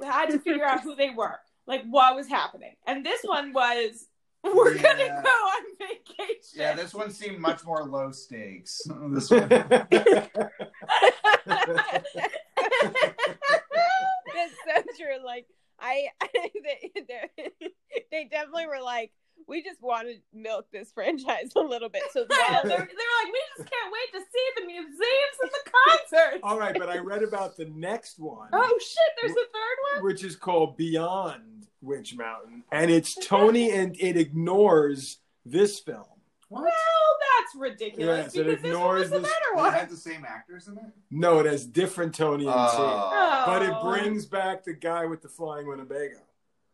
had 0.04 0.30
to 0.32 0.40
figure 0.40 0.66
out 0.66 0.82
who 0.82 0.96
they 0.96 1.12
were, 1.12 1.40
like 1.68 1.84
what 1.90 2.16
was 2.16 2.28
happening. 2.28 2.74
And 2.88 3.06
this 3.06 3.22
one 3.24 3.54
was, 3.54 4.08
we're 4.56 4.78
gonna 4.78 5.22
go 5.24 5.30
on 5.30 5.64
vacation. 5.80 6.38
Yeah, 6.56 6.74
this 6.76 6.94
one 6.94 7.12
seemed 7.12 7.40
much 7.40 7.64
more 7.66 7.86
low 7.86 8.12
stakes. 8.12 8.82
This 9.10 9.30
one. 9.30 9.48
that's 14.38 14.56
so 14.66 14.84
true 14.98 15.26
like 15.26 15.46
i 15.80 16.08
they, 16.34 16.92
they, 17.08 17.52
they 18.12 18.24
definitely 18.26 18.68
were 18.68 18.82
like 18.84 19.12
we 19.48 19.62
just 19.64 19.82
want 19.82 20.08
to 20.08 20.16
milk 20.34 20.68
this 20.72 20.92
franchise 20.96 21.52
a 21.56 21.60
little 21.60 21.90
bit 21.90 22.04
so 22.12 22.26
they're, 22.30 22.38
while 22.40 22.64
they're 22.64 22.78
like, 22.80 22.88
we 22.90 23.40
just 23.58 23.70
can't 23.72 23.94
wait 23.94 24.14
to 24.14 24.20
see 24.20 24.62
the 24.62 24.66
museums 24.66 25.38
and 25.42 25.52
the 25.52 25.72
concerts. 25.72 26.40
All 26.44 26.60
right, 26.60 26.76
but 26.78 26.90
I 26.90 26.98
read 26.98 27.24
about 27.24 27.56
the 27.58 27.66
next 27.66 28.20
one, 28.20 28.50
Oh 28.54 28.80
shit, 28.80 28.98
there's 29.22 29.32
a 29.32 29.36
third 29.36 29.96
one? 29.96 30.06
which 30.06 30.24
is 30.24 30.36
called 30.36 30.78
Beyond 30.78 31.68
Witch 31.82 32.16
Mountain, 32.16 32.64
and 32.72 32.90
it's 32.92 33.16
Tony, 33.16 33.72
and 33.72 33.96
it 34.00 34.18
ignores 34.18 35.20
this 35.46 35.80
film. 35.80 36.04
Well, 36.50 36.64
that's 36.64 37.56
ridiculous 37.58 38.34
Yes, 38.34 38.36
it 38.36 38.46
because 38.46 38.62
this 38.62 38.72
ignores 38.72 39.02
was 39.02 39.10
the 39.12 39.20
this- 39.20 39.28
better 39.30 39.56
Does 39.56 39.74
it 39.74 39.78
one. 39.80 39.90
the 39.90 39.98
same 39.98 40.26
actors 40.28 40.68
in 40.70 40.78
it? 40.78 40.84
No, 41.12 41.40
it 41.40 41.46
has 41.46 41.66
different 41.66 42.16
Tony 42.16 42.46
and 42.46 42.54
Tia. 42.54 42.60
Oh. 42.80 43.44
But 43.46 43.64
it 43.64 43.74
brings 43.82 44.26
back 44.26 44.64
the 44.64 44.74
guy 44.74 45.06
with 45.06 45.22
the 45.22 45.28
flying 45.30 45.68
Winnebago. 45.68 46.20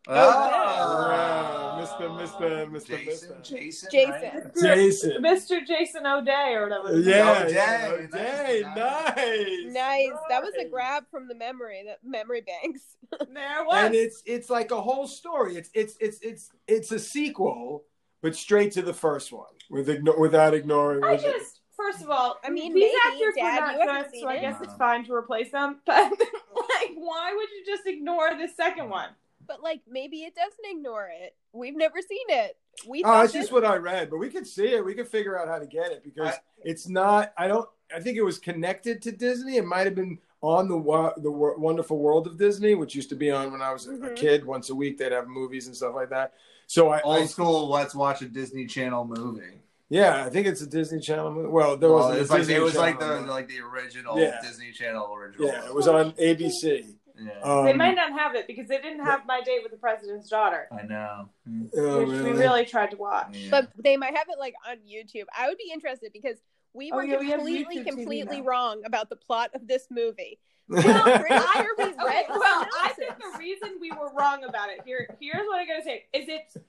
Oh. 0.07 1.77
Yeah, 1.79 1.85
Mr. 1.85 2.09
Mr. 2.09 2.69
Mr. 2.69 2.87
Jason, 2.87 3.29
Mr. 3.29 3.43
Jason, 3.43 3.89
Jason. 3.91 4.13
right? 4.33 4.53
Jason. 4.75 5.11
Mr. 5.23 5.65
Jason 5.65 6.05
O'Day 6.05 6.53
or 6.55 6.63
whatever. 6.69 6.99
Yeah, 6.99 7.47
yeah, 7.47 7.91
O'Day, 7.91 8.03
O'Day, 8.03 8.63
nice, 8.75 9.15
nice, 9.15 9.73
Nice. 9.73 10.19
That 10.29 10.43
was 10.43 10.53
a 10.59 10.67
grab 10.67 11.05
from 11.09 11.27
the 11.27 11.35
memory, 11.35 11.83
the 11.85 12.09
memory 12.09 12.41
banks. 12.41 12.81
There 13.31 13.63
was. 13.63 13.75
And 13.85 13.93
it's 13.93 14.23
it's 14.25 14.49
like 14.49 14.71
a 14.71 14.81
whole 14.81 15.05
story. 15.07 15.55
It's 15.55 15.69
it's 15.75 15.95
it's 15.99 16.19
it's 16.21 16.49
it's 16.67 16.91
a 16.91 16.97
sequel, 16.97 17.83
but 18.23 18.35
straight 18.35 18.71
to 18.71 18.81
the 18.81 18.93
first 18.93 19.31
one 19.31 19.53
with 19.69 19.87
igno- 19.87 20.17
without 20.19 20.55
ignoring. 20.55 21.03
I 21.03 21.17
just, 21.17 21.59
first 21.77 22.01
of 22.01 22.09
all, 22.09 22.39
I 22.43 22.49
mean, 22.49 22.73
these 22.73 22.91
actors 23.05 23.35
Dad, 23.35 23.77
were 23.77 23.85
not 23.85 24.07
good, 24.09 24.19
so 24.19 24.27
I 24.27 24.39
guess 24.39 24.59
it. 24.59 24.63
it's 24.63 24.73
fine 24.77 25.05
to 25.05 25.13
replace 25.13 25.51
them. 25.51 25.79
But 25.85 26.11
like, 26.11 26.91
why 26.95 27.33
would 27.35 27.49
you 27.51 27.63
just 27.67 27.85
ignore 27.85 28.31
the 28.35 28.47
second 28.47 28.89
one? 28.89 29.09
But 29.47 29.61
like 29.61 29.81
maybe 29.89 30.17
it 30.17 30.35
doesn't 30.35 30.65
ignore 30.77 31.09
it. 31.13 31.35
We've 31.53 31.75
never 31.75 32.01
seen 32.01 32.25
it. 32.29 32.57
We 32.87 33.03
Oh, 33.03 33.07
thought 33.07 33.21
that's 33.21 33.33
just 33.33 33.51
what 33.51 33.63
I 33.65 33.75
read, 33.77 34.09
but 34.09 34.17
we 34.17 34.29
could 34.29 34.47
see 34.47 34.67
it. 34.73 34.83
We 34.83 34.93
could 34.95 35.07
figure 35.07 35.37
out 35.39 35.47
how 35.47 35.59
to 35.59 35.65
get 35.67 35.91
it 35.91 36.03
because 36.03 36.33
I- 36.33 36.39
it's 36.63 36.87
not. 36.89 37.33
I 37.37 37.47
don't. 37.47 37.67
I 37.95 37.99
think 37.99 38.17
it 38.17 38.23
was 38.23 38.39
connected 38.39 39.01
to 39.03 39.11
Disney. 39.11 39.57
It 39.57 39.65
might 39.65 39.85
have 39.85 39.95
been 39.95 40.17
on 40.41 40.67
the 40.67 41.13
the 41.21 41.31
Wonderful 41.31 41.99
World 41.99 42.25
of 42.27 42.37
Disney, 42.37 42.73
which 42.75 42.95
used 42.95 43.09
to 43.09 43.15
be 43.15 43.29
on 43.31 43.51
when 43.51 43.61
I 43.61 43.71
was 43.71 43.87
a- 43.87 43.93
a 43.93 44.13
kid. 44.13 44.43
Once 44.45 44.69
a 44.69 44.75
week, 44.75 44.97
they'd 44.97 45.11
have 45.11 45.27
movies 45.27 45.67
and 45.67 45.75
stuff 45.75 45.93
like 45.95 46.09
that. 46.09 46.33
So 46.67 46.89
I, 46.89 46.97
I 46.99 47.01
Old 47.03 47.29
school. 47.29 47.69
Let's 47.69 47.93
watch 47.93 48.21
a 48.21 48.25
Disney 48.27 48.65
Channel 48.65 49.05
movie. 49.05 49.59
yeah, 49.89 50.25
I 50.25 50.29
think 50.29 50.47
it's 50.47 50.61
a 50.61 50.67
Disney 50.67 50.99
Channel. 50.99 51.31
movie. 51.31 51.49
Well, 51.49 51.77
there 51.77 51.91
Well, 51.91 52.09
was. 52.09 52.17
it's 52.21 52.31
like 52.31 52.49
it 52.49 52.59
was 52.59 52.75
like 52.75 52.99
the 52.99 53.21
like 53.21 53.47
the 53.49 53.59
original 53.59 54.17
Yeah. 54.19 54.39
Disney 54.41 54.71
Channel 54.71 55.13
original. 55.13 55.47
yeah, 55.49 55.65
it 55.67 55.73
was 55.75 55.87
on 55.87 56.13
ABC. 56.13 56.95
Yeah. 57.19 57.31
Um, 57.43 57.65
they 57.65 57.73
might 57.73 57.95
not 57.95 58.11
have 58.13 58.35
it 58.35 58.47
because 58.47 58.67
they 58.67 58.77
didn't 58.81 59.05
have 59.05 59.25
My 59.27 59.41
Date 59.41 59.59
with 59.61 59.71
the 59.71 59.77
President's 59.77 60.29
Daughter, 60.29 60.67
I 60.71 60.83
know. 60.85 61.29
oh, 61.77 61.99
which 61.99 62.09
we 62.09 62.31
really 62.31 62.65
tried 62.65 62.91
to 62.91 62.97
watch. 62.97 63.35
Yeah. 63.37 63.49
but 63.51 63.69
they 63.77 63.97
might 63.97 64.15
have 64.17 64.27
it 64.29 64.39
like 64.39 64.55
on 64.67 64.77
YouTube. 64.77 65.25
I 65.37 65.47
would 65.47 65.57
be 65.57 65.69
interested 65.71 66.11
because 66.11 66.37
we 66.73 66.91
Oh, 66.91 66.95
were 66.97 67.03
yeah, 67.03 67.17
completely, 67.17 67.77
YouTube 67.77 67.83
TV 67.83 67.85
completely 67.85 68.41
wrong 68.41 68.81
about 68.85 69.09
the 69.09 69.15
plot 69.15 69.51
of 69.53 69.67
this 69.67 69.87
movie. 69.91 70.39
Well, 70.67 70.81
pretty 71.03 71.35
I, 71.35 71.65
we 71.77 71.83
okay, 71.83 72.23
well, 72.29 72.67
I 72.81 72.93
think 72.97 73.13
the 73.17 73.37
reason 73.37 73.77
we 73.81 73.91
were 73.91 74.11
wrong 74.17 74.43
about 74.45 74.69
it 74.69 74.79
here, 74.85 75.07
here's 75.19 75.45
what 75.45 75.59
I 75.59 75.65
gotta 75.65 75.83
say: 75.83 76.05
is 76.13 76.27
it 76.29 76.63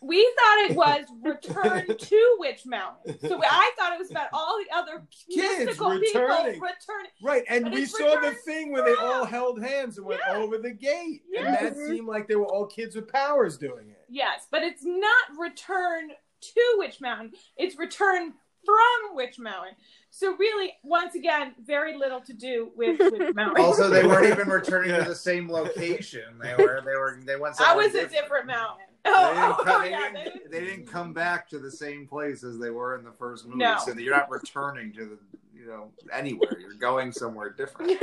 we 0.00 0.32
thought 0.38 0.70
it 0.70 0.76
was 0.76 1.04
Return 1.22 1.86
to 1.98 2.36
Witch 2.38 2.66
Mountain, 2.66 3.18
so 3.20 3.40
I 3.42 3.72
thought 3.78 3.92
it 3.92 3.98
was 3.98 4.10
about 4.10 4.28
all 4.32 4.58
the 4.58 4.76
other 4.76 5.02
Kids 5.34 5.64
mystical 5.66 5.90
returning. 5.90 6.52
people 6.54 6.68
returning. 6.68 7.10
Right, 7.22 7.44
and 7.48 7.64
But 7.64 7.72
we 7.74 7.86
saw 7.86 8.20
the 8.20 8.32
thing 8.32 8.72
where 8.72 8.84
they 8.84 8.94
all 8.94 9.24
held 9.24 9.62
hands 9.62 9.98
and 9.98 10.06
went 10.06 10.20
Yeah. 10.26 10.36
over 10.36 10.58
the 10.58 10.72
gate, 10.72 11.22
and 11.36 11.46
that 11.46 11.76
seemed 11.76 12.06
like 12.08 12.28
they 12.28 12.36
were 12.36 12.46
all 12.46 12.66
kids 12.66 12.96
with 12.96 13.08
powers 13.10 13.56
doing 13.56 13.88
it. 13.90 14.04
Yes, 14.08 14.46
but 14.50 14.62
it's 14.62 14.84
not 14.84 15.38
Return 15.38 16.10
to 16.40 16.74
Witch 16.78 17.00
Mountain; 17.00 17.32
it's 17.56 17.78
Return 17.78 18.34
from 18.64 19.16
Witch 19.16 19.38
Mountain. 19.38 19.74
So 20.10 20.34
really, 20.36 20.74
once 20.82 21.14
again, 21.14 21.54
very 21.64 21.96
little 21.96 22.20
to 22.22 22.32
do 22.32 22.72
with 22.76 22.98
Witch 22.98 23.34
Mountain. 23.34 23.62
Also, 23.64 23.88
they 23.88 24.04
weren't 24.06 24.26
even 24.26 24.48
returning 24.50 24.90
Yeah. 24.90 25.04
to 25.04 25.10
the 25.10 25.14
same 25.14 25.50
location. 25.50 26.24
They 26.42 26.54
were. 26.56 26.82
They 26.84 26.94
were. 26.96 27.20
They 27.24 27.36
went. 27.36 27.54
I 27.60 27.64
somewhere 27.68 27.86
was 27.86 27.94
a 27.94 28.08
different 28.08 28.46
mountain. 28.46 28.86
They 29.08 29.14
Oh, 29.16 29.34
didn't, 29.34 29.56
oh, 29.58 29.64
come, 29.64 29.82
they, 29.82 29.90
yeah, 29.90 30.12
didn't, 30.12 30.50
they 30.50 30.60
didn't 30.60 30.86
come 30.86 31.12
back 31.12 31.48
to 31.50 31.58
the 31.58 31.70
same 31.70 32.06
place 32.06 32.44
as 32.44 32.58
they 32.58 32.70
were 32.70 32.96
in 32.98 33.04
the 33.04 33.12
first 33.12 33.46
movie. 33.46 33.58
No. 33.58 33.76
So 33.84 33.92
you're 33.94 34.16
not 34.16 34.30
returning 34.30 34.92
to 34.94 35.04
the, 35.06 35.18
you 35.54 35.66
know, 35.66 35.90
anywhere. 36.12 36.58
You're 36.60 36.74
going 36.74 37.12
somewhere 37.12 37.50
different. 37.50 37.92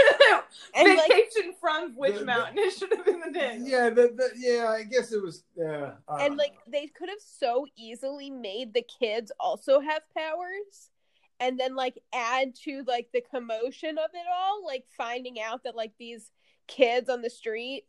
And 0.73 0.97
like 0.97 1.09
Vacation 1.11 1.53
from 1.59 1.95
Witch 1.97 2.13
The- 2.13 2.19
the- 2.19 2.25
Mountain. 2.25 2.57
It 2.59 2.71
should 2.71 2.93
have 2.95 3.05
been 3.05 3.19
the 3.19 3.31
name. 3.31 3.63
Yeah, 3.65 3.89
the, 3.89 4.13
the, 4.15 4.29
yeah, 4.37 4.67
I 4.69 4.83
guess 4.83 5.11
it 5.11 5.21
was. 5.21 5.43
Yeah, 5.55 5.91
I 6.07 6.25
and 6.25 6.37
like 6.37 6.53
know. 6.53 6.71
they 6.71 6.87
could 6.87 7.09
have 7.09 7.19
so 7.19 7.65
easily 7.77 8.29
made 8.29 8.73
the 8.73 8.83
kids 8.99 9.31
also 9.39 9.79
have 9.81 10.01
powers 10.15 10.89
and 11.41 11.59
then 11.59 11.75
like 11.75 12.01
add 12.13 12.55
to 12.63 12.83
like 12.87 13.09
the 13.13 13.21
commotion 13.21 13.97
of 13.97 14.09
it 14.13 14.25
all 14.33 14.65
like 14.65 14.85
finding 14.97 15.41
out 15.41 15.63
that 15.63 15.75
like 15.75 15.91
these 15.99 16.31
kids 16.67 17.09
on 17.09 17.21
the 17.21 17.29
street 17.29 17.83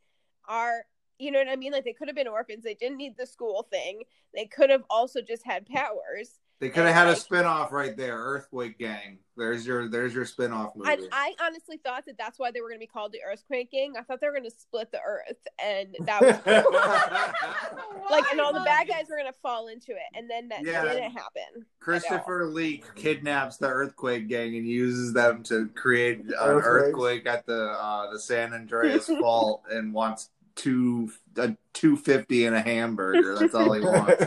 are 0.48 0.84
you 1.18 1.30
know 1.30 1.38
what 1.38 1.48
i 1.48 1.56
mean? 1.56 1.72
Like 1.72 1.84
they 1.84 1.92
could 1.92 2.08
have 2.08 2.16
been 2.16 2.28
orphans. 2.28 2.64
They 2.64 2.74
didn't 2.74 2.98
need 2.98 3.16
the 3.16 3.26
school 3.26 3.66
thing. 3.70 4.02
They 4.34 4.46
could 4.46 4.70
have 4.70 4.84
also 4.90 5.20
just 5.22 5.44
had 5.44 5.66
powers. 5.66 6.38
They 6.58 6.70
could 6.70 6.86
have 6.86 6.94
had 6.94 7.08
a 7.08 7.16
spin-off 7.16 7.70
right 7.70 7.94
there, 7.94 8.16
Earthquake 8.16 8.78
Gang. 8.78 9.18
There's 9.36 9.66
your 9.66 9.88
there's 9.90 10.14
your 10.14 10.24
spin-off 10.24 10.74
movie. 10.74 10.90
and 10.90 11.02
i 11.12 11.34
honestly 11.42 11.76
thought 11.76 12.06
that 12.06 12.16
that's 12.16 12.38
why 12.38 12.50
they 12.50 12.62
were 12.62 12.68
going 12.68 12.78
to 12.78 12.82
be 12.82 12.86
called 12.86 13.12
the 13.12 13.18
earthquake 13.30 13.70
gang. 13.70 13.92
I 13.98 14.02
thought 14.02 14.22
they 14.22 14.26
were 14.26 14.32
going 14.32 14.48
to 14.48 14.56
split 14.56 14.90
the 14.90 15.00
earth 15.06 15.46
and 15.62 15.94
that 16.00 16.22
was 16.22 16.36
like 18.10 18.24
and 18.32 18.40
all 18.40 18.54
the 18.54 18.60
bad 18.64 18.88
guys 18.88 19.04
were 19.10 19.16
going 19.16 19.30
to 19.30 19.38
fall 19.42 19.68
into 19.68 19.92
it 19.92 20.16
and 20.16 20.30
then 20.30 20.48
that 20.48 20.64
Yeah. 20.64 20.82
didn't 20.84 21.12
happen. 21.12 21.66
Christopher 21.80 22.46
Lee 22.46 22.82
kidnaps 22.94 23.58
the 23.58 23.68
Earthquake 23.68 24.26
Gang 24.26 24.56
and 24.56 24.66
uses 24.66 25.12
them 25.12 25.42
to 25.44 25.68
create 25.74 26.20
an 26.20 26.34
earthquake 26.38 27.26
at 27.26 27.44
the 27.44 27.72
uh, 27.72 28.10
the 28.10 28.18
San 28.18 28.54
Andreas 28.54 29.06
Fault 29.20 29.64
and 29.70 29.92
wants 29.92 30.30
two 30.56 31.10
a 31.36 31.56
two 31.74 31.96
fifty 31.96 32.46
and 32.46 32.56
a 32.56 32.60
hamburger. 32.60 33.36
That's 33.38 33.54
all 33.54 33.72
he 33.72 33.80
wants. 33.80 34.24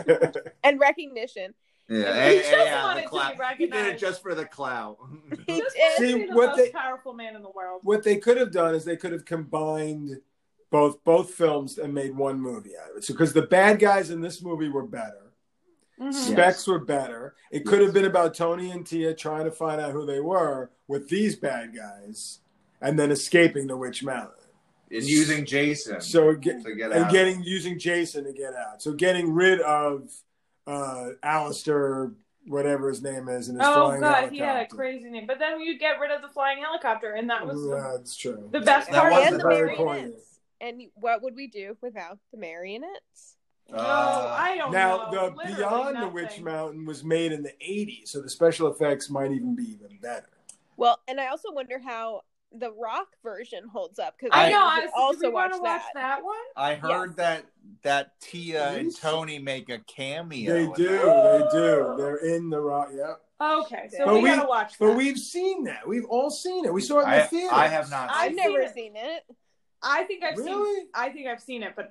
and 0.64 0.80
recognition 0.80 1.52
Yeah, 1.88 1.98
He 2.30 2.36
and- 2.36 2.40
just 2.40 2.52
and 2.52 2.62
yeah, 2.64 2.84
wanted 2.84 2.98
the 2.98 3.02
to 3.02 3.08
clout. 3.08 3.58
be 3.58 3.64
He 3.64 3.70
did 3.70 3.86
it 3.86 3.98
just 3.98 4.22
for 4.22 4.34
the 4.34 4.44
clout. 4.46 4.96
He 5.46 5.58
Just 5.60 5.76
did. 5.76 5.96
to 5.96 6.02
See, 6.06 6.14
be 6.20 6.26
the 6.26 6.34
what 6.34 6.50
most 6.50 6.56
they- 6.58 6.70
powerful 6.70 7.12
man 7.12 7.36
in 7.36 7.42
the 7.42 7.50
world. 7.50 7.80
what 7.84 8.02
they 8.04 8.16
could 8.16 8.36
have 8.38 8.52
done 8.52 8.74
is 8.74 8.84
they 8.84 8.96
could 8.96 9.12
have 9.12 9.24
combined 9.24 10.20
both 10.70 11.02
both 11.02 11.30
films 11.34 11.78
and 11.78 11.92
made 11.92 12.16
one 12.16 12.40
movie 12.40 12.72
out 12.80 12.92
of 12.92 12.98
it. 12.98 13.04
So 13.04 13.12
because 13.12 13.32
the 13.32 13.42
bad 13.42 13.80
guys 13.80 14.10
in 14.10 14.20
this 14.20 14.40
movie 14.40 14.68
were 14.68 14.86
better, 14.86 15.32
Mhm. 16.00 16.14
specs 16.14 16.66
were 16.68 16.78
better. 16.78 17.34
It 17.50 17.66
could 17.66 17.80
have 17.82 17.92
been 17.92 18.04
about 18.04 18.34
Tony 18.36 18.70
and 18.70 18.86
Tia 18.86 19.12
trying 19.14 19.44
to 19.46 19.50
find 19.50 19.80
out 19.80 19.90
who 19.90 20.06
they 20.06 20.20
were 20.20 20.70
with 20.86 21.08
these 21.08 21.34
bad 21.34 21.74
guys, 21.74 22.38
and 22.80 22.96
then 22.98 23.10
escaping 23.10 23.66
the 23.66 23.76
Witch 23.76 24.04
Mountain. 24.04 24.39
And 24.90 25.04
using 25.04 25.44
Jason 25.46 26.00
So 26.00 26.34
get, 26.34 26.62
to 26.64 26.74
get 26.74 26.92
and 26.92 27.04
out. 27.04 27.12
getting 27.12 27.42
using 27.42 27.78
Jason 27.78 28.24
to 28.24 28.32
get 28.32 28.54
out. 28.54 28.82
So 28.82 28.92
getting 28.92 29.32
rid 29.32 29.60
of 29.60 30.10
uh 30.66 31.10
Alistair, 31.22 32.12
whatever 32.46 32.88
his 32.88 33.02
name 33.02 33.28
is, 33.28 33.48
and 33.48 33.58
his 33.58 33.66
Oh 33.68 33.86
flying 33.86 34.00
god, 34.00 34.30
he 34.30 34.38
had 34.38 34.62
a 34.62 34.66
crazy 34.66 35.10
name. 35.10 35.26
But 35.26 35.38
then 35.38 35.60
you 35.60 35.78
get 35.78 35.98
rid 36.00 36.10
of 36.10 36.22
the 36.22 36.28
flying 36.28 36.62
helicopter, 36.62 37.12
and 37.14 37.28
that 37.30 37.46
was 37.46 37.64
Yeah, 37.66 37.96
that's 37.96 38.16
true. 38.16 38.48
the 38.52 38.60
best 38.60 38.90
That 38.90 39.00
part. 39.00 39.12
and 39.12 39.38
the 39.38 39.44
very 39.44 39.76
marionettes. 39.76 40.38
And 40.60 40.82
what 40.94 41.22
would 41.22 41.34
we 41.34 41.46
do 41.46 41.76
without 41.80 42.18
the 42.32 42.38
marionettes? 42.38 43.36
No, 43.70 43.78
Uh, 43.78 44.36
I 44.36 44.56
don't 44.56 44.72
Now, 44.72 44.96
know. 44.96 45.04
Now, 45.04 45.10
the 45.30 45.36
Literally 45.36 45.56
Beyond 45.56 46.02
the. 46.02 46.08
Witch 46.08 46.40
Mountain 46.40 46.84
was 46.84 47.04
made 47.04 47.32
in 47.32 47.42
the 47.42 47.54
'80s, 47.60 48.08
so 48.08 48.20
the 48.20 48.28
special 48.28 48.66
effects 48.68 49.08
might 49.08 49.30
even 49.30 49.54
be 49.54 49.62
even 49.62 49.96
better. 50.02 50.28
Well, 50.76 51.00
and 51.08 51.20
I 51.20 51.28
also 51.28 51.52
wonder 51.52 51.78
how 51.78 52.22
the 52.52 52.72
rock 52.72 53.08
version 53.22 53.68
holds 53.68 53.98
up 53.98 54.16
because 54.18 54.30
I 54.36 54.50
know. 54.50 54.58
I 54.58 54.80
I 54.80 54.80
was, 54.80 54.90
also 54.96 55.30
watch 55.30 55.50
want 55.50 55.54
to 55.54 55.60
watch 55.60 55.82
that. 55.94 56.18
that 56.20 56.24
one? 56.24 56.34
I 56.56 56.74
heard 56.74 57.10
Yes. 57.10 57.16
that 57.16 57.44
that 57.82 58.20
Tia 58.20 58.70
and 58.72 58.94
Tony 58.94 59.38
make 59.38 59.68
a 59.68 59.78
cameo. 59.80 60.52
They 60.52 60.66
do, 60.74 60.88
they 60.88 61.42
do. 61.52 61.94
They're 61.96 62.16
in 62.16 62.50
the 62.50 62.60
rock. 62.60 62.90
Yep. 62.94 63.20
Okay, 63.42 63.88
so 63.96 64.04
But 64.04 64.14
we, 64.16 64.22
we- 64.22 64.28
gotta 64.28 64.48
watch 64.48 64.76
that. 64.78 64.84
But 64.86 64.96
we've 64.96 65.18
seen 65.18 65.64
that. 65.64 65.86
We've 65.88 66.04
all 66.06 66.30
seen 66.30 66.64
it. 66.64 66.72
We 66.74 66.80
saw 66.82 66.98
it 67.00 67.04
in 67.04 67.10
the 67.10 67.16
I, 67.24 67.26
theater. 67.26 67.54
I 67.54 67.68
have 67.68 67.90
not. 67.90 68.10
I've 68.10 68.16
I've 68.16 68.26
seen 68.28 68.36
never 68.36 68.60
it. 68.60 68.74
seen 68.74 68.92
it. 68.96 69.22
I 69.82 70.02
think 70.04 70.22
I've 70.24 70.36
seen. 70.36 70.44
Really? 70.46 70.86
I 70.94 71.08
think 71.10 71.26
I've 71.28 71.40
seen 71.40 71.62
it, 71.62 71.72
but 71.74 71.90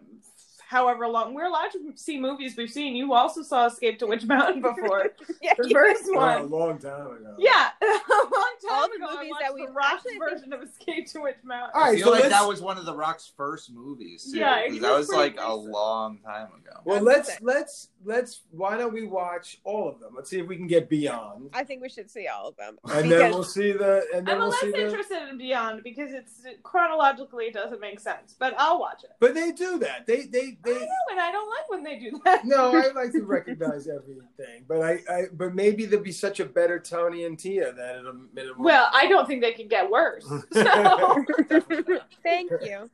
however 0.70 1.08
long 1.08 1.34
we're 1.34 1.48
allowed 1.48 1.72
to 1.72 1.80
see 1.96 2.20
movies 2.20 2.56
we've 2.56 2.70
seen. 2.70 2.96
You 2.96 3.12
also 3.14 3.42
saw 3.42 3.66
Escape 3.66 3.98
to 4.00 4.06
Witch 4.06 4.24
Mountain 4.26 4.62
before 4.62 5.10
Yeah, 5.42 5.54
the 5.58 5.68
you- 5.68 5.74
first 5.74 6.04
Oh, 6.10 6.20
a 6.20 6.44
long 6.44 6.78
time 6.78 7.08
ago. 7.08 7.36
Yeah, 7.40 7.70
a 7.82 7.86
long 7.86 8.54
time 8.62 8.72
All 8.72 8.88
the 8.88 8.96
ago. 8.98 9.06
I 9.10 9.16
movies 9.16 9.30
watched 9.32 9.42
that 9.42 9.48
the 9.50 9.54
we've- 9.56 9.72
Rock's 9.74 9.94
actually, 10.06 10.18
version 10.20 10.54
of 10.54 10.62
Escape 10.62 11.08
to 11.08 11.22
Witch 11.22 11.38
Mountain. 11.44 11.72
All 11.74 11.84
I 11.84 11.96
feel 11.96 12.06
so 12.06 12.12
like 12.12 12.20
let's- 12.24 12.34
that 12.40 12.48
was 12.48 12.62
one 12.62 12.78
of 12.78 12.86
the 12.86 12.96
Rock's 12.96 13.32
first 13.36 13.72
movies. 13.72 14.32
Too, 14.32 14.38
Yeah, 14.40 14.68
'cause 14.68 14.78
it 14.78 14.82
that 14.82 14.92
was 14.92 15.08
was 15.08 15.18
pretty 15.18 15.38
like 15.38 15.48
a 15.50 15.54
long 15.56 16.20
time 16.20 16.50
ago. 16.50 16.82
Well, 16.86 17.02
let's 17.02 17.42
let's 17.42 17.90
let's. 18.06 18.42
Why 18.52 18.78
don't 18.78 18.94
we 18.94 19.06
watch 19.08 19.58
all 19.64 19.90
of 19.90 20.00
them? 20.00 20.14
Let's 20.16 20.30
see 20.30 20.40
if 20.40 20.48
we 20.48 20.56
can 20.56 20.68
get 20.68 20.88
beyond, 20.88 21.50
I 21.54 21.64
think 21.64 21.82
we 21.82 21.90
should 21.90 22.12
see 22.12 22.28
all 22.28 22.48
of 22.50 22.56
them. 22.58 22.78
and 22.86 23.12
then 23.12 23.32
we'll 23.32 23.44
see 23.44 23.72
the. 23.72 24.06
And 24.14 24.28
then 24.28 24.36
I'm 24.36 24.42
we'll 24.42 24.50
less 24.50 24.62
see 24.62 24.72
the. 24.72 24.86
interested 24.86 25.28
in 25.30 25.38
Beyond 25.40 25.82
because 25.84 26.12
it's 26.14 26.42
chronologically 26.62 27.46
it 27.46 27.54
doesn't 27.54 27.82
make 27.82 28.00
sense, 28.00 28.36
but 28.38 28.54
I'll 28.58 28.80
watch 28.80 29.04
it. 29.04 29.12
But 29.20 29.34
they 29.34 29.52
do 29.52 29.80
that. 29.80 30.06
They 30.06 30.24
they 30.26 30.58
I 30.66 30.72
know, 30.72 30.86
and 31.12 31.20
I 31.20 31.32
don't 31.32 31.50
like 31.50 31.70
when 31.70 31.84
they 31.84 32.00
do 32.00 32.20
that. 32.26 32.46
No, 32.46 32.76
I 32.76 32.92
like 32.92 33.12
to 33.14 33.22
recognize 33.26 33.88
everything, 33.88 34.66
but 34.68 34.82
I, 34.82 35.00
I, 35.10 35.24
but 35.32 35.56
maybe 35.56 35.86
there'll 35.86 36.04
be 36.04 36.12
such 36.12 36.40
a 36.40 36.46
better 36.46 36.80
Tony 36.80 37.26
and 37.26 37.40
Tia 37.40 37.72
that 37.74 37.96
it'll. 37.98 38.22
it'll 38.36 38.56
Well, 38.62 38.90
I 38.92 39.08
don't 39.08 39.26
think 39.28 39.42
they 39.42 39.54
can 39.54 39.68
get 39.68 39.90
worse. 39.90 40.26
So 40.54 41.24
Thank 42.24 42.52
you. 42.62 42.90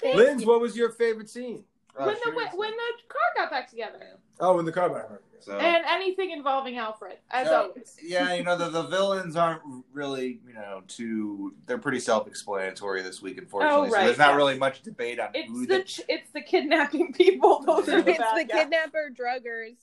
Thank 0.00 0.16
Linz, 0.16 0.42
you. 0.42 0.48
what 0.48 0.60
was 0.60 0.76
your 0.76 0.90
favorite 0.90 1.28
scene? 1.30 1.64
Oh, 1.96 2.06
when 2.06 2.14
the 2.14 2.20
seriously. 2.22 2.58
when 2.58 2.70
the 2.70 2.92
car 3.08 3.20
got 3.44 3.50
back 3.50 3.68
together. 3.68 4.18
Oh, 4.40 4.54
when 4.54 4.64
the 4.64 4.72
car 4.72 4.88
got 4.88 5.10
back. 5.10 5.18
So 5.40 5.58
And 5.58 5.84
anything 5.86 6.30
involving 6.30 6.76
Alfred, 6.78 7.18
as 7.30 7.46
So, 7.48 7.62
always. 7.68 7.96
yeah, 8.02 8.34
you 8.34 8.42
know 8.44 8.56
the, 8.56 8.68
the 8.70 8.82
villains 8.88 9.36
aren't 9.36 9.62
really 9.92 10.40
you 10.46 10.52
know 10.54 10.82
too. 10.88 11.54
They're 11.66 11.78
pretty 11.78 12.00
self-explanatory 12.00 13.02
this 13.02 13.22
week, 13.22 13.38
unfortunately. 13.38 13.88
Oh, 13.88 13.90
right, 13.92 14.00
so 14.00 14.04
there's 14.06 14.18
not 14.18 14.30
yeah. 14.30 14.36
really 14.36 14.58
much 14.58 14.82
debate 14.82 15.20
on 15.20 15.28
It's 15.34 15.48
who 15.48 15.66
the 15.66 15.82
ch- 15.82 16.00
it's 16.08 16.30
the 16.32 16.40
kidnapping 16.42 17.12
people. 17.14 17.62
Those 17.66 17.88
are 17.88 18.02
the 18.02 18.10
it's 18.10 18.18
bad 18.18 18.36
the 18.38 18.44
guys. 18.44 18.60
kidnapper 18.62 19.10
druggers 19.18 19.76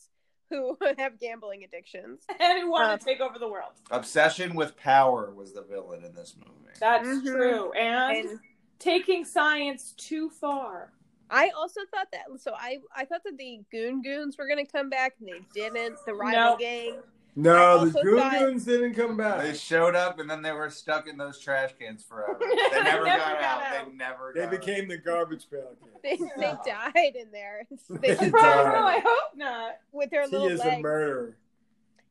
who 0.49 0.77
have 0.97 1.19
gambling 1.19 1.63
addictions. 1.63 2.21
and 2.39 2.59
who 2.61 2.69
want 2.69 2.85
Um, 2.91 2.99
to 2.99 3.05
take 3.05 3.19
over 3.21 3.39
the 3.39 3.47
world. 3.49 3.71
obsession 3.91 4.55
with 4.55 4.77
power 4.77 5.33
was 5.33 5.53
the 5.53 5.63
villain 5.63 6.03
in 6.03 6.13
this 6.13 6.35
movie. 6.37 6.51
That's 6.79 7.07
Mhm. 7.07 7.25
true. 7.25 7.71
And, 7.73 8.27
And 8.29 8.39
taking 8.77 9.25
science 9.25 9.93
too 9.97 10.29
far. 10.29 10.91
I 11.29 11.49
also 11.57 11.81
thought 11.93 12.07
that. 12.11 12.25
So 12.39 12.53
I 12.55 12.79
I 12.95 13.05
thought 13.05 13.21
that 13.25 13.37
the 13.37 13.61
Goon 13.71 14.01
Goons 14.01 14.37
were 14.37 14.47
gonna 14.47 14.65
come 14.65 14.89
back, 14.89 15.13
and 15.19 15.27
they 15.27 15.41
didn't. 15.53 15.97
The 16.05 16.13
rival 16.13 16.51
No. 16.53 16.57
gang. 16.57 16.99
No, 17.37 17.83
the 17.85 18.01
Goon 18.01 18.17
thought- 18.17 18.39
Goons 18.39 18.63
didn't 18.63 18.93
come 18.93 19.17
back. 19.17 19.41
They 19.41 19.53
showed 19.53 19.93
up 19.93 20.19
and 20.19 20.29
then 20.29 20.41
they 20.41 20.53
were 20.53 20.69
stuck 20.69 21.05
in 21.05 21.17
those 21.17 21.37
trash 21.37 21.73
cans 21.77 22.01
forever. 22.01 22.37
They 22.39 22.55
never, 22.81 23.03
Never 23.03 23.05
got, 23.05 23.17
got 23.17 23.43
out. 23.43 23.63
out. 23.75 23.85
They 23.87 23.91
never. 23.93 24.31
They 24.33 24.41
got 24.43 24.51
became 24.51 24.87
the 24.87 24.97
garbage 24.97 25.49
pail 25.49 25.73
They, 26.03 26.15
they 26.37 26.53
died 26.65 27.15
in 27.15 27.31
there. 27.33 27.67
They 27.89 28.13
They 28.15 28.15
died. 28.15 28.31
no, 28.31 28.39
I 28.85 29.01
hope 29.05 29.35
not. 29.35 29.71
with 29.91 30.11
their 30.11 30.23
He 30.23 30.27
little 30.29 30.47
is 30.47 30.61
a 30.61 30.79
murderer. 30.79 31.35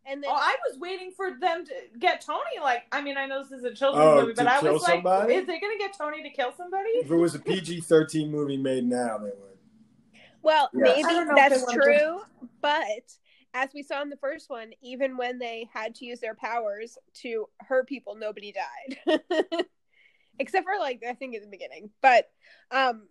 And 0.07 0.23
then 0.23 0.31
Oh, 0.31 0.37
I 0.39 0.55
was 0.69 0.79
waiting 0.79 1.13
for 1.17 1.31
them 1.41 1.65
to 1.65 1.73
get 1.99 2.21
Tony. 2.21 2.61
Like, 2.61 2.83
I 2.93 3.01
mean, 3.01 3.17
I 3.17 3.27
know 3.27 3.43
this 3.43 3.53
is 3.53 3.65
a 3.65 3.75
children's 3.75 4.07
Oh, 4.07 4.21
movie, 4.21 4.35
but 4.35 4.47
I 4.47 4.61
kill 4.61 4.75
was 4.75 4.83
like, 4.83 4.97
somebody? 4.97 5.35
is 5.35 5.47
they 5.47 5.59
going 5.61 5.73
to 5.73 5.79
get 5.79 5.97
Tony 5.97 6.23
to 6.23 6.31
kill 6.31 6.53
somebody? 6.57 6.91
If 6.97 7.11
it 7.11 7.17
was 7.17 7.35
a 7.35 7.39
PG 7.39 7.81
13 7.83 8.31
movie 8.31 8.57
made 8.57 8.85
now, 8.85 9.19
they 9.19 9.31
would. 9.31 9.59
Well, 10.43 10.69
Yes. 10.75 10.97
Maybe 11.07 11.15
don't 11.15 11.29
know 11.29 11.35
if 11.37 11.49
that's 11.49 11.61
they 11.61 11.67
wanna 11.67 11.83
true, 11.83 12.21
but 12.61 13.17
as 13.55 13.71
we 13.73 13.83
saw 13.83 14.03
in 14.03 14.11
the 14.11 14.17
first 14.17 14.51
one, 14.51 14.73
even 14.83 15.17
when 15.17 15.39
they 15.39 15.69
had 15.73 15.95
to 15.97 16.05
use 16.05 16.21
their 16.21 16.35
powers 16.35 16.99
to 17.23 17.49
hurt 17.61 17.89
people, 17.89 18.15
nobody 18.17 18.53
died. 18.53 19.21
Except 20.39 20.65
for 20.65 20.79
like 20.79 21.03
I 21.09 21.15
think 21.15 21.35
in 21.35 21.41
the 21.43 21.49
beginning. 21.49 21.91
But 22.03 22.29
um 22.71 23.09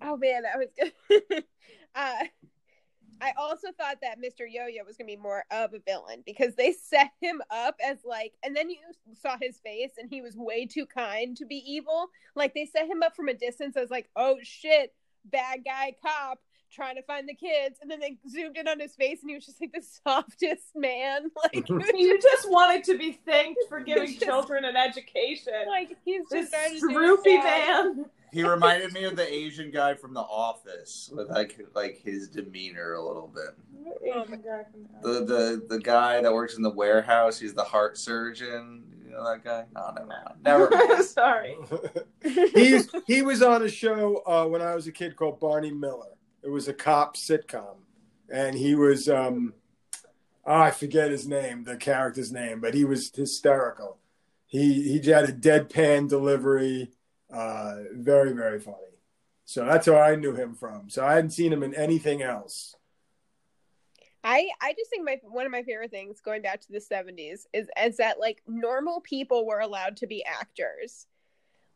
oh 0.00 0.16
man, 0.16 0.44
that 0.44 0.58
was 0.58 0.68
good. 0.78 1.44
uh 1.94 2.24
I 3.20 3.32
also 3.36 3.68
thought 3.78 3.98
that 4.02 4.18
Mr. 4.20 4.46
Yo-Yo 4.48 4.84
was 4.86 4.96
gonna 4.96 5.06
be 5.06 5.16
more 5.16 5.44
of 5.50 5.74
a 5.74 5.78
villain 5.80 6.22
because 6.24 6.54
they 6.54 6.72
set 6.82 7.10
him 7.20 7.42
up 7.50 7.76
as 7.84 7.98
like, 8.04 8.32
and 8.42 8.54
then 8.56 8.70
you 8.70 8.78
saw 9.20 9.36
his 9.40 9.58
face, 9.60 9.92
and 9.98 10.08
he 10.10 10.22
was 10.22 10.36
way 10.36 10.66
too 10.66 10.86
kind 10.86 11.36
to 11.36 11.46
be 11.46 11.62
evil. 11.66 12.08
Like 12.34 12.54
they 12.54 12.66
set 12.66 12.86
him 12.86 13.02
up 13.02 13.16
from 13.16 13.28
a 13.28 13.34
distance 13.34 13.76
as 13.76 13.90
like, 13.90 14.08
oh 14.16 14.36
shit, 14.42 14.92
bad 15.24 15.64
guy 15.64 15.94
cop 16.04 16.38
trying 16.72 16.94
to 16.94 17.02
find 17.02 17.28
the 17.28 17.34
kids, 17.34 17.78
and 17.82 17.90
then 17.90 17.98
they 17.98 18.16
zoomed 18.28 18.56
in 18.56 18.68
on 18.68 18.78
his 18.78 18.94
face, 18.94 19.22
and 19.22 19.30
he 19.30 19.34
was 19.34 19.44
just 19.44 19.60
like 19.60 19.72
the 19.72 19.82
softest 20.04 20.74
man. 20.76 21.30
Like, 21.42 21.66
he 21.66 22.02
you 22.04 22.20
just 22.20 22.48
wanted 22.50 22.84
to 22.84 22.96
be 22.98 23.12
thanked 23.26 23.60
for 23.68 23.80
giving 23.80 24.06
Just- 24.06 24.22
children 24.22 24.64
an 24.64 24.76
education. 24.76 25.52
like 25.66 25.96
he's 26.04 26.22
just 26.30 26.52
to 26.52 26.78
droopy 26.78 27.38
man. 27.38 28.06
He 28.32 28.42
reminded 28.42 28.92
me 28.92 29.04
of 29.04 29.16
the 29.16 29.32
Asian 29.32 29.70
guy 29.70 29.94
from 29.94 30.14
The 30.14 30.20
Office 30.20 31.10
with 31.12 31.28
like 31.28 31.58
like 31.74 32.00
his 32.02 32.28
demeanor 32.28 32.94
a 32.94 33.04
little 33.04 33.32
bit. 33.34 33.56
Asian 34.02 34.40
guy 34.42 34.64
from 34.70 34.88
The 35.02 35.24
the 35.24 35.66
the 35.68 35.78
guy 35.78 36.20
that 36.22 36.32
works 36.32 36.56
in 36.56 36.62
the 36.62 36.70
warehouse. 36.70 37.38
He's 37.38 37.54
the 37.54 37.64
heart 37.64 37.98
surgeon. 37.98 38.84
You 39.04 39.12
know 39.12 39.24
that 39.24 39.42
guy? 39.42 39.64
No, 39.74 39.92
never 39.92 40.06
mind. 40.06 40.28
Never 40.44 40.70
mind. 40.70 41.04
Sorry. 41.04 41.56
He's 42.54 42.88
he 43.06 43.22
was 43.22 43.42
on 43.42 43.62
a 43.62 43.68
show 43.68 44.22
uh, 44.26 44.46
when 44.46 44.62
I 44.62 44.74
was 44.74 44.86
a 44.86 44.92
kid 44.92 45.16
called 45.16 45.40
Barney 45.40 45.72
Miller. 45.72 46.14
It 46.42 46.48
was 46.50 46.68
a 46.68 46.72
cop 46.72 47.16
sitcom, 47.16 47.76
and 48.32 48.56
he 48.56 48.74
was 48.74 49.08
um, 49.08 49.54
oh, 50.46 50.54
I 50.54 50.70
forget 50.70 51.10
his 51.10 51.26
name, 51.26 51.64
the 51.64 51.76
character's 51.76 52.32
name, 52.32 52.60
but 52.60 52.74
he 52.74 52.84
was 52.84 53.10
hysterical. 53.14 53.98
He 54.46 54.98
he 55.00 55.10
had 55.10 55.28
a 55.28 55.32
deadpan 55.32 56.08
delivery, 56.08 56.90
uh, 57.32 57.76
very 57.92 58.32
very 58.32 58.60
funny. 58.60 58.76
So 59.44 59.64
that's 59.64 59.88
where 59.88 60.02
I 60.02 60.14
knew 60.14 60.34
him 60.34 60.54
from. 60.54 60.90
So 60.90 61.04
I 61.04 61.14
hadn't 61.14 61.30
seen 61.30 61.52
him 61.52 61.62
in 61.62 61.74
anything 61.74 62.22
else. 62.22 62.76
I 64.22 64.48
I 64.60 64.74
just 64.78 64.90
think 64.90 65.04
my 65.04 65.18
one 65.22 65.46
of 65.46 65.52
my 65.52 65.62
favorite 65.62 65.90
things 65.90 66.20
going 66.20 66.42
back 66.42 66.60
to 66.60 66.72
the 66.72 66.78
70s 66.78 67.46
is 67.52 67.68
is 67.82 67.96
that 67.96 68.20
like 68.20 68.42
normal 68.46 69.00
people 69.00 69.46
were 69.46 69.60
allowed 69.60 69.96
to 69.98 70.06
be 70.06 70.24
actors. 70.24 71.06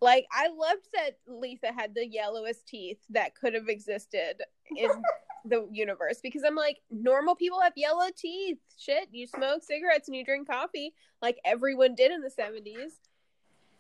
Like 0.01 0.27
I 0.31 0.49
loved 0.49 0.87
that 0.95 1.19
Letha 1.27 1.73
had 1.73 1.95
the 1.95 2.07
yellowest 2.07 2.67
teeth 2.67 2.99
that 3.11 3.35
could 3.35 3.55
have 3.55 3.69
existed 3.69 4.43
in 4.77 4.91
the 5.47 5.67
universe 5.71 6.21
because 6.23 6.43
I'm 6.47 6.55
like 6.55 6.79
normal 6.91 7.35
people 7.35 7.61
have 7.61 7.73
yellow 7.77 8.09
teeth. 8.15 8.59
Shit, 8.79 9.09
you 9.11 9.27
smoke 9.27 9.63
cigarettes 9.63 10.09
and 10.09 10.17
you 10.17 10.25
drink 10.25 10.49
coffee 10.49 10.95
like 11.23 11.39
everyone 11.45 11.95
did 11.95 12.13
in 12.13 12.21
the 12.21 12.31
70s. 12.31 12.93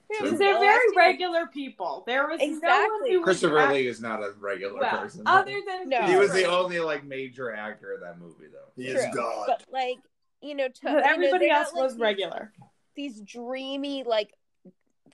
Because 0.09 0.39
they're 0.39 0.59
very 0.59 0.97
regular 0.97 1.47
people. 1.47 2.05
There 2.07 2.27
was 2.29 2.39
no 2.41 2.47
one 2.47 2.55
Exactly. 2.57 3.13
who 3.13 3.23
Christopher 3.23 3.59
act- 3.59 3.73
Lee 3.73 3.87
is 3.87 4.01
not 4.01 4.21
a 4.23 4.33
regular 4.39 4.79
well, 4.81 4.99
person. 4.99 5.23
other 5.27 5.55
than 5.67 5.89
No. 5.89 6.03
he 6.03 6.17
was 6.17 6.33
the 6.33 6.45
only 6.45 6.79
like 6.81 7.05
major 7.05 7.53
actor 7.55 7.95
in 7.95 8.01
that 8.01 8.19
movie 8.19 8.47
though. 8.53 8.71
He 8.83 8.91
True. 8.91 9.01
is 9.01 9.07
God. 9.15 9.45
But 9.47 9.65
like, 9.73 9.97
you 10.41 10.55
know, 10.55 10.69
to, 10.69 10.75
But 10.83 10.91
you 10.91 10.97
know, 11.01 11.03
everybody 11.07 11.49
else 11.51 11.69
not, 11.73 11.75
like, 11.75 11.83
was 11.85 11.93
these- 11.95 12.01
regular. 12.01 12.53
these 12.95 13.21
dreamy 13.23 14.05
like 14.05 14.33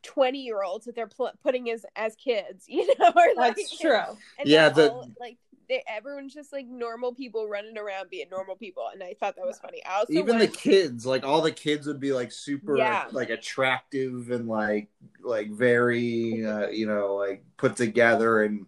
20 0.02 0.38
year 0.40 0.62
olds 0.62 0.86
that 0.86 0.94
they're 0.94 1.06
pl- 1.06 1.32
putting 1.42 1.70
as 1.70 1.84
as 1.94 2.16
kids 2.16 2.64
you 2.68 2.86
know 2.98 3.12
or 3.14 3.34
like 3.36 3.56
That's 3.56 3.78
true. 3.78 3.98
and 4.38 4.46
Yeah, 4.48 4.70
the- 4.70 4.90
all, 4.92 5.10
like 5.20 5.36
they, 5.70 5.82
everyone's 5.88 6.34
just 6.34 6.52
like 6.52 6.66
normal 6.66 7.14
people 7.14 7.48
running 7.48 7.78
around 7.78 8.10
being 8.10 8.28
normal 8.30 8.56
people 8.56 8.84
and 8.92 9.02
i 9.02 9.14
thought 9.18 9.36
that 9.36 9.46
was 9.46 9.58
funny 9.58 9.80
i 9.86 9.94
also 10.00 10.12
Even 10.12 10.36
the 10.38 10.46
kids, 10.48 11.06
like 11.06 11.24
all 11.24 11.40
the 11.40 11.50
kids, 11.52 11.86
would 11.86 12.00
be 12.00 12.12
like 12.12 12.30
super, 12.32 12.76
Yeah. 12.76 13.06
like 13.12 13.30
attractive 13.30 14.30
and 14.30 14.46
like 14.48 14.88
like 15.22 15.50
very, 15.50 16.44
uh, 16.44 16.68
you 16.68 16.86
know, 16.86 17.14
like 17.14 17.44
put 17.56 17.76
together 17.76 18.42
and 18.42 18.66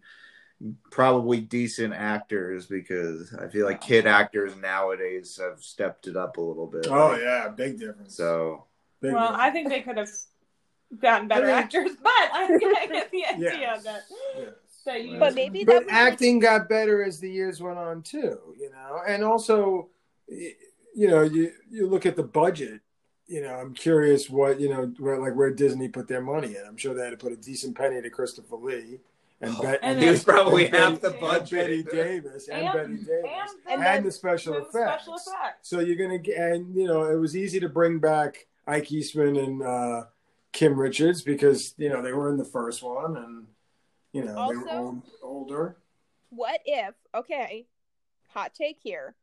probably 0.91 1.41
decent 1.41 1.93
actors 1.93 2.67
because 2.67 3.35
I 3.35 3.49
feel 3.49 3.67
like 3.67 3.81
kid 3.81 4.07
actors 4.07 4.55
nowadays 4.57 5.39
have 5.43 5.61
stepped 5.63 6.07
it 6.07 6.17
up 6.17 6.37
a 6.37 6.41
little 6.41 6.69
bit. 6.69 6.87
Oh 6.89 7.17
yeah, 7.17 7.49
big 7.49 7.79
difference. 7.81 8.17
So 8.17 8.65
Big 9.01 9.13
Well, 9.13 9.23
difference. 9.33 9.43
I 9.43 9.51
think 9.51 9.69
they 9.69 9.81
could 9.83 9.97
have 9.99 10.11
gotten 11.01 11.27
better 11.27 11.47
I 11.47 11.49
mean- 11.49 11.57
actors, 11.65 11.91
but 12.01 12.13
I, 12.13 12.45
I 12.81 12.87
get 12.87 13.11
the 13.11 13.25
idea 13.27 13.51
Yes. 13.59 13.83
that, 13.85 14.03
Yes. 14.39 14.49
That 14.85 15.05
you. 15.05 15.19
but 15.19 15.35
maybe 15.35 15.65
but 15.65 15.73
that 15.73 15.85
was, 15.85 15.87
like, 15.93 15.95
acting 16.13 16.39
got 16.41 16.69
better 16.69 17.03
as 17.05 17.21
the 17.21 17.31
years 17.31 17.61
went 17.63 17.79
on 17.79 18.03
too 18.03 18.39
you 18.59 18.71
know 18.71 19.01
and 19.07 19.23
also 19.25 19.89
you 20.29 21.09
know 21.09 21.23
you 21.23 21.53
you 21.71 21.87
look 21.87 22.05
at 22.07 22.17
the 22.17 22.23
budget 22.23 22.81
you 23.27 23.41
know 23.43 23.55
i'm 23.55 23.75
curious 23.75 24.29
what 24.29 24.59
you 24.61 24.69
know 24.69 24.93
where 24.99 25.19
like 25.21 25.35
where 25.37 25.51
disney 25.53 25.89
put 25.89 26.09
their 26.09 26.21
money 26.21 26.57
in 26.57 26.63
i'm 26.67 26.77
sure 26.77 26.95
they 26.95 27.03
had 27.05 27.11
to 27.11 27.17
put 27.17 27.33
a 27.33 27.37
decent 27.37 27.77
penny 27.77 28.01
to 28.03 28.11
christopher 28.11 28.57
lee 28.57 28.99
and, 29.41 29.59
Bet- 29.61 29.81
And 29.83 30.01
he 30.01 30.09
was 30.09 30.23
probably 30.23 30.67
and 30.67 30.75
half 30.77 31.01
Betty- 31.01 31.01
the 31.01 31.11
and 31.11 31.21
budget. 31.21 31.51
Betty 31.51 31.83
Davis 31.83 32.49
and, 32.49 32.63
And- 32.63 32.73
Betty 32.73 32.95
Davis 33.05 33.51
and 33.67 33.75
and, 33.75 33.83
then 33.83 34.05
the 34.05 34.13
special 34.13 34.55
effects. 34.55 35.05
special 35.05 35.15
effects. 35.15 35.69
So 35.69 35.81
you're 35.81 35.97
gonna 35.97 36.19
get, 36.19 36.37
and 36.39 36.73
you 36.77 36.87
know, 36.87 37.03
it 37.11 37.17
was 37.17 37.37
easy 37.37 37.59
to 37.59 37.69
bring 37.69 37.99
back 37.99 38.47
Ike 38.69 38.87
Eisenmann 38.91 39.43
and 39.43 39.61
uh, 39.63 40.05
Kim 40.53 40.79
Richards 40.79 41.23
because 41.23 41.75
you 41.77 41.89
know 41.89 42.03
they 42.03 42.13
were 42.13 42.29
in 42.31 42.37
the 42.37 42.45
first 42.45 42.85
one, 42.85 43.17
and 43.17 43.47
you 44.13 44.25
know 44.25 44.35
they 44.49 44.57
were 44.57 44.69
Also- 44.69 44.79
old, 44.79 45.03
older. 45.23 45.77
what 46.31 46.61
if 46.65 46.95
okay 47.15 47.67
hot 48.29 48.55
take 48.55 48.79
here 48.83 49.15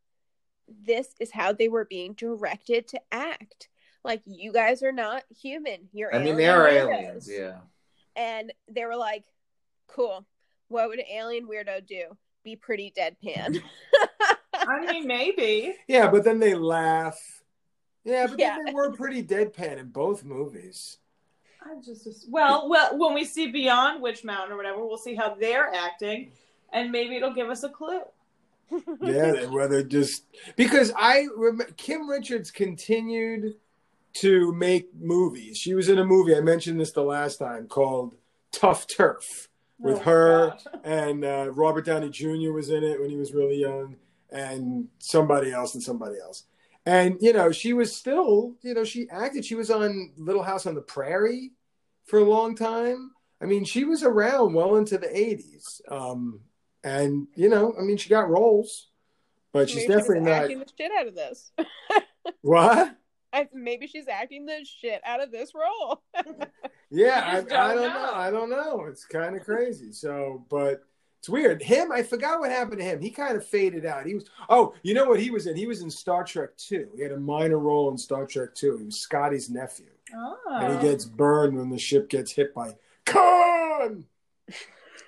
this 0.67 1.15
is 1.19 1.31
how 1.31 1.51
they 1.51 1.67
were 1.67 1.85
being 1.85 2.13
directed 2.13 2.87
to 2.87 2.99
act 3.11 3.69
like 4.03 4.21
you 4.25 4.51
guys 4.53 4.83
are 4.83 4.91
not 4.91 5.23
human 5.41 5.89
you're 5.91 6.13
I 6.13 6.23
mean, 6.23 6.37
they 6.37 6.47
are 6.47 6.65
weirdos. 6.67 6.93
aliens, 6.93 7.29
yeah. 7.31 7.59
and 8.15 8.53
they 8.71 8.85
were 8.85 8.95
like 8.95 9.25
cool 9.87 10.25
what 10.67 10.87
would 10.89 10.99
an 10.99 11.05
alien 11.11 11.47
weirdo 11.47 11.85
do 11.85 12.15
be 12.43 12.55
pretty 12.55 12.93
deadpan 12.97 13.61
I 14.61 14.91
mean, 14.91 15.07
maybe. 15.07 15.73
Yeah, 15.87 16.11
but 16.11 16.23
then 16.25 16.37
they 16.39 16.53
laugh. 16.53 17.17
Yeah, 18.03 18.27
but 18.27 18.37
Yeah. 18.37 18.57
then 18.57 18.65
they 18.65 18.73
were 18.73 18.91
pretty 18.91 19.23
deadpan 19.23 19.77
in 19.79 19.87
both 19.87 20.23
movies. 20.23 20.98
I 21.62 21.76
just 21.84 22.26
well, 22.30 22.70
well, 22.70 22.97
when 22.97 23.14
we 23.14 23.26
see 23.26 23.51
Beyond 23.51 24.01
Witch 24.01 24.24
Mountain 24.24 24.53
or 24.53 24.57
whatever, 24.57 24.86
we'll 24.86 24.97
see 24.97 25.16
how 25.16 25.36
they're 25.36 25.74
acting, 25.74 26.32
and 26.72 26.91
maybe 26.91 27.16
it'll 27.18 27.34
give 27.34 27.49
us 27.49 27.64
a 27.64 27.70
clue. 27.70 28.01
Yeah, 29.01 29.32
they- 29.34 29.47
whether 29.51 29.84
just 29.84 30.24
because 30.55 30.91
I 30.97 31.28
rem- 31.36 31.62
Kim 31.76 32.10
Richards 32.10 32.49
continued 32.51 33.55
to 34.14 34.53
make 34.53 34.89
movies. 34.95 35.57
She 35.57 35.74
was 35.74 35.89
in 35.89 35.99
a 35.99 36.05
movie 36.05 36.36
I 36.36 36.41
mentioned 36.41 36.80
this 36.80 36.91
the 36.93 37.03
last 37.03 37.38
time 37.38 37.68
called 37.68 38.16
Tuff 38.51 38.88
Turf 38.88 39.49
with 39.78 39.97
Oh, 39.97 40.03
her 40.03 40.47
God. 40.49 40.80
and 40.84 41.26
uh, 41.26 41.51
Robert 41.53 41.86
Downey 41.86 42.10
Jr. 42.10 42.51
was 42.51 42.70
in 42.70 42.84
it 42.84 42.99
when 42.99 43.10
he 43.10 43.18
was 43.18 43.34
really 43.34 43.57
young, 43.60 43.95
and 44.32 44.88
somebody 44.99 45.51
else 45.51 45.74
and 45.74 45.84
somebody 45.84 46.16
else. 46.20 46.45
And 46.86 47.17
you 47.21 47.34
know, 47.34 47.51
she 47.51 47.73
was 47.73 47.95
still, 47.95 48.55
you 48.61 48.73
know, 48.73 48.84
she 48.84 49.09
acted. 49.09 49.45
She 49.45 49.55
was 49.55 49.69
on 49.69 50.13
Little 50.17 50.43
House 50.43 50.65
on 50.65 50.75
the 50.75 50.82
Prairie 50.82 51.51
for 52.05 52.19
a 52.19 52.23
long 52.23 52.55
time. 52.55 53.11
I 53.41 53.45
mean, 53.45 53.63
she 53.63 53.84
was 53.86 54.03
around 54.03 54.53
well 54.53 54.75
into 54.77 54.97
the 54.97 55.07
'80s, 55.07 55.82
um, 55.91 56.41
and 56.84 57.27
you 57.36 57.49
know, 57.49 57.73
I 57.80 57.84
mean, 57.84 57.97
she 57.97 58.09
got 58.09 58.30
roles, 58.30 58.88
but 59.53 59.69
she's 59.69 59.88
Maybe 59.88 59.93
definitely 59.99 60.19
not. 60.25 60.43
acting 60.43 60.59
the 60.59 60.65
shit 60.77 60.91
out 60.97 61.07
of 61.07 61.15
this. 61.15 61.51
What? 62.41 62.95
I, 63.34 63.47
maybe 63.53 63.88
she's 63.88 64.07
acting 64.07 64.45
the 64.45 64.63
shit 64.65 65.01
out 65.05 65.21
of 65.21 65.32
this 65.32 65.53
role. 65.55 66.01
Yeah, 66.91 67.21
I, 67.25 67.38
I 67.38 67.41
don't 67.41 67.49
don't 67.49 67.75
know. 67.77 67.93
know. 67.93 68.13
I 68.13 68.32
don't 68.32 68.49
know. 68.49 68.86
It's 68.86 69.05
kind 69.05 69.36
of 69.36 69.43
crazy. 69.43 69.91
So, 69.91 70.45
but 70.49 70.82
it's 71.20 71.28
weird. 71.30 71.61
Him, 71.61 71.91
I 71.91 72.01
forgot 72.01 72.39
what 72.39 72.49
happened 72.49 72.80
to 72.80 72.84
him. 72.86 73.01
He 73.01 73.09
kind 73.09 73.36
of 73.36 73.45
faded 73.45 73.86
out. 73.86 74.05
He 74.05 74.15
was. 74.15 74.26
Oh, 74.47 74.74
you 74.84 74.93
know 74.93 75.05
what 75.05 75.20
he 75.20 75.30
was 75.32 75.47
in? 75.47 75.55
He 75.55 75.67
was 75.67 75.82
in 75.82 75.91
Star 75.91 76.24
Trek 76.24 76.55
Two. 76.57 76.88
He 76.95 77.01
had 77.03 77.11
a 77.11 77.20
minor 77.20 77.59
role 77.59 77.91
in 77.91 77.97
Star 77.97 78.26
Trek 78.26 78.55
Two. 78.55 78.78
He 78.78 78.86
was 78.86 78.99
Scotty's 78.99 79.49
nephew, 79.49 79.88
Oh. 80.15 80.38
and 80.49 80.72
he 80.74 80.88
oh. 80.88 80.91
gets 80.91 81.03
burned 81.03 81.57
when 81.57 81.70
the 81.70 81.78
ship 81.78 82.09
gets 82.09 82.32
hit 82.32 82.53
by 82.53 82.76
Khan. 83.05 84.05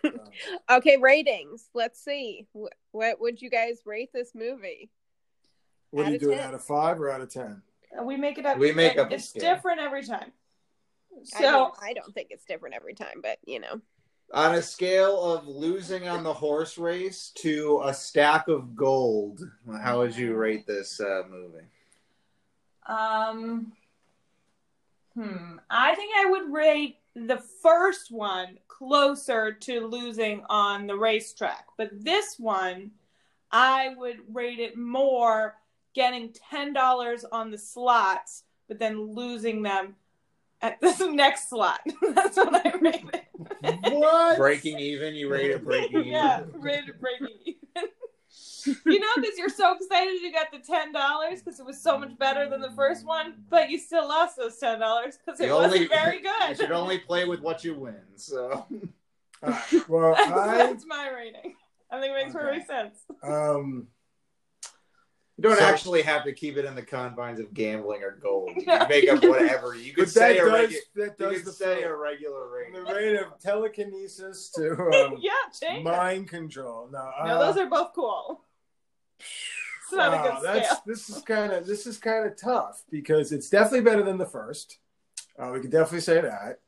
okay, 0.70 0.97
ratings. 0.97 1.70
Let's 1.74 2.03
see. 2.03 2.45
Wh- 2.53 2.74
What 2.91 3.22
would 3.22 3.41
you 3.41 3.49
guys 3.49 3.80
rate 3.86 4.12
this 4.14 4.32
movie? 4.36 4.89
What 5.91 6.03
Out 6.03 6.07
are 6.07 6.09
you 6.12 6.16
of 6.16 6.22
doing? 6.22 6.38
10. 6.39 6.47
Out 6.47 6.53
of 6.53 6.64
five 6.64 6.99
or 6.99 7.09
out 7.09 7.22
of 7.22 7.30
ten? 7.32 7.62
Uh, 7.97 8.03
we 8.03 8.18
make 8.18 8.38
it 8.38 8.45
up. 8.45 8.57
We 8.57 8.74
make 8.74 8.97
up 8.97 9.12
It's 9.12 9.32
different 9.32 9.80
every 9.80 10.03
time. 10.03 10.32
I, 11.36 11.39
So 11.41 11.64
mean, 11.64 11.72
I 11.82 11.93
don't 11.93 12.14
think 12.14 12.28
it's 12.32 12.45
different 12.45 12.76
every 12.76 12.95
time, 12.95 13.22
but 13.22 13.38
you 13.45 13.59
know. 13.62 13.82
On 14.34 14.55
a 14.55 14.61
scale 14.61 15.21
of 15.21 15.45
losing 15.45 16.07
on 16.07 16.23
the 16.23 16.34
horse 16.34 16.77
race 16.77 17.32
to 17.36 17.82
a 17.84 17.93
stack 17.93 18.47
of 18.47 18.77
gold, 18.77 19.41
how 19.82 19.99
would 19.99 20.15
you 20.15 20.36
rate 20.36 20.65
this 20.65 21.01
uh, 21.01 21.23
movie? 21.29 21.65
Um, 22.88 23.73
hmm. 25.15 25.57
I 25.69 25.95
think 25.95 26.13
I 26.17 26.29
would 26.29 26.51
rate 26.51 26.99
the 27.13 27.43
first 27.61 28.09
one 28.09 28.57
closer 28.69 29.51
to 29.51 29.88
losing 29.88 30.43
on 30.49 30.88
the 30.88 30.95
racetrack, 30.95 31.65
but 31.77 31.89
this 31.91 32.39
one, 32.39 32.91
I 33.51 33.93
would 33.97 34.19
rate 34.34 34.59
it 34.59 34.77
more 34.77 35.57
getting 35.93 36.34
ten 36.49 36.71
dollars 36.71 37.25
on 37.25 37.51
the 37.51 37.57
slots, 37.57 38.43
but 38.69 38.79
then 38.79 39.13
losing 39.13 39.61
them 39.61 39.95
at 40.82 40.82
the 40.82 41.12
next 41.12 41.49
slot. 41.49 41.80
That's 42.14 42.38
what 42.38 42.66
I 42.66 42.78
rate 42.80 43.03
it. 43.14 43.93
What? 43.93 44.38
Breaking 44.38 44.80
even? 44.80 45.16
You 45.16 45.30
rate 45.32 45.51
it 45.51 45.64
breaking 45.64 45.99
even? 45.99 46.07
yeah, 46.07 46.43
rated 46.53 46.99
breaking 46.99 47.28
even. 47.45 47.57
you 48.86 48.99
know, 48.99 49.07
because 49.16 49.38
you're 49.38 49.49
so 49.49 49.74
excited 49.76 50.22
you 50.22 50.32
got 50.32 50.51
the 50.51 50.59
ten 50.59 50.91
dollars 50.93 51.41
because 51.41 51.59
it 51.59 51.66
was 51.66 51.82
so 51.82 51.97
much 51.97 52.16
better 52.18 52.47
than 52.49 52.62
the 52.62 52.72
first 52.72 53.05
one, 53.05 53.34
but 53.49 53.70
you 53.70 53.78
still 53.80 54.07
lost 54.07 54.38
those 54.38 54.57
ten 54.57 54.80
dollars 54.80 55.18
because 55.26 55.39
it 55.39 55.47
You 55.47 55.53
wasn't 55.53 55.74
only- 55.74 55.88
very 55.88 56.18
You 56.18 56.24
good. 56.47 56.57
should 56.57 56.72
only 56.72 56.99
play 56.99 57.26
with 57.26 57.41
what 57.41 57.64
you 57.64 57.74
win. 57.76 57.95
So 58.16 58.66
All 59.43 59.49
right. 59.49 59.89
Well, 59.89 60.16
So 60.16 60.24
I 60.36 60.57
that's 60.57 60.86
my 60.86 61.09
rating. 61.09 61.55
I 61.91 61.99
think 61.99 62.12
it 62.12 62.24
makes 62.24 62.36
Okay. 62.36 62.45
perfect 62.45 62.68
sense. 62.68 62.99
um. 63.24 63.88
You 65.43 65.49
don't 65.49 65.57
So- 65.57 65.65
actually 65.65 66.01
have 66.03 66.23
to 66.25 66.33
keep 66.33 66.57
it 66.57 66.65
in 66.65 66.75
the 66.75 66.81
confines 66.83 67.39
of 67.39 67.53
gambling 67.53 68.03
or 68.03 68.11
gold. 68.11 68.51
You 68.55 68.63
can 68.63 68.87
make 68.87 69.09
up 69.09 69.23
whatever. 69.23 69.75
You 69.75 69.93
could 69.93 70.05
But 70.05 70.13
that 70.13 70.13
say 70.13 70.37
a 70.37 70.45
does 70.45 70.69
regu- 70.69 70.75
that 70.95 71.15
you 71.19 71.25
does 71.25 71.37
could 71.37 71.45
the 71.45 71.51
say 71.51 71.81
film. 71.81 71.91
a 71.91 71.95
regular 71.95 72.47
From 72.47 72.75
rate. 72.75 72.85
the 72.87 72.93
rate 72.93 73.15
of 73.19 73.39
telekinesis 73.39 74.51
to 74.55 74.71
um, 75.05 75.17
yeah, 75.19 75.31
change 75.59 75.83
mind 75.83 76.27
control. 76.29 76.87
No, 76.91 77.11
uh, 77.19 77.27
No, 77.27 77.39
those 77.39 77.57
are 77.57 77.65
both 77.69 77.93
cool. 77.93 78.41
It's 79.19 79.93
not 79.93 80.11
wow, 80.11 80.37
a 80.37 80.41
good 80.41 80.43
that's 80.43 80.79
this 80.81 81.09
is 81.09 81.21
kind 81.23 81.51
of 81.51 81.65
this 81.67 81.85
is 81.85 81.97
kind 81.97 82.25
of 82.25 82.37
tough 82.37 82.83
because 82.89 83.31
it's 83.31 83.49
definitely 83.49 83.81
better 83.81 84.03
than 84.03 84.17
the 84.17 84.25
first. 84.25 84.77
Uh, 85.37 85.49
we 85.53 85.59
can 85.59 85.69
definitely 85.69 85.99
say 86.01 86.21
that. 86.21 86.59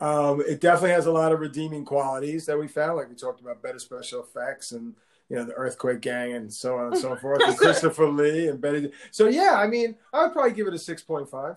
Um, 0.00 0.40
it 0.40 0.60
definitely 0.60 0.92
has 0.92 1.06
a 1.06 1.12
lot 1.12 1.30
of 1.32 1.40
redeeming 1.40 1.84
qualities 1.84 2.46
that 2.46 2.58
we 2.58 2.68
found, 2.68 2.96
like 2.96 3.10
we 3.10 3.14
talked 3.16 3.40
about 3.40 3.62
better 3.62 3.78
special 3.78 4.22
effects 4.22 4.72
and 4.72 4.94
you 5.30 5.36
know 5.36 5.44
the 5.44 5.54
earthquake 5.54 6.00
gang 6.00 6.34
and 6.34 6.52
so 6.52 6.76
on 6.76 6.88
and 6.88 6.98
so 6.98 7.16
forth, 7.22 7.40
and 7.42 7.56
Christopher 7.56 8.08
Lee 8.08 8.48
and 8.48 8.60
Betty. 8.60 8.90
So 9.12 9.28
yeah, 9.28 9.54
I 9.56 9.66
mean, 9.66 9.96
I 10.12 10.24
would 10.24 10.32
probably 10.32 10.52
give 10.52 10.66
it 10.66 10.74
a 10.74 10.78
six 10.78 11.02
point 11.02 11.28
five 11.30 11.56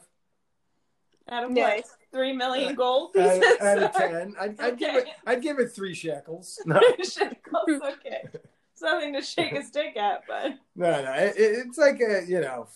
uh, 1.30 1.36
Out 1.36 1.44
of 1.46 1.52
Nice. 1.52 1.82
what? 1.82 1.86
Three 2.14 2.32
million 2.34 2.76
gold 2.76 3.18
out, 3.18 3.42
pieces. 3.42 3.60
out 3.62 3.84
of 3.84 3.92
ten. 3.94 4.36
I'd, 4.40 4.62
I'd 4.62 4.78
give 4.78 4.96
it. 4.96 5.08
I'd 5.26 5.42
give 5.42 5.58
it 5.60 5.72
three 5.74 5.96
shekels. 5.96 6.62
No, 6.68 6.80
Shekels, 7.00 7.82
okay. 7.82 8.28
It's 8.74 8.82
nothing 8.82 9.14
to 9.14 9.22
shake 9.22 9.54
a 9.54 9.64
stick 9.64 9.98
at, 9.98 10.22
but 10.28 10.52
no, 10.76 11.04
no. 11.04 11.12
It, 11.14 11.36
it- 11.36 11.66
it's 11.68 11.78
like 11.80 12.00
a 12.02 12.24
you 12.28 12.40
know 12.42 12.68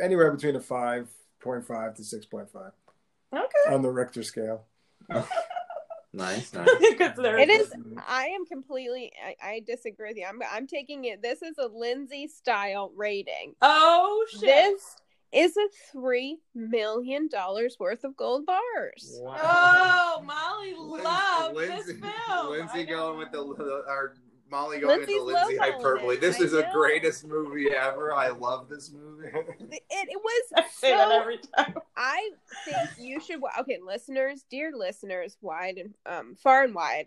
anywhere 0.00 0.30
between 0.30 0.54
a 0.56 0.60
five 0.60 1.08
point 1.40 1.66
five 1.66 1.94
to 1.96 2.04
six 2.04 2.24
point 2.24 2.48
five 2.50 2.70
okay. 3.32 3.74
on 3.74 3.82
the 3.82 3.90
Richter 3.90 4.22
scale. 4.22 4.64
Nice, 6.14 6.52
nice. 6.54 6.66
It 6.70 7.50
is. 7.50 7.72
I 8.06 8.26
am 8.26 8.46
completely. 8.46 9.12
I, 9.24 9.48
I 9.48 9.62
disagree 9.66 10.10
with 10.10 10.16
you. 10.16 10.26
I'm. 10.28 10.40
I'm 10.50 10.66
taking 10.66 11.06
it. 11.06 11.22
This 11.22 11.42
is 11.42 11.58
a 11.58 11.66
Lindsay 11.66 12.28
style 12.28 12.92
rating. 12.94 13.54
Oh 13.60 14.24
shit! 14.30 14.42
This 14.42 14.96
is 15.32 15.56
a 15.56 15.68
three 15.90 16.38
million 16.54 17.28
dollars 17.28 17.76
worth 17.80 18.04
of 18.04 18.16
gold 18.16 18.46
bars. 18.46 19.20
Oh, 19.26 20.22
Molly 20.24 20.74
Lin- 20.74 21.02
loved 21.02 21.56
Lindsay, 21.56 21.92
this 21.94 22.10
film. 22.28 22.50
Lindsay 22.50 22.80
I 22.80 22.84
going 22.84 23.18
with 23.18 23.32
the, 23.32 23.38
the 23.42 23.84
our 23.88 24.14
Molly 24.54 24.78
going 24.80 24.98
Lindsay's 24.98 25.16
with 25.22 25.34
the 25.34 25.40
Lindsay 25.40 25.56
hyperbole. 25.56 26.14
it. 26.14 26.20
This 26.20 26.40
I 26.40 26.44
is 26.44 26.52
the 26.52 26.68
greatest 26.72 27.26
movie 27.26 27.66
ever. 27.70 28.12
I 28.14 28.28
love 28.28 28.68
this 28.68 28.92
movie. 28.92 29.28
It, 29.34 29.82
it 29.90 30.20
was 30.22 30.44
I 30.56 30.64
say 30.70 30.92
that 30.92 31.08
so 31.08 31.20
every 31.20 31.38
time. 31.56 31.74
I 31.96 32.30
think 32.64 32.78
you 32.98 33.20
should. 33.20 33.40
Okay, 33.60 33.78
listeners, 33.84 34.44
dear 34.48 34.70
listeners, 34.76 35.36
wide 35.40 35.76
and 35.78 35.94
um, 36.06 36.36
far 36.36 36.62
and 36.62 36.74
wide, 36.74 37.06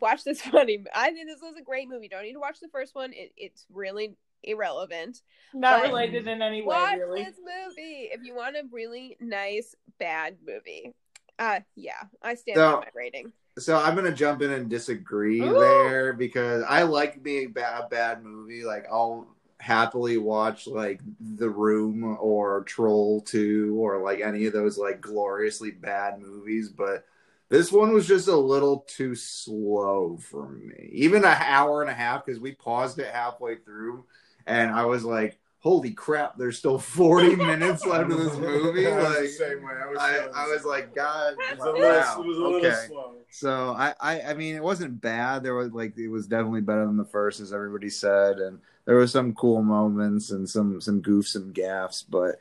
watch 0.00 0.24
this 0.24 0.40
funny. 0.54 0.84
I 0.94 1.10
think 1.10 1.28
this 1.28 1.40
was 1.42 1.54
a 1.58 1.62
great 1.62 1.88
movie. 1.88 2.08
Don't 2.08 2.22
need 2.22 2.32
to 2.32 2.40
watch 2.40 2.60
the 2.60 2.68
first 2.68 2.94
one. 2.94 3.12
It, 3.12 3.32
it's 3.36 3.66
really 3.72 4.16
irrelevant. 4.42 5.20
Not 5.52 5.82
But- 5.82 5.88
related 5.88 6.28
in 6.28 6.40
any 6.42 6.62
way, 6.62 6.66
Watch 6.68 6.98
really. 6.98 7.24
this 7.24 7.36
movie 7.38 8.08
if 8.12 8.22
you 8.22 8.34
want 8.34 8.56
a 8.56 8.62
really 8.72 9.16
nice 9.20 9.74
bad 9.98 10.38
movie. 10.46 10.94
Uh, 11.38 11.60
yeah, 11.76 11.92
I 12.22 12.34
stand 12.34 12.56
So- 12.56 12.72
by 12.76 12.80
my 12.80 12.88
rating. 12.94 13.32
So 13.58 13.76
I'm 13.76 13.94
gonna 13.94 14.12
jump 14.12 14.42
in 14.42 14.50
and 14.52 14.68
disagree 14.68 15.40
Ooh. 15.40 15.58
there 15.58 16.12
because 16.12 16.64
I 16.68 16.82
like 16.82 17.20
a 17.26 17.46
bad, 17.46 17.90
bad 17.90 18.22
movie. 18.22 18.64
Like 18.64 18.86
I'll 18.90 19.26
happily 19.60 20.16
watch 20.18 20.66
like 20.66 21.00
The 21.20 21.50
Room 21.50 22.16
or 22.20 22.62
Troll 22.64 23.20
Two 23.20 23.76
or 23.78 24.02
like 24.02 24.20
any 24.20 24.46
of 24.46 24.52
those 24.52 24.78
like 24.78 25.00
gloriously 25.00 25.70
bad 25.70 26.20
movies, 26.20 26.68
but 26.68 27.04
this 27.48 27.72
one 27.72 27.94
was 27.94 28.06
just 28.06 28.28
a 28.28 28.36
little 28.36 28.84
too 28.86 29.14
slow 29.14 30.18
for 30.18 30.48
me. 30.48 30.90
Even 30.92 31.24
an 31.24 31.36
hour 31.40 31.80
and 31.80 31.90
a 31.90 31.94
half 31.94 32.24
because 32.24 32.40
we 32.40 32.54
paused 32.54 32.98
it 32.98 33.12
halfway 33.12 33.56
through, 33.56 34.04
and 34.46 34.70
I 34.70 34.84
was 34.84 35.04
like, 35.04 35.38
"Holy 35.60 35.90
crap! 35.90 36.36
There's 36.36 36.58
still 36.58 36.78
40 36.78 37.36
minutes 37.36 37.84
left 37.84 38.10
of 38.10 38.18
this 38.18 38.36
movie." 38.38 38.86
I 38.86 38.96
was 38.96 39.18
Like 39.18 39.28
same 39.28 39.62
way. 39.62 39.72
I 39.82 39.86
was, 39.86 39.98
I, 39.98 40.16
I 40.34 40.48
was 40.48 40.64
like, 40.64 40.94
"God, 40.94 41.34
It 41.50 41.58
was 41.58 41.66
a 41.66 41.72
little, 41.72 41.80
wow, 41.80 42.22
was 42.22 42.38
a 42.38 42.40
little 42.40 42.56
okay." 42.56 42.86
slow. 42.88 43.14
So 43.30 43.74
I, 43.76 43.94
I, 44.00 44.20
I 44.22 44.34
mean, 44.34 44.56
it 44.56 44.62
wasn't 44.62 45.00
bad. 45.00 45.42
There 45.42 45.54
was 45.54 45.72
like 45.72 45.96
it 45.98 46.08
was 46.08 46.26
definitely 46.26 46.62
better 46.62 46.86
than 46.86 46.96
the 46.96 47.04
first, 47.04 47.40
as 47.40 47.52
everybody 47.52 47.90
said, 47.90 48.38
and 48.38 48.60
there 48.86 48.96
were 48.96 49.06
some 49.06 49.34
cool 49.34 49.62
moments 49.62 50.30
and 50.30 50.48
some 50.48 50.80
some 50.80 51.02
goofs 51.02 51.34
and 51.36 51.54
gaffs. 51.54 52.02
But 52.02 52.36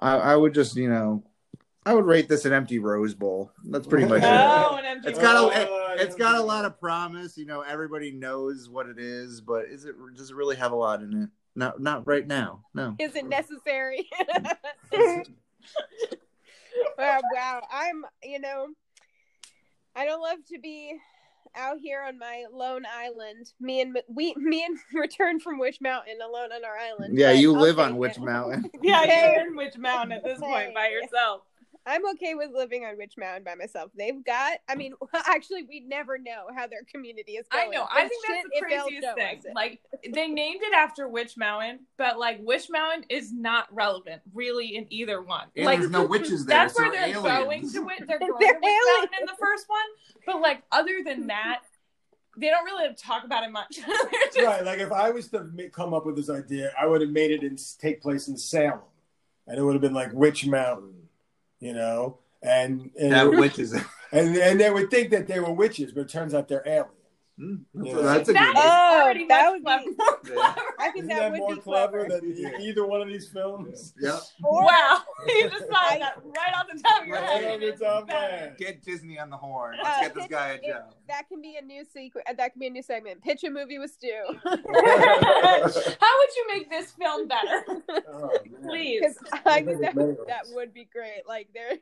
I, 0.00 0.16
I 0.16 0.36
would 0.36 0.52
just, 0.52 0.76
you 0.76 0.90
know, 0.90 1.22
I 1.84 1.94
would 1.94 2.04
rate 2.04 2.28
this 2.28 2.44
an 2.44 2.52
empty 2.52 2.80
Rose 2.80 3.14
Bowl. 3.14 3.52
That's 3.64 3.86
pretty 3.86 4.06
much 4.06 4.22
it. 4.24 4.26
Oh, 4.28 4.76
an 4.76 4.84
empty 4.84 5.10
It's 5.10 5.18
got 5.18 5.54
a 5.54 5.60
it, 5.60 6.00
has 6.00 6.16
got 6.16 6.34
a 6.34 6.42
lot 6.42 6.64
of 6.64 6.80
promise. 6.80 7.38
You 7.38 7.46
know, 7.46 7.60
everybody 7.60 8.10
knows 8.10 8.68
what 8.68 8.88
it 8.88 8.98
is, 8.98 9.40
but 9.40 9.66
is 9.66 9.84
it 9.84 9.94
does 10.16 10.30
it 10.30 10.36
really 10.36 10.56
have 10.56 10.72
a 10.72 10.76
lot 10.76 11.02
in 11.02 11.22
it? 11.22 11.28
Not 11.56 11.80
not 11.80 12.06
right 12.06 12.26
now. 12.26 12.60
No. 12.74 12.94
Is 12.98 13.16
it 13.16 13.26
necessary? 13.26 14.08
wow, 14.28 14.52
uh, 16.98 17.20
wow. 17.34 17.66
I'm, 17.72 18.04
you 18.22 18.38
know, 18.38 18.68
I 19.96 20.04
don't 20.04 20.20
love 20.20 20.38
to 20.52 20.58
be 20.58 20.98
out 21.56 21.78
here 21.78 22.02
on 22.06 22.18
my 22.18 22.44
lone 22.52 22.84
island. 22.86 23.52
Me 23.58 23.80
and 23.80 23.98
we, 24.06 24.34
me 24.36 24.66
and 24.66 24.78
return 25.00 25.40
from 25.40 25.58
Witch 25.58 25.78
Mountain 25.80 26.18
alone 26.22 26.52
on 26.52 26.62
our 26.62 26.76
island. 26.76 27.16
Yeah, 27.16 27.32
you 27.32 27.54
I'll 27.54 27.60
live 27.62 27.76
take 27.76 27.86
on 27.86 27.96
Witch. 27.96 28.18
Mountain. 28.18 28.70
Yeah, 28.82 29.04
you're 29.32 29.46
in 29.46 29.56
Witch 29.56 29.78
Mountain 29.78 30.12
at 30.12 30.24
this 30.24 30.38
point 30.38 30.74
by 30.74 30.88
yourself. 30.88 31.42
I'm 31.86 32.06
okay 32.14 32.34
with 32.34 32.50
living 32.52 32.84
on 32.84 32.96
Witch 32.98 33.14
Mountain 33.16 33.44
by 33.44 33.54
myself. 33.54 33.92
They've 33.96 34.24
got, 34.24 34.58
I 34.68 34.74
mean, 34.74 34.94
actually, 35.14 35.62
we 35.62 35.80
never 35.80 36.18
know 36.18 36.46
how 36.54 36.66
their 36.66 36.82
community 36.92 37.32
is 37.32 37.46
I 37.52 37.66
know. 37.68 37.86
I 37.90 38.08
think 38.08 38.24
that's 38.26 38.42
the 38.52 38.60
craziest 38.60 39.06
thing. 39.14 39.42
Like 39.54 39.80
they 40.12 40.28
named 40.28 40.60
it 40.62 40.74
after 40.74 41.08
Witch 41.08 41.36
Mountain, 41.36 41.80
but 41.96 42.18
like 42.18 42.38
Witch 42.42 42.68
Mountain 42.70 43.04
is 43.08 43.32
not 43.32 43.72
relevant 43.72 44.22
really 44.34 44.76
in 44.76 44.86
either 44.92 45.22
one. 45.22 45.46
And 45.56 45.64
like 45.64 45.78
there's 45.78 45.90
no 45.90 46.04
witches 46.06 46.44
there. 46.44 46.58
that's 46.58 46.76
so 46.76 46.82
where 46.82 46.90
they're 46.92 47.08
aliens. 47.16 47.24
going 47.24 47.70
to 47.70 47.88
it. 47.90 48.06
They're 48.08 48.18
going 48.18 48.32
They're 48.40 48.52
to 48.54 48.58
Witch 48.60 48.72
Mountain 48.98 49.18
in 49.20 49.26
the 49.26 49.36
first 49.38 49.66
one, 49.68 49.80
but 50.26 50.40
like 50.40 50.62
other 50.72 50.98
than 51.04 51.28
that, 51.28 51.60
they 52.36 52.48
don't 52.48 52.64
really 52.64 52.92
talk 52.94 53.24
about 53.24 53.44
it 53.44 53.50
much. 53.50 53.76
Just- 53.76 54.38
right. 54.38 54.64
Like 54.64 54.80
if 54.80 54.92
I 54.92 55.10
was 55.10 55.28
to 55.28 55.44
ma- 55.44 55.62
come 55.72 55.94
up 55.94 56.04
with 56.04 56.16
this 56.16 56.28
idea, 56.30 56.72
I 56.78 56.86
would 56.86 57.00
have 57.00 57.10
made 57.10 57.30
it 57.30 57.42
in, 57.42 57.56
take 57.78 58.02
place 58.02 58.28
in 58.28 58.36
Salem, 58.36 58.80
and 59.46 59.56
it 59.58 59.62
would 59.62 59.74
have 59.74 59.82
been 59.82 59.94
like 59.94 60.12
Witch 60.12 60.46
Mountain, 60.46 61.05
you 61.66 61.74
know, 61.74 62.18
and 62.42 62.90
and 62.98 63.12
and 64.12 64.36
and 64.36 64.60
they 64.60 64.70
would 64.70 64.88
think 64.88 65.10
that 65.10 65.26
they 65.26 65.40
were 65.40 65.52
witches, 65.52 65.92
but 65.92 66.02
it 66.02 66.08
turns 66.08 66.32
out 66.32 66.46
they're 66.46 66.62
aliens. 66.64 66.92
Hmm, 67.38 67.56
That's, 67.74 67.88
Yeah. 67.88 68.00
that's 68.02 68.28
a 68.30 68.32
That 68.32 68.46
good 68.54 68.56
one. 68.56 68.66
Oh, 68.66 69.28
that 69.28 69.52
would 69.52 69.62
clever- 69.62 69.84
be- 69.84 69.96
more 69.96 70.20
Yeah. 70.24 70.52
clever. 70.54 70.60
I 70.78 70.84
think 70.90 70.96
Isn't 70.96 71.08
that, 71.08 71.18
that, 71.20 71.30
would 71.32 71.40
more 71.40 71.54
be 71.54 71.60
clever, 71.60 72.06
clever. 72.06 72.20
than 72.22 72.32
e- 72.32 72.68
either 72.68 72.86
one 72.86 73.02
of 73.02 73.08
these 73.08 73.28
films? 73.28 73.92
Yeah. 74.00 74.18
Or- 74.42 74.62
Wow, 74.64 75.02
you 75.26 75.50
just 75.50 75.66
thought 75.66 75.98
that 75.98 76.16
right 76.24 76.54
off 76.56 76.66
the 76.72 76.80
top 76.80 77.02
of 77.02 77.06
your 77.06 77.16
Right 77.16 77.24
head. 77.42 77.54
off 77.54 77.60
the 77.60 77.84
top 77.84 78.02
of 78.02 78.08
better. 78.08 78.32
my 78.32 78.36
head. 78.38 78.56
Get 78.58 78.82
Disney 78.82 79.18
on 79.18 79.28
the 79.28 79.36
horn. 79.36 79.76
Uh, 79.78 79.82
Let's 79.84 80.00
get 80.00 80.14
this 80.14 80.26
guy 80.28 80.48
a 80.48 80.54
it- 80.54 80.62
job. 80.66 80.94
that 81.08 81.28
can 81.28 81.42
be 81.42 81.56
a 81.60 81.62
new 81.64 81.84
sequence. 81.84 82.24
That 82.36 82.52
can 82.52 82.60
be 82.60 82.66
a 82.68 82.70
new 82.70 82.82
segment. 82.82 83.22
Pitch 83.22 83.44
a 83.44 83.50
movie 83.50 83.78
with 83.78 83.90
Stu. 83.90 84.12
How 84.44 84.56
would 84.56 86.36
you 86.36 86.46
make 86.54 86.70
this 86.70 86.92
film 86.92 87.28
better? 87.28 87.64
Oh. 88.12 88.30
Please. 88.62 89.18
I 89.44 89.62
think 89.62 89.78
think 89.80 89.80
that, 89.94 90.16
that 90.26 90.46
would 90.54 90.72
be 90.72 90.88
great. 90.90 91.22
Like 91.28 91.48
they're 91.52 91.76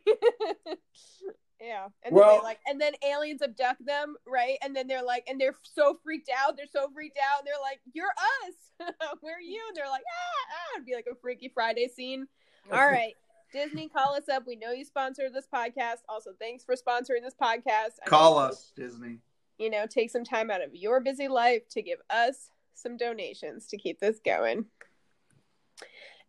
Yeah. 1.65 1.85
And 2.03 2.15
then 2.15 2.15
Well- 2.15 2.39
they 2.39 2.45
like 2.45 2.59
and 2.67 2.81
then 2.81 2.93
aliens 3.03 3.41
abduct 3.43 3.85
them, 3.87 4.17
right? 4.27 4.59
And 4.63 4.77
then 4.77 4.87
they're 4.87 5.03
like 5.03 5.25
and 5.29 5.41
they're 5.41 5.55
so 5.63 5.99
freaked 6.05 6.29
out. 6.29 6.57
They're 6.57 6.67
so 6.71 6.91
freaked 6.93 7.17
out 7.19 7.41
and 7.41 7.47
they're 7.47 7.55
like, 7.63 7.81
You're 7.93 8.07
us. 8.09 8.91
We're 9.23 9.41
you. 9.41 9.63
And 9.69 9.77
they're 9.77 9.89
like, 9.89 10.03
ah, 10.07 10.53
ah. 10.53 10.77
It'd 10.77 10.87
be 10.87 10.95
like 10.95 11.07
a 11.11 11.15
Freaky 11.15 11.49
Friday 11.49 11.89
scene. 11.89 12.27
All 12.71 12.87
right. 12.87 13.15
Disney, 13.53 13.89
call 13.89 14.15
us 14.15 14.29
up. 14.29 14.45
We 14.47 14.57
know 14.57 14.73
you 14.73 14.85
sponsored 14.85 15.33
this 15.33 15.47
podcast. 15.53 15.99
Also, 16.09 16.33
thanks 16.41 16.65
for 16.65 16.75
sponsoring 16.75 17.23
this 17.23 17.35
podcast. 17.41 17.93
I 18.05 18.09
Call 18.09 18.37
us, 18.37 18.73
Disney. 18.77 19.19
You 19.59 19.71
know, 19.71 19.87
take 19.87 20.11
some 20.11 20.25
time 20.25 20.51
out 20.51 20.61
of 20.63 20.75
your 20.75 21.01
busy 21.01 21.29
life 21.29 21.69
to 21.71 21.83
give 21.83 22.01
us 22.11 22.51
some 22.75 22.97
donations 22.97 23.69
to 23.69 23.77
keep 23.79 24.01
this 24.01 24.19
going. 24.25 24.65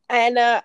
And 0.09 0.37
uh 0.37 0.61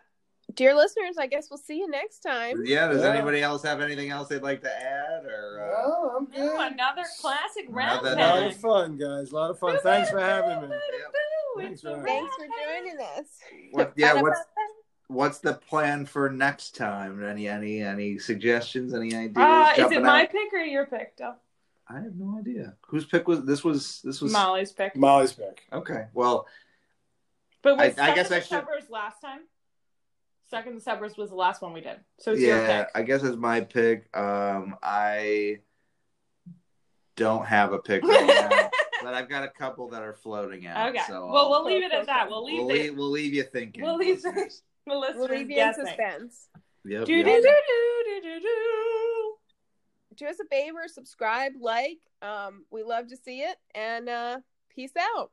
dear 0.54 0.74
listeners, 0.74 1.16
I 1.18 1.26
guess 1.26 1.48
we'll 1.50 1.58
see 1.58 1.78
you 1.78 1.88
next 1.90 2.20
time. 2.20 2.62
Yeah. 2.64 2.88
Does 2.88 3.02
Yeah. 3.02 3.10
anybody 3.14 3.42
else 3.42 3.62
have 3.62 3.80
anything 3.80 4.10
else 4.10 4.28
they'd 4.28 4.42
like 4.42 4.60
to 4.62 4.72
add? 4.72 5.24
Or 5.24 5.64
uh, 5.74 5.88
No, 5.88 6.16
I'm 6.16 6.22
Ooh, 6.24 6.26
good. 6.56 6.72
another 6.72 7.04
classic 7.20 7.66
round. 7.68 8.06
Another- 8.06 8.20
A 8.20 8.40
lot 8.40 8.46
of 8.50 8.56
fun, 8.56 8.96
guys. 8.96 9.30
A 9.32 9.34
lot 9.34 9.50
of 9.50 9.58
fun. 9.58 9.78
Thanks 9.82 10.10
for 10.10 10.20
having 10.20 10.62
me. 10.62 10.68
Boo, 10.68 11.60
Thanks 11.62 11.72
it's 11.74 11.82
the 11.82 11.96
for- 11.96 12.04
Thanks 12.04 12.34
for 12.36 12.46
joining 12.46 12.98
us. 13.00 13.26
what? 13.72 13.92
Yeah. 13.96 14.20
What's 14.22 14.40
what's 15.08 15.38
the 15.40 15.54
plan 15.54 16.06
for 16.06 16.30
next 16.30 16.76
time? 16.76 17.22
Any 17.24 17.48
any 17.48 17.80
any 17.82 18.18
suggestions? 18.18 18.94
Any 18.94 19.14
ideas? 19.14 19.36
Uh, 19.36 19.72
is 19.76 19.92
it 19.92 20.02
my 20.02 20.22
out? 20.22 20.30
pick 20.30 20.52
or 20.52 20.58
your 20.60 20.86
pick, 20.86 21.16
Del? 21.16 21.36
I 21.88 21.94
have 21.94 22.14
no 22.14 22.38
idea. 22.38 22.76
Whose 22.86 23.04
pick 23.04 23.26
was 23.26 23.44
this? 23.44 23.64
Was 23.64 24.00
this 24.02 24.20
was 24.20 24.32
Molly's 24.32 24.70
pick. 24.70 24.94
Molly's 24.94 25.32
pick. 25.32 25.66
okay? 25.72 26.06
Well, 26.14 26.46
But 27.62 27.76
was 27.78 27.98
I- 27.98 28.12
I 28.12 28.14
guess 28.14 28.28
Second 28.28 28.32
I 28.32 28.38
the 28.38 28.40
should- 28.40 28.48
Suburbs 28.48 28.90
last 28.90 29.20
time? 29.20 29.40
Second 30.50 30.74
the 30.74 30.80
Suburbs 30.80 31.16
was 31.16 31.30
the 31.30 31.36
last 31.36 31.62
one 31.62 31.72
we 31.72 31.80
did. 31.80 31.98
So 32.18 32.32
it's 32.32 32.40
your 32.40 32.56
yeah. 32.56 32.82
pick. 32.82 32.88
I 32.96 33.02
guess 33.02 33.22
it's 33.22 33.36
my 33.36 33.60
pick. 33.60 34.08
Um, 34.16 34.74
I 34.82 35.58
don't 37.14 37.46
have 37.46 37.72
a 37.72 37.78
pick 37.78 38.02
right 38.02 38.26
now, 38.26 38.70
but 39.02 39.14
I've 39.14 39.28
got 39.28 39.44
a 39.44 39.48
couple 39.48 39.88
that 39.90 40.02
are 40.02 40.14
floating 40.14 40.66
out. 40.66 40.88
Okay. 40.88 41.02
So 41.06 41.26
well, 41.26 41.44
I'll- 41.44 41.50
we'll 41.50 41.64
leave 41.64 41.84
it 41.84 41.92
at 41.92 42.06
that. 42.06 42.28
We'll 42.28 42.44
leave 42.44 42.58
we'll, 42.58 42.68
the, 42.68 42.74
leave, 42.74 42.96
we'll 42.96 43.10
leave 43.10 43.32
you 43.32 43.44
thinking. 43.44 43.84
We'll 43.84 43.96
leave 43.96 44.24
listeners. 44.24 44.62
the 44.86 44.94
listeners 44.94 45.28
We'll 45.28 45.38
leave 45.38 45.50
you 45.50 45.62
in 45.62 45.74
suspense. 45.74 46.48
Yep, 46.84 47.04
Do, 47.04 47.14
yep. 47.14 47.26
do, 47.26 47.42
do, 47.42 47.42
do, 47.42 48.20
do, 48.22 48.40
do. 48.40 49.34
Do 50.16 50.26
us 50.26 50.36
a 50.40 50.48
favor, 50.48 50.80
subscribe, 50.88 51.52
like. 51.60 51.98
Um, 52.22 52.64
we 52.70 52.82
love 52.82 53.06
to 53.08 53.16
see 53.16 53.40
it, 53.42 53.56
and 53.74 54.08
uh, 54.08 54.38
peace 54.74 54.92
out. 54.98 55.30